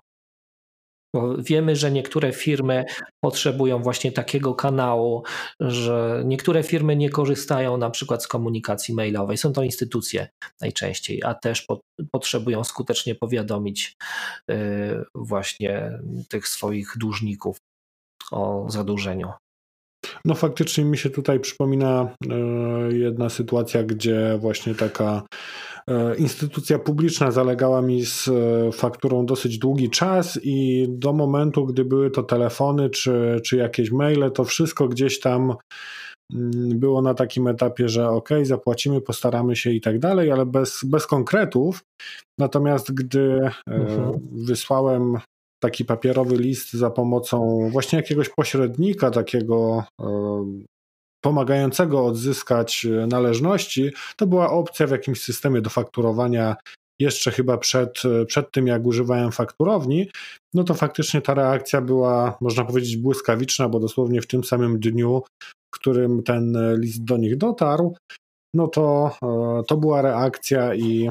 Wiemy, 1.38 1.76
że 1.76 1.90
niektóre 1.90 2.32
firmy 2.32 2.84
potrzebują 3.20 3.82
właśnie 3.82 4.12
takiego 4.12 4.54
kanału, 4.54 5.22
że 5.60 6.22
niektóre 6.24 6.62
firmy 6.62 6.96
nie 6.96 7.10
korzystają 7.10 7.76
na 7.76 7.90
przykład 7.90 8.22
z 8.24 8.28
komunikacji 8.28 8.94
mailowej. 8.94 9.36
Są 9.36 9.52
to 9.52 9.62
instytucje 9.62 10.28
najczęściej, 10.60 11.22
a 11.24 11.34
też 11.34 11.62
po, 11.62 11.80
potrzebują 12.10 12.64
skutecznie 12.64 13.14
powiadomić 13.14 13.96
y, 14.50 14.54
właśnie 15.14 15.98
tych 16.28 16.48
swoich 16.48 16.92
dłużników 16.96 17.56
o 18.30 18.66
zadłużeniu. 18.68 19.28
No 20.24 20.34
faktycznie 20.34 20.84
mi 20.84 20.98
się 20.98 21.10
tutaj 21.10 21.40
przypomina 21.40 22.14
y, 22.92 22.98
jedna 22.98 23.28
sytuacja, 23.28 23.82
gdzie 23.82 24.38
właśnie 24.40 24.74
taka 24.74 25.22
E, 25.90 26.16
instytucja 26.16 26.78
publiczna 26.78 27.30
zalegała 27.30 27.82
mi 27.82 28.04
z 28.06 28.28
e, 28.28 28.72
fakturą 28.72 29.26
dosyć 29.26 29.58
długi 29.58 29.90
czas 29.90 30.40
i 30.42 30.86
do 30.88 31.12
momentu, 31.12 31.66
gdy 31.66 31.84
były 31.84 32.10
to 32.10 32.22
telefony 32.22 32.90
czy, 32.90 33.40
czy 33.44 33.56
jakieś 33.56 33.90
maile, 33.90 34.30
to 34.30 34.44
wszystko 34.44 34.88
gdzieś 34.88 35.20
tam 35.20 35.54
mm, 36.34 36.78
było 36.78 37.02
na 37.02 37.14
takim 37.14 37.46
etapie, 37.46 37.88
że 37.88 38.08
ok, 38.08 38.28
zapłacimy, 38.42 39.00
postaramy 39.00 39.56
się 39.56 39.70
i 39.70 39.80
tak 39.80 39.98
dalej, 39.98 40.30
ale 40.30 40.46
bez, 40.46 40.80
bez 40.84 41.06
konkretów. 41.06 41.80
Natomiast 42.38 42.94
gdy 42.94 43.50
e, 43.68 43.74
mhm. 43.74 44.20
wysłałem 44.32 45.18
taki 45.60 45.84
papierowy 45.84 46.36
list 46.36 46.72
za 46.72 46.90
pomocą 46.90 47.68
właśnie 47.72 47.96
jakiegoś 47.96 48.28
pośrednika, 48.28 49.10
takiego 49.10 49.84
pomagającego 51.24 52.04
odzyskać 52.04 52.86
e, 52.86 53.06
należności, 53.06 53.90
to 54.16 54.26
była 54.26 54.50
opcja 54.50 54.86
w 54.86 54.90
jakimś 54.90 55.22
systemie 55.22 55.60
do 55.60 55.70
fakturowania 55.70 56.56
jeszcze 57.00 57.30
chyba 57.30 57.58
przed, 57.58 58.02
przed 58.26 58.52
tym, 58.52 58.66
jak 58.66 58.86
używałem 58.86 59.32
fakturowni, 59.32 60.10
no 60.54 60.64
to 60.64 60.74
faktycznie 60.74 61.20
ta 61.20 61.34
reakcja 61.34 61.80
była, 61.80 62.38
można 62.40 62.64
powiedzieć, 62.64 62.96
błyskawiczna, 62.96 63.68
bo 63.68 63.80
dosłownie 63.80 64.22
w 64.22 64.26
tym 64.26 64.44
samym 64.44 64.80
dniu, 64.80 65.22
w 65.42 65.78
którym 65.78 66.22
ten 66.22 66.56
list 66.80 67.04
do 67.04 67.16
nich 67.16 67.36
dotarł, 67.36 67.96
no 68.54 68.68
to, 68.68 69.10
e, 69.22 69.62
to 69.68 69.76
była 69.76 70.02
reakcja 70.02 70.74
i, 70.74 71.10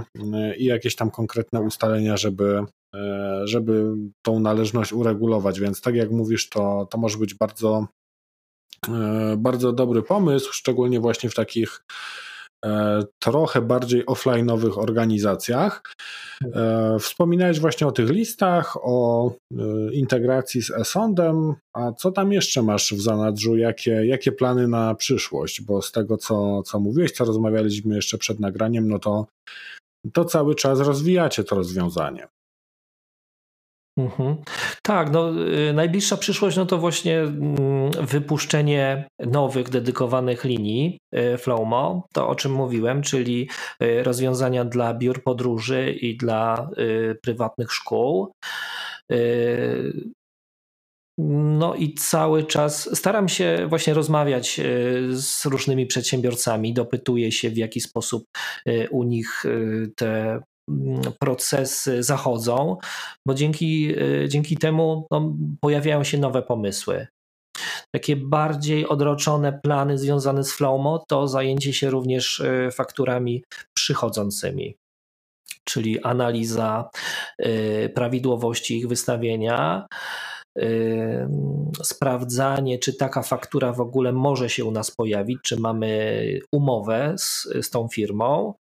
i 0.58 0.66
jakieś 0.66 0.96
tam 0.96 1.12
konkretne 1.12 1.62
ustalenia, 1.62 2.18
żeby, 2.18 2.60
e, 2.60 2.66
żeby 3.44 3.96
tą 4.26 4.40
należność 4.40 4.94
uregulować. 4.94 5.60
Więc 5.60 5.82
tak 5.82 5.96
jak 5.96 6.12
mówisz, 6.12 6.50
to, 6.50 6.88
to 6.92 6.98
może 6.98 7.18
być 7.18 7.34
bardzo, 7.34 7.88
e, 8.90 9.36
bardzo 9.38 9.74
dobry 9.74 10.02
pomysł, 10.02 10.50
szczególnie 10.54 11.00
właśnie 11.00 11.30
w 11.30 11.36
takich 11.36 11.82
E, 12.66 13.04
trochę 13.20 13.62
bardziej 13.62 14.06
offline'owych 14.06 14.80
organizacjach. 14.80 15.84
E, 16.56 16.98
wspominałeś 17.00 17.60
właśnie 17.60 17.88
o 17.88 17.92
tych 17.92 18.10
listach, 18.10 18.78
o 18.82 19.32
e, 19.32 19.64
integracji 19.94 20.62
z 20.62 20.72
e-sądem, 20.72 21.54
a 21.74 21.92
co 21.92 22.12
tam 22.12 22.32
jeszcze 22.32 22.62
masz 22.62 22.94
w 22.94 23.02
zanadrzu? 23.02 23.58
Jakie, 23.58 24.06
jakie 24.06 24.32
plany 24.32 24.68
na 24.68 24.96
przyszłość? 24.96 25.62
Bo 25.62 25.82
z 25.82 25.92
tego, 25.92 26.18
co, 26.18 26.64
co 26.64 26.80
mówiłeś, 26.80 27.12
co 27.12 27.26
rozmawialiśmy 27.26 27.96
jeszcze 27.96 28.18
przed 28.18 28.40
nagraniem, 28.40 28.88
no 28.88 29.00
to, 29.00 29.28
to 30.14 30.26
cały 30.26 30.56
czas 30.56 30.80
rozwijacie 30.80 31.44
to 31.44 31.56
rozwiązanie. 31.56 32.28
Mhm. 33.98 34.36
Tak, 34.82 35.12
no, 35.12 35.32
y, 35.70 35.74
najbliższa 35.74 36.18
przyszłość 36.18 36.58
no 36.58 36.66
to 36.66 36.78
właśnie 36.78 37.20
mm, 37.20 37.92
wypuszczenie 37.92 39.08
nowych, 39.20 39.70
dedykowanych 39.70 40.44
linii 40.44 41.00
y, 41.16 41.38
Flowmo, 41.38 42.08
to 42.14 42.28
o 42.28 42.36
czym 42.36 42.52
mówiłem, 42.52 43.02
czyli 43.02 43.50
y, 43.84 44.04
rozwiązania 44.04 44.66
dla 44.66 44.94
biur 44.94 45.24
podróży 45.24 45.92
i 45.92 46.18
dla 46.18 46.70
prywatnych 47.22 47.72
szkół. 47.74 48.32
No 51.18 51.76
i 51.76 51.94
cały 51.94 52.44
czas 52.44 52.98
staram 52.98 53.30
się 53.30 53.66
właśnie 53.70 53.94
rozmawiać 53.94 54.62
z 55.12 55.46
różnymi 55.46 55.86
przedsiębiorcami, 55.86 56.74
dopytuję 56.74 57.32
się, 57.32 57.50
w 57.50 57.58
jaki 57.58 57.82
sposób 57.82 58.26
u 58.92 59.04
nich 59.04 59.44
te 59.96 60.40
procesy 61.20 62.04
zachodzą, 62.04 62.78
bo 63.28 63.34
dzięki, 63.34 64.00
y, 64.02 64.28
dzięki 64.30 64.58
temu 64.58 65.08
no, 65.12 65.36
pojawiają 65.62 66.04
się 66.04 66.18
nowe 66.18 66.42
pomysły. 66.42 67.08
Takie 67.92 68.16
bardziej 68.16 68.88
odroczone 68.88 69.60
plany 69.64 69.98
związane 69.98 70.44
z 70.44 70.54
Flowmo 70.54 71.06
to 71.08 71.28
zajęcie 71.28 71.74
się 71.74 71.90
również 71.90 72.40
y, 72.40 72.70
fakturami 72.72 73.44
przychodzącymi, 73.74 74.76
czyli 75.64 76.04
analiza 76.04 76.90
y, 77.46 77.92
prawidłowości 77.96 78.78
ich 78.78 78.88
wystawienia, 78.88 79.88
sprawdzanie, 81.84 82.80
czy 82.80 82.94
taka 82.94 83.22
faktura 83.22 83.74
w 83.74 83.82
ogóle 83.82 84.12
może 84.12 84.50
się 84.50 84.66
u 84.66 84.72
nas 84.72 84.92
pojawić, 84.92 85.40
czy 85.44 85.60
mamy 85.60 86.40
umowę 86.52 87.16
z, 87.18 87.48
z 87.62 87.70
tą 87.70 87.88
firmą, 87.88 88.54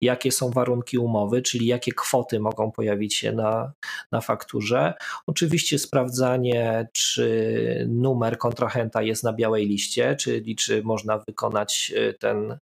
jakie 0.00 0.32
są 0.32 0.50
warunki 0.50 0.98
umowy, 0.98 1.42
czyli 1.42 1.66
jakie 1.66 1.92
kwoty 1.92 2.40
mogą 2.40 2.72
pojawić 2.72 3.14
się 3.14 3.32
na, 3.32 3.72
na 4.12 4.20
fakturze. 4.20 4.94
Oczywiście 5.26 5.78
sprawdzanie, 5.78 6.88
czy 6.92 7.86
numer 7.88 8.38
kontrahenta 8.38 9.02
jest 9.02 9.24
na 9.24 9.32
białej 9.32 9.66
liście, 9.66 10.16
czyli 10.16 10.56
czy 10.56 10.82
można 10.82 11.18
wykonać 11.18 11.92
y, 11.96 12.14
ten 12.20 12.58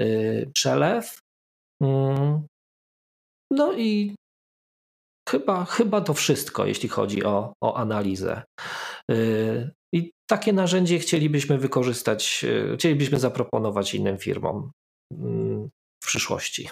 y, 0.00 0.50
przelew. 0.54 1.18
Mm. 1.82 2.46
No 3.50 3.72
i 3.72 4.14
Chyba, 5.28 5.64
chyba 5.64 6.00
to 6.00 6.14
wszystko, 6.14 6.66
jeśli 6.66 6.88
chodzi 6.88 7.24
o, 7.24 7.52
o 7.60 7.76
analizę. 7.76 8.42
Y, 9.10 9.70
I 9.92 10.12
takie 10.26 10.52
narzędzie 10.52 10.98
chcielibyśmy 10.98 11.58
wykorzystać, 11.58 12.44
y, 12.72 12.76
chcielibyśmy 12.76 13.18
zaproponować 13.18 13.94
innym 13.94 14.18
firmom 14.18 14.70
mm, 15.12 15.68
w 16.04 16.06
przyszłości. 16.06 16.68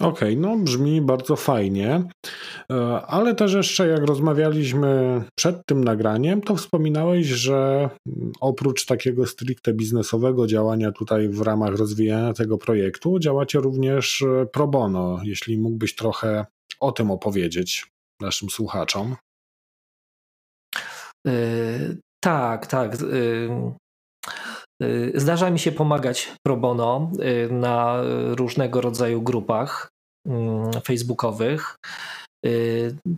Okej, 0.00 0.08
okay, 0.08 0.36
no 0.36 0.56
brzmi 0.56 1.00
bardzo 1.00 1.36
fajnie, 1.36 2.02
e, 2.70 2.76
ale 3.06 3.34
też 3.34 3.52
jeszcze 3.52 3.88
jak 3.88 4.04
rozmawialiśmy 4.04 5.22
przed 5.38 5.66
tym 5.66 5.84
nagraniem, 5.84 6.40
to 6.40 6.56
wspominałeś, 6.56 7.26
że 7.26 7.90
oprócz 8.40 8.86
takiego 8.86 9.26
stricte 9.26 9.72
biznesowego 9.72 10.46
działania 10.46 10.92
tutaj 10.92 11.28
w 11.28 11.40
ramach 11.40 11.76
rozwijania 11.76 12.32
tego 12.32 12.58
projektu, 12.58 13.18
działacie 13.18 13.58
również 13.58 14.22
e, 14.22 14.46
pro 14.46 14.68
bono. 14.68 15.20
Jeśli 15.24 15.58
mógłbyś 15.58 15.94
trochę 15.94 16.46
o 16.80 16.92
tym 16.92 17.10
opowiedzieć 17.10 17.95
naszym 18.20 18.50
słuchaczom. 18.50 19.16
Yy, 21.26 21.98
tak, 22.24 22.66
tak. 22.66 23.00
Yy, 23.00 23.72
yy, 24.82 25.12
zdarza 25.14 25.50
mi 25.50 25.58
się 25.58 25.72
pomagać 25.72 26.32
pro 26.46 26.56
bono 26.56 27.10
na 27.50 28.02
różnego 28.30 28.80
rodzaju 28.80 29.22
grupach 29.22 29.88
mm, 30.28 30.72
facebookowych. 30.72 31.76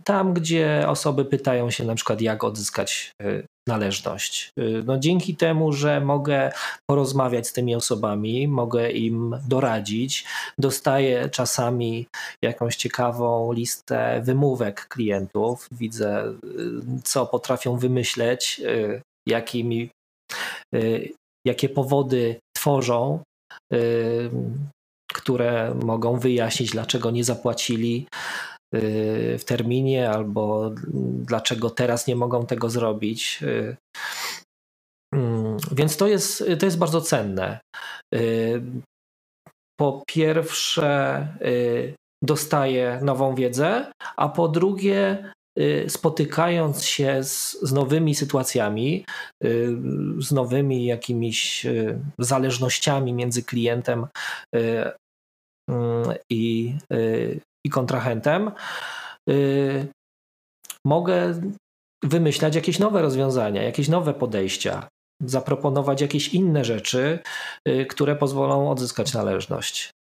Tam, 0.03 0.33
gdzie 0.33 0.85
osoby 0.87 1.25
pytają 1.25 1.69
się 1.69 1.85
na 1.85 1.95
przykład, 1.95 2.21
jak 2.21 2.43
odzyskać 2.43 3.11
należność. 3.69 4.51
Y, 4.59 4.83
no 4.85 4.99
dzięki 4.99 5.35
temu, 5.35 5.73
że 5.73 6.01
mogę 6.01 6.51
porozmawiać 6.89 7.47
z 7.47 7.53
tymi 7.53 7.75
osobami, 7.75 8.47
mogę 8.47 8.91
im 8.91 9.35
doradzić, 9.47 10.25
dostaję 10.57 11.29
czasami 11.29 12.07
jakąś 12.43 12.75
ciekawą 12.75 13.53
listę 13.53 14.21
wymówek 14.23 14.87
klientów, 14.87 15.67
widzę, 15.71 16.25
y, 16.27 16.33
co 17.03 17.25
potrafią 17.25 17.77
wymyśleć, 17.77 18.61
y, 18.65 19.01
jakimi, 19.27 19.89
jakie 21.45 21.69
powody 21.69 22.39
tworzą 22.55 23.23
które 25.13 25.75
mogą 25.83 26.19
wyjaśnić, 26.19 26.71
dlaczego 26.71 27.11
nie 27.11 27.23
zapłacili 27.23 28.07
w 28.73 29.43
terminie, 29.45 30.09
albo 30.09 30.71
dlaczego 31.27 31.69
teraz 31.69 32.07
nie 32.07 32.15
mogą 32.15 32.45
tego 32.45 32.69
zrobić. 32.69 33.39
Y, 33.43 33.77
mm, 35.15 35.57
więc 35.71 35.97
to 35.97 36.07
jest, 36.07 36.43
to 36.59 36.65
jest 36.65 36.77
bardzo 36.77 37.01
cenne. 37.01 37.59
Y, 38.15 38.61
po 39.79 40.03
pierwsze, 40.07 41.27
dostaję 42.23 42.99
nową 43.03 43.35
wiedzę, 43.35 43.91
a 44.17 44.29
po 44.29 44.47
drugie, 44.47 45.31
spotykając 45.87 46.85
się 46.85 47.23
z, 47.23 47.61
z 47.61 47.73
nowymi 47.73 48.15
sytuacjami, 48.15 49.05
z 50.19 50.31
nowymi 50.31 50.85
jakimiś 50.85 51.67
zależnościami 52.17 53.13
między 53.13 53.43
klientem 53.43 54.07
mm, 55.69 56.13
i, 56.31 56.73
i 57.69 57.71
kontrahentem, 57.71 58.51
yy, 59.27 59.87
mogę 60.85 61.41
wymyślać 62.03 62.55
jakieś 62.55 62.79
nowe 62.79 63.01
rozwiązania, 63.01 63.63
jakieś 63.63 63.87
nowe 63.87 64.13
podejścia, 64.13 64.87
zaproponować 65.21 66.01
jakieś 66.01 66.33
inne 66.33 66.65
rzeczy, 66.65 67.19
yy, 67.65 67.85
które 67.85 68.15
pozwolą 68.15 68.71
odzyskać 68.71 69.13
należność. 69.13 69.91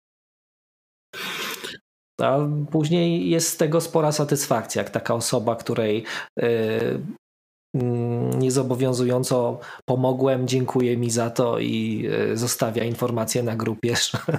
A 2.20 2.38
później 2.70 3.30
jest 3.30 3.48
z 3.48 3.56
tego 3.56 3.80
spora 3.80 4.12
satysfakcja, 4.12 4.82
jak 4.82 4.90
taka 4.90 5.14
osoba, 5.14 5.56
której 5.56 6.04
yy, 6.38 7.02
mm, 7.74 8.38
niezobowiązująco 8.38 9.60
pomogłem, 9.88 10.48
dziękuję 10.48 10.96
mi 10.96 11.10
za 11.10 11.30
to 11.30 11.58
i 11.58 12.08
zostawia 12.34 12.84
informację 12.84 13.42
na 13.42 13.56
grupie, 13.56 13.96
że, 14.06 14.38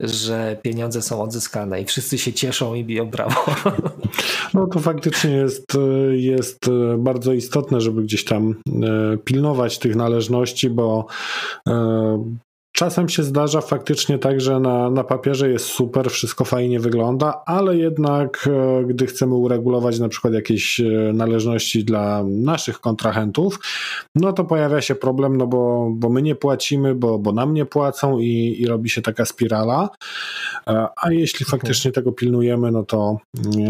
że 0.00 0.56
pieniądze 0.62 1.02
są 1.02 1.22
odzyskane 1.22 1.80
i 1.80 1.84
wszyscy 1.84 2.18
się 2.18 2.32
cieszą 2.32 2.74
i 2.74 2.84
biją 2.84 3.10
brawo. 3.10 3.44
No 4.54 4.66
to 4.66 4.80
faktycznie 4.80 5.30
jest, 5.30 5.66
jest 6.10 6.58
bardzo 6.98 7.32
istotne, 7.32 7.80
żeby 7.80 8.02
gdzieś 8.02 8.24
tam 8.24 8.54
e, 8.82 9.18
pilnować 9.18 9.78
tych 9.78 9.96
należności, 9.96 10.70
bo 10.70 11.06
e, 11.68 12.24
Czasem 12.72 13.08
się 13.08 13.22
zdarza 13.22 13.60
faktycznie 13.60 14.18
tak, 14.18 14.40
że 14.40 14.60
na, 14.60 14.90
na 14.90 15.04
papierze 15.04 15.50
jest 15.50 15.64
super, 15.66 16.10
wszystko 16.10 16.44
fajnie 16.44 16.80
wygląda, 16.80 17.42
ale 17.46 17.76
jednak 17.76 18.48
e, 18.50 18.84
gdy 18.84 19.06
chcemy 19.06 19.34
uregulować 19.34 19.98
na 19.98 20.08
przykład 20.08 20.34
jakieś 20.34 20.80
e, 20.80 20.84
należności 21.14 21.84
dla 21.84 22.24
naszych 22.24 22.80
kontrahentów, 22.80 23.60
no 24.14 24.32
to 24.32 24.44
pojawia 24.44 24.80
się 24.80 24.94
problem, 24.94 25.36
no 25.36 25.46
bo, 25.46 25.90
bo 25.94 26.08
my 26.08 26.22
nie 26.22 26.34
płacimy, 26.34 26.94
bo, 26.94 27.18
bo 27.18 27.32
nam 27.32 27.54
nie 27.54 27.66
płacą 27.66 28.18
i, 28.18 28.56
i 28.58 28.66
robi 28.66 28.90
się 28.90 29.02
taka 29.02 29.24
spirala. 29.24 29.88
E, 30.66 30.86
a 30.96 31.12
jeśli 31.12 31.44
mhm. 31.44 31.60
faktycznie 31.60 31.92
tego 31.92 32.12
pilnujemy, 32.12 32.70
no 32.70 32.82
to, 32.82 33.16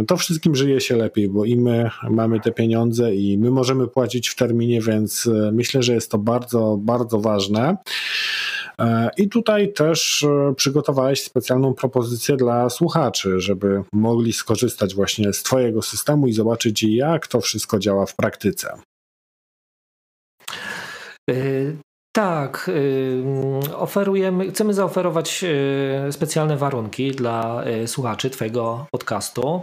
to 0.06 0.16
wszystkim 0.16 0.54
żyje 0.54 0.80
się 0.80 0.96
lepiej, 0.96 1.28
bo 1.28 1.44
i 1.44 1.56
my 1.56 1.90
mamy 2.10 2.40
te 2.40 2.52
pieniądze 2.52 3.14
i 3.14 3.38
my 3.38 3.50
możemy 3.50 3.88
płacić 3.88 4.28
w 4.28 4.36
terminie, 4.36 4.80
więc 4.80 5.28
myślę, 5.52 5.82
że 5.82 5.94
jest 5.94 6.10
to 6.10 6.18
bardzo, 6.18 6.78
bardzo 6.80 7.20
ważne. 7.20 7.76
I 9.16 9.28
tutaj 9.28 9.72
też 9.72 10.26
przygotowałeś 10.56 11.22
specjalną 11.22 11.74
propozycję 11.74 12.36
dla 12.36 12.70
słuchaczy, 12.70 13.40
żeby 13.40 13.82
mogli 13.92 14.32
skorzystać 14.32 14.94
właśnie 14.94 15.32
z 15.32 15.42
Twojego 15.42 15.82
systemu 15.82 16.26
i 16.26 16.32
zobaczyć, 16.32 16.82
jak 16.82 17.26
to 17.26 17.40
wszystko 17.40 17.78
działa 17.78 18.06
w 18.06 18.16
praktyce. 18.16 18.78
Tak, 22.16 22.68
y, 22.68 23.22
oferujemy, 23.76 24.50
chcemy 24.50 24.74
zaoferować 24.74 25.44
specjalne 26.10 26.56
warunki 26.56 27.10
dla 27.10 27.64
słuchaczy 27.86 28.30
Twojego 28.30 28.86
podcastu. 28.92 29.62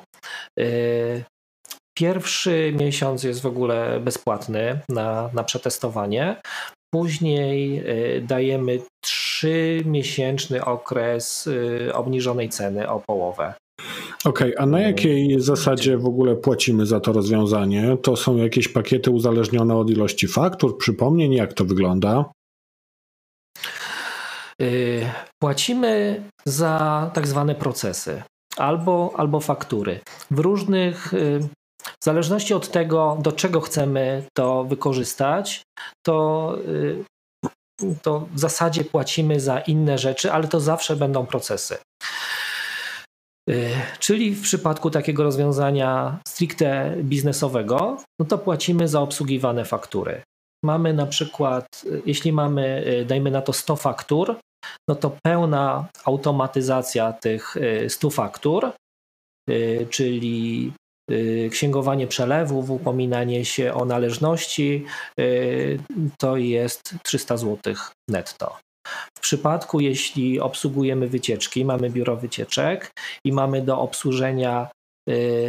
Pierwszy 1.97 2.74
miesiąc 2.80 3.24
jest 3.24 3.41
w 3.41 3.45
ogóle 3.45 3.99
bezpłatny 3.99 4.80
na, 4.89 5.30
na 5.34 5.43
przetestowanie. 5.43 6.41
Później 6.98 7.84
dajemy 8.22 8.80
trzymiesięczny 9.04 10.66
okres 10.66 11.50
obniżonej 11.93 12.50
ceny 12.50 12.89
o 12.89 13.00
połowę. 13.00 13.54
Okej, 14.26 14.56
okay, 14.56 14.64
a 14.64 14.66
na 14.66 14.80
jakiej 14.80 15.41
zasadzie 15.41 15.98
w 15.98 16.06
ogóle 16.06 16.36
płacimy 16.36 16.86
za 16.86 17.00
to 17.00 17.14
rozwiązanie? 17.14 17.98
To 18.02 18.16
są 18.16 18.38
jakieś 18.38 18.68
pakiety 18.68 19.12
uzależnione 19.12 19.76
od 19.76 19.89
ilości 19.89 20.28
faktur, 20.28 20.78
przypomnień, 20.78 21.34
jak 21.34 21.54
to 21.54 21.66
wygląda? 21.66 22.26
Y, 24.62 25.10
płacimy 25.41 26.24
za 26.45 27.12
tak 27.14 27.28
zwane 27.28 27.56
procesy 27.56 28.24
albo, 28.58 29.14
albo 29.18 29.39
faktury. 29.39 30.00
W 30.32 30.39
różnych, 30.39 31.14
w 32.02 32.06
zależności 32.06 32.54
od 32.54 32.72
tego, 32.72 33.18
do 33.22 33.32
czego 33.32 33.62
chcemy 33.62 34.24
to 34.38 34.64
wykorzystać, 34.64 35.64
to, 36.06 36.58
y, 36.68 37.04
to 38.02 38.28
w 38.34 38.39
zasadzie 38.39 38.84
płacimy 38.84 39.39
za 39.39 39.60
inne 39.60 39.98
rzeczy, 39.98 40.32
ale 40.32 40.48
to 40.48 40.60
zawsze 40.60 40.95
będą 40.95 41.26
procesy. 41.26 41.78
Czyli 44.00 44.36
w 44.36 44.41
przypadku 44.41 44.89
takiego 44.89 45.24
rozwiązania 45.24 46.20
stricte 46.28 46.95
biznesowego, 47.04 47.98
no 48.20 48.26
to 48.26 48.38
płacimy 48.38 48.88
za 48.88 49.02
obsługiwane 49.02 49.66
faktury. 49.66 50.22
Mamy 50.66 50.93
na 50.93 51.06
przykład, 51.06 51.86
jeśli 52.06 52.34
mamy, 52.34 52.84
dajmy 53.08 53.32
na 53.32 53.41
to 53.41 53.54
100 53.54 53.76
faktur, 53.76 54.36
no 54.89 54.95
to 54.95 55.18
pełna 55.24 55.88
automatyzacja 56.06 57.14
tych 57.14 57.56
100 57.88 58.08
y, 58.08 58.12
faktur, 58.12 58.72
y, 59.50 59.88
czyli 59.89 60.68
y, 60.68 60.87
księgowanie 61.51 62.08
przelewów, 62.08 62.70
upominanie 62.70 63.45
się 63.45 63.74
o 63.74 63.86
należności, 63.86 64.86
to 66.18 66.38
jest 66.38 66.95
300 67.03 67.38
zł 67.38 67.74
netto. 68.10 68.58
W 69.18 69.20
przypadku, 69.20 69.80
jeśli 69.80 70.39
obsługujemy 70.39 71.08
wycieczki, 71.08 71.66
mamy 71.66 71.89
biuro 71.89 72.16
wycieczek 72.16 72.91
i 73.26 73.32
mamy 73.32 73.62
do 73.62 73.80
obsłużenia 73.80 74.70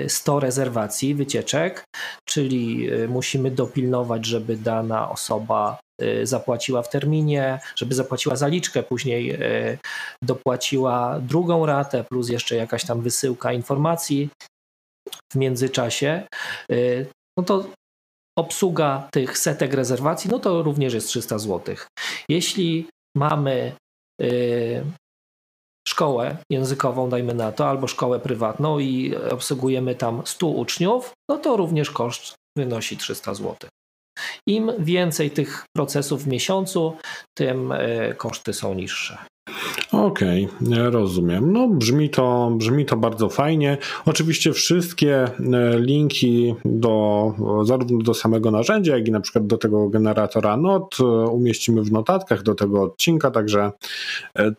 100 0.09 0.40
rezerwacji 0.40 1.14
wycieczek, 1.14 1.84
czyli 2.24 2.88
musimy 3.09 3.50
dopilnować, 3.50 4.26
żeby 4.26 4.56
dana 4.56 5.11
osoba 5.11 5.78
Y, 6.02 6.26
zapłaciła 6.26 6.82
w 6.82 6.90
terminie, 6.90 7.61
żeby 7.76 7.94
zapłaciła 7.94 8.36
zaliczkę, 8.36 8.82
później 8.82 9.34
y, 9.34 9.78
dopłaciła 10.22 11.20
drugą 11.20 11.66
ratę, 11.66 12.04
plus 12.04 12.28
jeszcze 12.28 12.56
jakaś 12.56 12.84
tam 12.84 13.00
wysyłka 13.00 13.52
informacji 13.52 14.28
w 15.32 15.36
międzyczasie, 15.36 16.26
y, 16.72 17.06
no 17.38 17.44
to 17.44 17.64
obsługa 18.38 19.09
tych 19.12 19.38
setek 19.38 19.74
rezerwacji, 19.74 20.30
no 20.30 20.38
to 20.38 20.62
również 20.62 20.94
jest 20.94 21.09
300 21.09 21.38
zł. 21.38 21.76
Jeśli 22.28 22.86
mamy 23.16 23.72
szkołę 25.88 26.36
językową, 26.50 27.09
dajmy 27.09 27.34
na 27.34 27.52
to, 27.52 27.68
albo 27.68 27.86
szkołę 27.86 28.20
prywatną 28.20 28.78
i 28.78 29.16
obsługujemy 29.30 29.94
tam 29.94 30.22
100 30.24 30.46
uczniów, 30.46 31.12
no 31.30 31.36
to 31.36 31.56
również 31.56 31.90
koszt 31.90 32.34
wynosi 32.59 32.96
300 32.96 33.34
zł. 33.34 33.56
Im 34.46 34.72
więcej 34.78 35.30
tych 35.30 35.64
procesów 35.76 36.24
w 36.24 36.26
miesiącu, 36.26 36.96
tym 37.36 37.72
e, 37.72 38.14
koszty 38.14 38.52
są 38.52 38.74
niższe. 38.74 39.18
Okej, 39.92 40.48
okay, 40.62 40.90
rozumiem. 40.90 41.52
No 41.52 41.68
brzmi 41.68 42.11
to, 42.11 42.50
brzmi 42.56 42.86
to 42.86 42.96
bardzo 42.96 43.28
fajnie. 43.28 43.78
Oczywiście 44.06 44.52
wszystkie 44.52 45.24
e, 45.24 45.30
linki 45.78 46.54
do, 46.64 47.32
zarówno 47.62 47.98
do 47.98 48.14
samego 48.14 48.50
narzędzia, 48.50 48.96
jak 48.96 49.09
i 49.09 49.12
na 49.12 49.20
przykład 49.20 49.46
do 49.46 49.59
tego 49.59 49.88
generatora 49.88 50.56
not 50.56 50.96
e, 51.00 51.04
umieścimy 51.26 51.82
w 51.82 51.92
notatkach 51.92 52.42
do 52.42 52.54
tego 52.54 52.82
odcinka, 52.82 53.30
także 53.30 53.72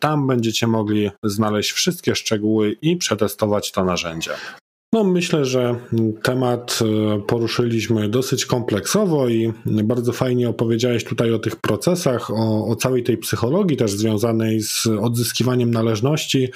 tam 0.00 0.26
będziecie 0.26 0.66
mogli 0.66 1.10
znaleźć 1.22 1.72
wszystkie 1.72 2.14
szczegóły 2.14 2.76
i 2.82 2.96
przetestować 2.96 3.72
to 3.72 3.84
narzędzie. 3.84 4.30
No, 4.92 5.04
myślę, 5.04 5.44
że 5.44 5.80
temat 6.22 6.78
e, 6.82 7.20
poruszyliśmy 7.20 8.08
dosyć 8.08 8.46
kompleksowo 8.46 9.28
i 9.28 9.52
bardzo 9.66 10.12
fajnie 10.12 10.48
opowiedziałeś 10.48 11.04
tutaj 11.04 11.32
o 11.32 11.38
tych 11.38 11.56
procesach, 11.56 12.30
o, 12.30 12.66
o, 12.66 12.76
całej 12.76 13.02
tej 13.02 13.18
psychologii 13.18 13.76
też 13.76 13.92
związanej 13.92 14.60
z 14.62 14.86
odzyskiwaniem 14.86 15.70
należności. 15.70 16.48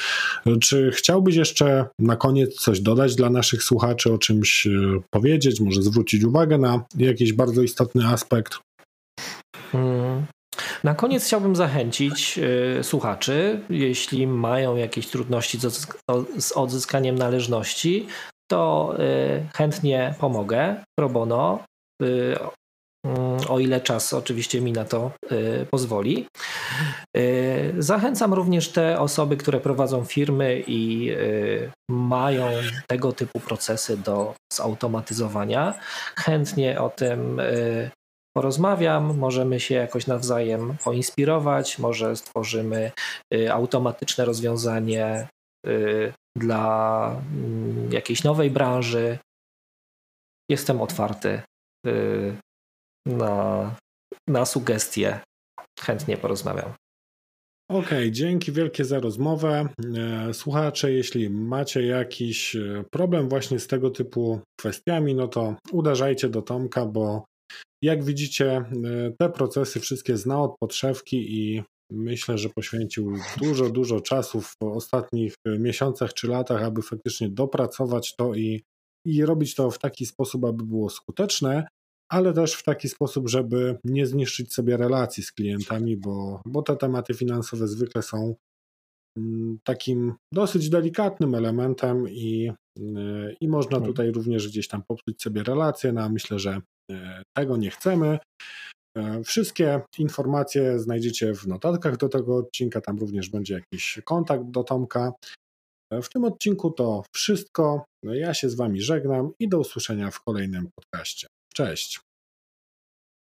Czy 0.61 0.91
chciałbyś 0.95 1.37
jeszcze 1.37 1.87
na 1.99 2.17
koniec 2.17 2.55
coś 2.55 2.81
dodać 2.81 3.15
dla 3.15 3.31
naszych 3.31 3.63
słuchaczy, 3.63 4.13
o 4.13 4.19
czymś 4.19 4.67
e, 4.67 4.71
powiedzieć, 5.11 5.61
może 5.61 5.83
zwrócić 5.83 6.25
uwagę 6.25 6.59
na 6.59 6.85
jakiś 6.97 7.33
bardzo 7.33 7.63
istotny 7.63 8.07
aspekt? 8.07 8.59
Na 10.85 10.95
koniec 10.95 11.25
chciałbym 11.25 11.57
zachęcić 11.57 12.39
y, 12.79 12.85
słuchaczy, 12.85 13.61
jeśli 13.71 14.27
mają 14.27 14.77
jakieś 14.77 15.07
trudności 15.07 15.59
z 16.39 16.53
odzyskaniem 16.53 17.19
należności, 17.19 18.07
to 18.51 18.95
y, 18.99 19.49
chętnie 19.57 20.15
pomogę 20.19 20.85
pro 20.99 21.09
bono, 21.09 21.65
y, 22.03 22.35
o 23.49 23.59
ile 23.59 23.81
czas 23.81 24.13
oczywiście 24.13 24.61
mi 24.61 24.73
na 24.73 24.85
to 24.85 25.11
pozwoli. 25.71 26.27
Zachęcam 27.79 28.35
również 28.35 28.69
te 28.69 29.01
osoby, 29.01 29.37
które 29.37 29.61
prowadzą 29.61 30.05
firmy 30.05 30.63
i 30.67 31.13
mają 31.91 32.47
tego 32.87 33.13
typu 33.13 33.41
procesy 33.41 33.97
do 33.97 34.35
zautomatyzowania. 34.53 35.75
Chętnie 36.17 36.81
o 36.81 36.91
tym 36.91 37.41
porozmawiam, 38.37 39.19
możemy 39.19 39.61
się 39.61 39.75
jakoś 39.75 40.07
nawzajem 40.07 40.77
poinspirować, 40.85 41.79
może 41.79 42.17
stworzymy 42.17 42.93
y, 43.35 43.53
automatyczne 43.53 44.25
rozwiązanie 44.25 45.29
y, 45.67 46.13
dla 46.37 47.11
mm, 47.11 47.93
jakiejś 47.93 48.25
nowej 48.25 48.51
branży. 48.51 49.19
Jestem 50.51 50.81
otwarty 50.81 51.43
y, 51.87 52.37
na, 53.07 53.75
na 54.29 54.45
sugestie. 54.45 55.21
Chętnie 55.81 56.17
porozmawiam. 56.17 56.75
Okej, 57.71 57.99
okay, 57.99 58.13
dzięki 58.13 58.53
wielkie 58.53 58.85
za 58.85 59.01
rozmowę. 59.01 59.69
E, 59.97 60.35
słuchacze, 60.35 60.93
jeśli 60.93 61.31
macie 61.31 61.87
jakiś 61.87 62.57
e, 62.57 62.85
problem 62.91 63.29
właśnie 63.29 63.59
z 63.59 63.67
tego 63.67 63.91
typu 63.91 64.41
kwestiami, 64.61 65.15
no 65.15 65.29
to 65.29 65.57
uderzajcie 65.73 66.29
do 66.29 66.43
Tomka, 66.43 66.87
bo 66.87 67.25
jak 67.85 68.05
widzicie, 68.05 68.57
e, 68.57 68.65
te 69.19 69.31
procesy 69.31 69.81
wszystkie 69.81 70.17
zna 70.17 70.43
od 70.43 70.59
podszewki 70.59 71.39
i 71.39 71.63
myślę, 71.91 72.39
że 72.39 72.49
poświęcił 72.49 73.13
dużo, 73.43 73.71
dużo 73.71 74.01
czasu 74.01 74.41
w 74.41 74.57
ostatnich 74.61 75.35
miesiącach 75.59 76.15
czy 76.15 76.29
latach, 76.29 76.63
aby 76.63 76.83
faktycznie 76.83 77.29
dopracować 77.29 78.17
to 78.17 78.35
i, 78.35 78.63
i 79.07 79.25
robić 79.25 79.55
to 79.55 79.71
w 79.71 79.79
taki 79.79 80.07
sposób, 80.07 80.45
aby 80.45 80.65
było 80.65 80.91
skuteczne, 80.91 81.67
ale 82.13 82.33
też 82.33 82.55
w 82.55 82.63
taki 82.63 82.89
sposób, 82.89 83.29
żeby 83.29 83.79
nie 83.85 84.07
zniszczyć 84.07 84.55
sobie 84.55 84.77
relacji 84.77 85.23
z 85.23 85.33
klientami, 85.33 85.97
bo, 85.97 86.41
bo 86.47 86.63
te 86.63 86.77
tematy 86.77 87.15
finansowe 87.15 87.69
zwykle 87.69 88.03
są 88.03 88.35
mm, 89.19 89.59
takim 89.65 90.15
dosyć 90.33 90.71
delikatnym 90.71 91.35
elementem 91.35 92.09
i, 92.09 92.53
e, 92.79 93.35
i 93.41 93.49
można 93.49 93.77
mhm. 93.77 93.93
tutaj 93.93 94.11
również 94.11 94.49
gdzieś 94.49 94.69
tam 94.69 94.83
popsuć 94.89 95.23
sobie 95.23 95.43
relacje, 95.43 95.93
no 95.93 96.03
a 96.03 96.09
myślę, 96.09 96.39
że 96.39 96.61
E, 96.61 96.74
tego 97.37 97.57
nie 97.57 97.71
chcemy. 97.71 98.19
E, 98.97 99.23
wszystkie 99.25 99.81
informacje 99.99 100.79
znajdziecie 100.79 101.35
w 101.35 101.47
notatkach 101.47 101.97
do 101.97 102.09
tego 102.09 102.37
odcinka, 102.37 102.81
tam 102.81 102.99
również 102.99 103.31
będzie 103.31 103.55
jakiś 103.55 103.99
kontakt 104.05 104.45
do 104.45 104.65
Tomka. 104.65 105.13
E, 105.93 106.03
w 106.03 106.09
tym 106.09 106.25
odcinku 106.25 106.71
to 106.71 107.05
wszystko. 107.13 107.85
No, 108.03 108.15
ja 108.15 108.35
się 108.35 108.51
z 108.51 108.55
Wami 108.55 108.81
żegnam 108.81 109.33
i 109.39 109.49
do 109.49 109.59
usłyszenia 109.59 110.11
w 110.11 110.21
kolejnym 110.21 110.69
podcaście. 110.75 111.27
Cześć. 111.55 112.01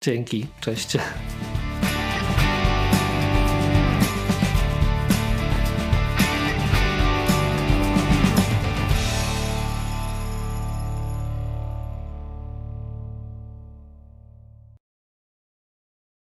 Dzięki, 0.03 0.47
cześć. 0.61 0.97